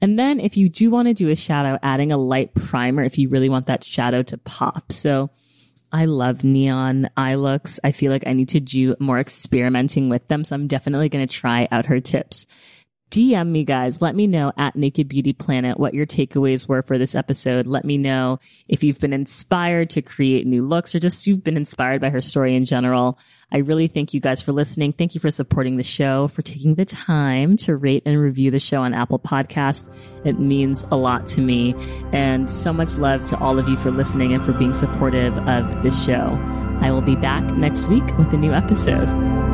And 0.00 0.18
then 0.18 0.40
if 0.40 0.56
you 0.56 0.68
do 0.68 0.90
want 0.90 1.06
to 1.06 1.14
do 1.14 1.28
a 1.28 1.36
shadow, 1.36 1.78
adding 1.82 2.10
a 2.10 2.18
light 2.18 2.52
primer 2.54 3.04
if 3.04 3.16
you 3.16 3.28
really 3.28 3.48
want 3.48 3.66
that 3.66 3.84
shadow 3.84 4.22
to 4.24 4.38
pop. 4.38 4.90
So 4.90 5.30
I 5.94 6.06
love 6.06 6.42
neon 6.42 7.08
eye 7.16 7.36
looks. 7.36 7.78
I 7.84 7.92
feel 7.92 8.10
like 8.10 8.26
I 8.26 8.32
need 8.32 8.48
to 8.48 8.60
do 8.60 8.96
more 8.98 9.20
experimenting 9.20 10.08
with 10.08 10.26
them. 10.26 10.44
So 10.44 10.56
I'm 10.56 10.66
definitely 10.66 11.08
going 11.08 11.24
to 11.24 11.32
try 11.32 11.68
out 11.70 11.86
her 11.86 12.00
tips. 12.00 12.48
DM 13.10 13.48
me 13.48 13.64
guys. 13.64 14.02
Let 14.02 14.16
me 14.16 14.26
know 14.26 14.52
at 14.56 14.74
Naked 14.74 15.08
Beauty 15.08 15.32
Planet 15.32 15.78
what 15.78 15.94
your 15.94 16.06
takeaways 16.06 16.66
were 16.66 16.82
for 16.82 16.98
this 16.98 17.14
episode. 17.14 17.66
Let 17.66 17.84
me 17.84 17.96
know 17.96 18.40
if 18.66 18.82
you've 18.82 18.98
been 18.98 19.12
inspired 19.12 19.90
to 19.90 20.02
create 20.02 20.46
new 20.46 20.66
looks 20.66 20.94
or 20.94 20.98
just 20.98 21.26
you've 21.26 21.44
been 21.44 21.56
inspired 21.56 22.00
by 22.00 22.10
her 22.10 22.20
story 22.20 22.56
in 22.56 22.64
general. 22.64 23.18
I 23.52 23.58
really 23.58 23.86
thank 23.86 24.14
you 24.14 24.20
guys 24.20 24.42
for 24.42 24.50
listening. 24.50 24.92
Thank 24.92 25.14
you 25.14 25.20
for 25.20 25.30
supporting 25.30 25.76
the 25.76 25.84
show, 25.84 26.26
for 26.26 26.42
taking 26.42 26.74
the 26.74 26.84
time 26.84 27.56
to 27.58 27.76
rate 27.76 28.02
and 28.04 28.20
review 28.20 28.50
the 28.50 28.58
show 28.58 28.82
on 28.82 28.94
Apple 28.94 29.20
Podcast. 29.20 29.88
It 30.26 30.40
means 30.40 30.84
a 30.90 30.96
lot 30.96 31.28
to 31.28 31.40
me 31.40 31.76
and 32.12 32.50
so 32.50 32.72
much 32.72 32.96
love 32.96 33.24
to 33.26 33.38
all 33.38 33.60
of 33.60 33.68
you 33.68 33.76
for 33.76 33.92
listening 33.92 34.32
and 34.32 34.44
for 34.44 34.52
being 34.52 34.74
supportive 34.74 35.38
of 35.46 35.84
this 35.84 36.04
show. 36.04 36.36
I 36.80 36.90
will 36.90 37.02
be 37.02 37.14
back 37.16 37.44
next 37.56 37.86
week 37.88 38.06
with 38.18 38.32
a 38.32 38.36
new 38.36 38.52
episode. 38.52 39.53